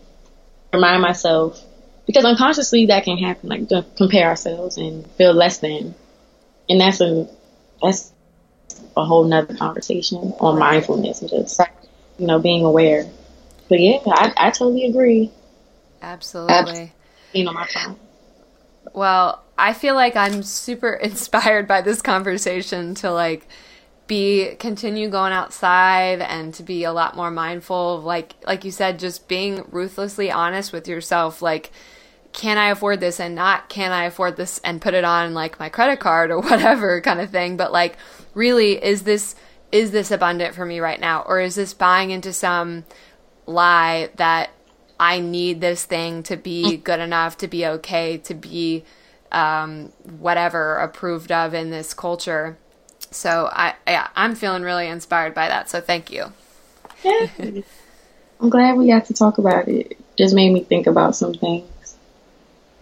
remind 0.72 1.02
myself 1.02 1.62
because 2.06 2.24
unconsciously 2.24 2.86
that 2.86 3.04
can 3.04 3.18
happen, 3.18 3.48
like 3.48 3.68
to 3.68 3.84
compare 3.96 4.28
ourselves 4.28 4.76
and 4.76 5.06
feel 5.12 5.32
less 5.32 5.58
than. 5.58 5.94
And 6.68 6.80
that's 6.80 7.00
a 7.00 7.28
that's 7.82 8.12
a 8.96 9.04
whole 9.04 9.24
nother 9.24 9.54
conversation 9.54 10.18
on 10.40 10.58
mindfulness 10.58 11.20
and 11.20 11.30
just 11.30 11.60
you 12.18 12.26
know 12.26 12.38
being 12.38 12.64
aware. 12.64 13.08
But 13.68 13.80
yeah, 13.80 13.98
I, 14.06 14.32
I 14.36 14.50
totally 14.50 14.86
agree. 14.86 15.30
Absolutely. 16.00 16.92
You 17.32 17.44
know 17.44 17.52
my 17.52 17.66
phone. 17.66 17.96
Well, 18.93 19.43
I 19.57 19.72
feel 19.72 19.95
like 19.95 20.16
I'm 20.16 20.43
super 20.43 20.93
inspired 21.03 21.66
by 21.66 21.80
this 21.82 22.03
conversation 22.03 22.95
to 22.97 23.11
like 23.11 23.47
be 24.07 24.57
continue 24.57 25.09
going 25.09 25.32
outside 25.32 26.20
and 26.20 26.53
to 26.55 26.62
be 26.62 26.84
a 26.84 26.93
lot 26.93 27.16
more 27.16 27.30
mindful 27.30 27.99
of 27.99 28.05
like 28.05 28.34
like 28.47 28.64
you 28.64 28.70
said 28.70 28.99
just 28.99 29.28
being 29.28 29.64
ruthlessly 29.70 30.30
honest 30.30 30.72
with 30.72 30.88
yourself 30.88 31.40
like 31.40 31.70
can 32.32 32.59
I 32.59 32.68
afford 32.68 33.01
this 33.01 33.20
and 33.20 33.34
not 33.34 33.68
can 33.68 33.93
I 33.93 34.05
afford 34.05 34.36
this 34.36 34.59
and 34.64 34.80
put 34.80 34.95
it 34.95 35.05
on 35.05 35.34
like 35.34 35.59
my 35.59 35.68
credit 35.68 36.01
card 36.01 36.30
or 36.30 36.40
whatever 36.43 37.01
kind 37.01 37.20
of 37.20 37.30
thing. 37.30 37.57
But 37.57 37.72
like, 37.72 37.97
really, 38.34 38.82
is 38.82 39.03
this 39.03 39.34
is 39.70 39.90
this 39.90 40.11
abundant 40.11 40.55
for 40.55 40.66
me 40.66 40.80
right 40.80 41.01
now, 41.01 41.22
or 41.22 41.40
is 41.40 41.55
this 41.55 41.72
buying 41.72 42.11
into 42.11 42.32
some 42.32 42.84
lie 43.47 44.11
that 44.16 44.51
I 44.99 45.20
need 45.20 45.61
this 45.61 45.84
thing 45.84 46.22
to 46.24 46.36
be 46.36 46.76
good 46.76 47.01
enough, 47.01 47.36
to 47.38 47.49
be 47.49 47.66
okay, 47.66 48.18
to 48.18 48.34
be 48.34 48.84
um, 49.32 49.93
whatever 50.18 50.76
approved 50.76 51.32
of 51.32 51.55
in 51.55 51.70
this 51.70 51.95
culture? 51.95 52.57
So 53.11 53.49
I, 53.53 53.74
yeah, 53.86 54.09
I'm 54.14 54.34
feeling 54.34 54.62
really 54.62 54.86
inspired 54.86 55.34
by 55.34 55.49
that. 55.49 55.68
So 55.68 55.80
thank 55.80 56.11
you. 56.11 56.32
Yeah. 57.03 57.28
I'm 58.40 58.49
glad 58.49 58.76
we 58.76 58.86
got 58.86 59.07
to 59.07 59.14
talk 59.14 59.38
about 59.38 59.68
it. 59.68 59.99
Just 60.16 60.34
made 60.34 60.53
me 60.53 60.62
think 60.62 60.86
about 60.86 61.16
some 61.16 61.34
things. 61.34 61.97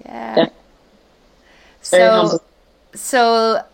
Yeah. 0.04 0.48
So, 1.82 2.40
so 2.94 3.64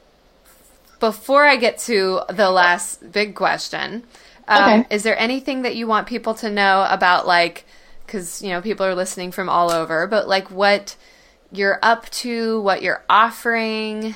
before 1.00 1.44
I 1.44 1.56
get 1.56 1.78
to 1.80 2.20
the 2.28 2.50
last 2.50 3.12
big 3.12 3.34
question, 3.34 4.04
um, 4.48 4.80
okay. 4.80 4.94
is 4.94 5.02
there 5.02 5.18
anything 5.18 5.62
that 5.62 5.74
you 5.76 5.86
want 5.86 6.06
people 6.06 6.34
to 6.34 6.50
know 6.50 6.86
about, 6.88 7.26
like, 7.26 7.64
because 8.06 8.42
you 8.42 8.50
know 8.50 8.62
people 8.62 8.86
are 8.86 8.94
listening 8.94 9.32
from 9.32 9.48
all 9.48 9.70
over, 9.70 10.06
but 10.06 10.28
like 10.28 10.50
what 10.50 10.96
you're 11.52 11.78
up 11.82 12.08
to, 12.10 12.60
what 12.62 12.82
you're 12.82 13.02
offering? 13.08 14.14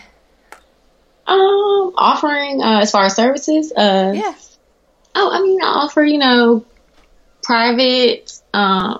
Um, 1.26 1.94
offering 1.96 2.62
uh, 2.62 2.80
as 2.80 2.90
far 2.90 3.04
as 3.04 3.14
services. 3.14 3.72
Uh, 3.72 4.12
yeah. 4.14 4.34
Oh, 5.14 5.30
I 5.32 5.42
mean, 5.42 5.60
I 5.62 5.66
offer 5.66 6.02
you 6.02 6.18
know 6.18 6.64
private 7.42 8.32
uh, 8.54 8.98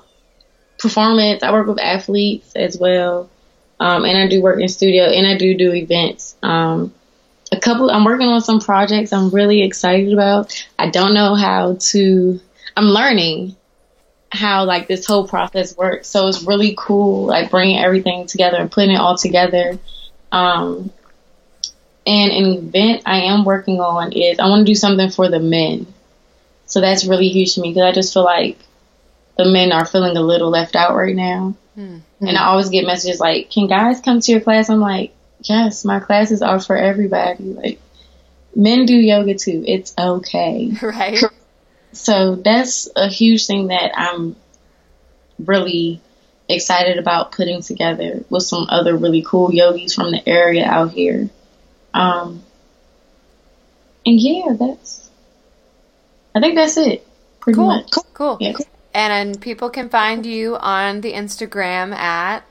performance. 0.79 1.43
I 1.43 1.53
work 1.53 1.67
with 1.67 1.81
athletes 1.81 2.53
as 2.57 2.79
well. 2.79 3.31
Um, 3.79 4.05
and 4.05 4.19
I 4.19 4.29
do 4.29 4.43
work 4.43 4.61
in 4.61 4.69
studio 4.69 5.05
and 5.05 5.27
I 5.27 5.39
do 5.39 5.57
do 5.57 5.73
events. 5.73 6.37
Um, 6.43 6.93
a 7.51 7.59
couple, 7.59 7.91
I'm 7.91 8.05
working 8.05 8.29
on 8.29 8.43
some 8.43 8.61
projects 8.61 9.13
I'm 9.13 9.31
really 9.31 9.63
excited 9.63 10.13
about. 10.13 10.67
I 10.79 10.91
don't 10.91 11.15
know 11.15 11.35
how 11.35 11.77
to, 11.81 12.41
I'm 12.77 12.85
learning 12.85 13.57
how 14.33 14.65
like 14.65 14.87
this 14.89 15.07
whole 15.07 15.27
process 15.27 15.77
works. 15.77 16.09
So 16.09 16.29
it's 16.29 16.43
really 16.43 16.75
cool, 16.79 17.27
like 17.27 17.51
bringing 17.51 17.79
everything 17.79 18.27
together 18.27 18.59
and 18.59 18.71
putting 18.71 18.93
it 18.93 19.01
all 19.01 19.17
together. 19.17 19.79
Um, 20.31 20.93
and 22.07 22.33
an 22.33 22.45
event 22.45 23.03
I 23.07 23.23
am 23.23 23.45
working 23.45 23.81
on 23.81 24.13
is 24.13 24.39
I 24.39 24.49
want 24.49 24.67
to 24.67 24.71
do 24.71 24.75
something 24.75 25.11
for 25.11 25.29
the 25.29 25.41
men. 25.41 25.87
So 26.67 26.81
that's 26.81 27.05
really 27.05 27.29
huge 27.29 27.55
to 27.55 27.61
me 27.61 27.71
because 27.71 27.83
I 27.83 27.93
just 27.93 28.15
feel 28.15 28.25
like 28.25 28.57
the 29.37 29.45
men 29.45 29.73
are 29.73 29.85
feeling 29.85 30.17
a 30.17 30.23
little 30.23 30.51
left 30.51 30.77
out 30.77 30.95
right 30.95 31.17
now. 31.17 31.55
Mm-hmm. 31.77 32.27
And 32.27 32.37
I 32.37 32.47
always 32.47 32.69
get 32.69 32.87
messages 32.87 33.21
like, 33.21 33.51
"Can 33.51 33.67
guys 33.67 34.01
come 34.01 34.21
to 34.21 34.33
your 34.33 34.41
class?" 34.41 34.71
I'm 34.71 34.81
like, 34.81 35.13
"Yes, 35.43 35.85
my 35.85 35.99
classes 35.99 36.43
are 36.43 36.61
for 36.61 36.77
everybody. 36.77 37.45
Like, 37.45 37.81
men 38.55 38.87
do 38.87 38.95
yoga 38.95 39.35
too. 39.35 39.65
It's 39.67 39.95
okay." 39.99 40.73
Right. 40.83 41.23
So 41.93 42.37
that's 42.37 42.89
a 42.95 43.09
huge 43.09 43.47
thing 43.47 43.69
that 43.69 43.93
I'm 43.97 44.37
really 45.39 46.01
excited 46.49 46.99
about 46.99 47.33
putting 47.33 47.63
together 47.63 48.25
with 48.29 48.43
some 48.43 48.67
other 48.69 48.97
really 48.97 49.25
cool 49.27 49.53
yogis 49.53 49.95
from 49.95 50.11
the 50.11 50.29
area 50.29 50.67
out 50.67 50.93
here. 50.93 51.31
Um, 51.95 52.43
and 54.07 54.21
yeah, 54.21 54.55
that's. 54.59 55.11
I 56.35 56.41
think 56.41 56.55
that's 56.55 56.77
it. 56.77 57.07
Pretty 57.41 57.57
cool. 57.57 57.67
much. 57.67 57.91
Cool. 57.91 58.07
Cool. 58.15 58.37
Yeah. 58.41 58.53
And 58.93 59.41
people 59.41 59.71
can 59.71 59.89
find 59.89 60.27
you 60.27 60.57
on 60.57 61.01
the 61.01 61.13
Instagram 61.13 61.93
at 61.93 62.45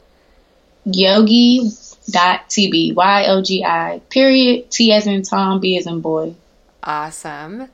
yogi.tb. 0.85 2.95
Y 2.95 3.25
O 3.27 3.41
G 3.41 3.63
I 3.63 4.01
period. 4.09 4.71
T 4.71 4.91
as 4.91 5.07
in 5.07 5.23
Tom, 5.23 5.59
B 5.59 5.77
as 5.77 5.87
in 5.87 6.01
boy. 6.01 6.35
Awesome. 6.83 7.69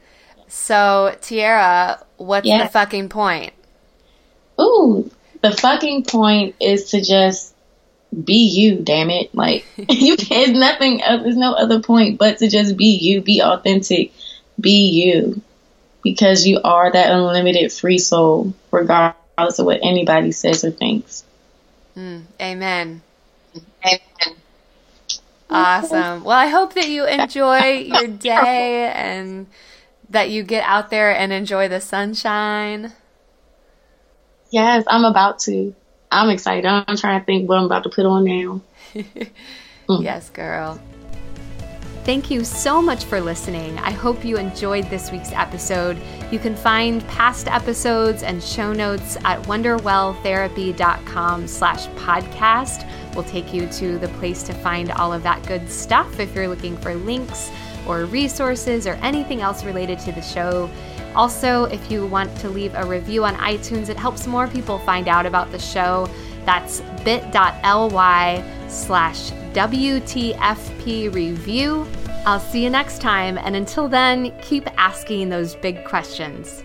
So, 0.55 1.15
Tierra, 1.21 2.01
what's 2.15 2.47
the 2.47 2.69
fucking 2.71 3.09
point? 3.09 3.51
Ooh, 4.59 5.11
the 5.41 5.51
fucking 5.51 6.05
point 6.05 6.55
is 6.61 6.91
to 6.91 7.01
just 7.01 7.53
be 8.23 8.47
you, 8.47 8.77
damn 8.77 9.09
it. 9.09 9.35
Like, 9.35 9.65
you 9.77 10.15
there's 10.15 10.51
nothing, 10.51 10.99
there's 11.05 11.35
no 11.35 11.53
other 11.53 11.81
point 11.81 12.17
but 12.17 12.37
to 12.37 12.49
just 12.49 12.77
be 12.77 12.97
you, 12.97 13.21
be 13.21 13.41
authentic, 13.43 14.13
be 14.59 14.89
you 14.91 15.41
because 16.01 16.47
you 16.47 16.61
are 16.63 16.89
that 16.89 17.11
unlimited 17.11 17.71
free 17.73 17.97
soul, 17.97 18.53
regardless 18.71 19.59
of 19.59 19.65
what 19.65 19.81
anybody 19.83 20.31
says 20.31 20.63
or 20.63 20.71
thinks. 20.71 21.25
Mm, 21.97 22.23
amen. 22.41 23.01
Amen. 23.85 24.37
Awesome. 25.49 26.23
Well, 26.23 26.37
I 26.37 26.47
hope 26.47 26.73
that 26.75 26.87
you 26.87 27.05
enjoy 27.05 27.59
your 27.93 28.07
day 28.07 28.89
and 28.95 29.47
that 30.09 30.29
you 30.29 30.43
get 30.43 30.63
out 30.63 30.89
there 30.89 31.15
and 31.15 31.33
enjoy 31.33 31.67
the 31.67 31.81
sunshine. 31.81 32.93
Yes, 34.51 34.83
I'm 34.87 35.05
about 35.05 35.39
to. 35.39 35.73
I'm 36.11 36.29
excited. 36.29 36.65
I'm 36.65 36.97
trying 36.97 37.19
to 37.19 37.25
think 37.25 37.49
what 37.49 37.57
I'm 37.57 37.65
about 37.65 37.83
to 37.83 37.89
put 37.89 38.05
on 38.05 38.23
now. 38.23 38.61
mm. 38.93 39.29
Yes, 40.03 40.29
girl. 40.29 40.79
Thank 42.05 42.29
you 42.29 42.43
so 42.43 42.83
much 42.83 43.05
for 43.05 43.19
listening. 43.19 43.79
I 43.79 43.89
hope 43.89 44.23
you 44.23 44.37
enjoyed 44.37 44.87
this 44.91 45.11
week's 45.11 45.31
episode. 45.31 45.99
You 46.31 46.37
can 46.37 46.55
find 46.55 47.03
past 47.07 47.47
episodes 47.47 48.21
and 48.21 48.43
show 48.43 48.73
notes 48.73 49.17
at 49.25 49.41
wonderwelltherapy.com 49.43 51.47
slash 51.47 51.87
podcast. 51.87 52.87
We'll 53.15 53.23
take 53.23 53.51
you 53.53 53.67
to 53.69 53.97
the 53.97 54.09
place 54.09 54.43
to 54.43 54.53
find 54.53 54.91
all 54.91 55.11
of 55.11 55.23
that 55.23 55.47
good 55.47 55.67
stuff 55.67 56.19
if 56.19 56.35
you're 56.35 56.47
looking 56.47 56.77
for 56.77 56.93
links 56.93 57.49
or 57.87 58.05
resources 58.05 58.87
or 58.87 58.93
anything 59.01 59.41
else 59.41 59.63
related 59.63 59.99
to 59.99 60.11
the 60.11 60.21
show. 60.21 60.69
Also, 61.15 61.65
if 61.65 61.89
you 61.89 62.05
want 62.05 62.35
to 62.37 62.49
leave 62.49 62.73
a 62.75 62.85
review 62.85 63.23
on 63.23 63.35
iTunes, 63.35 63.89
it 63.89 63.97
helps 63.97 64.27
more 64.27 64.47
people 64.47 64.79
find 64.79 65.07
out 65.07 65.25
about 65.25 65.51
the 65.51 65.59
show. 65.59 66.09
That's 66.45 66.81
bit.ly 67.03 68.43
slash 68.67 69.31
WTFP 69.53 71.13
review. 71.13 71.87
I'll 72.25 72.39
see 72.39 72.63
you 72.63 72.69
next 72.69 73.01
time, 73.01 73.37
and 73.37 73.55
until 73.55 73.87
then, 73.87 74.37
keep 74.41 74.67
asking 74.77 75.29
those 75.29 75.55
big 75.55 75.85
questions. 75.85 76.63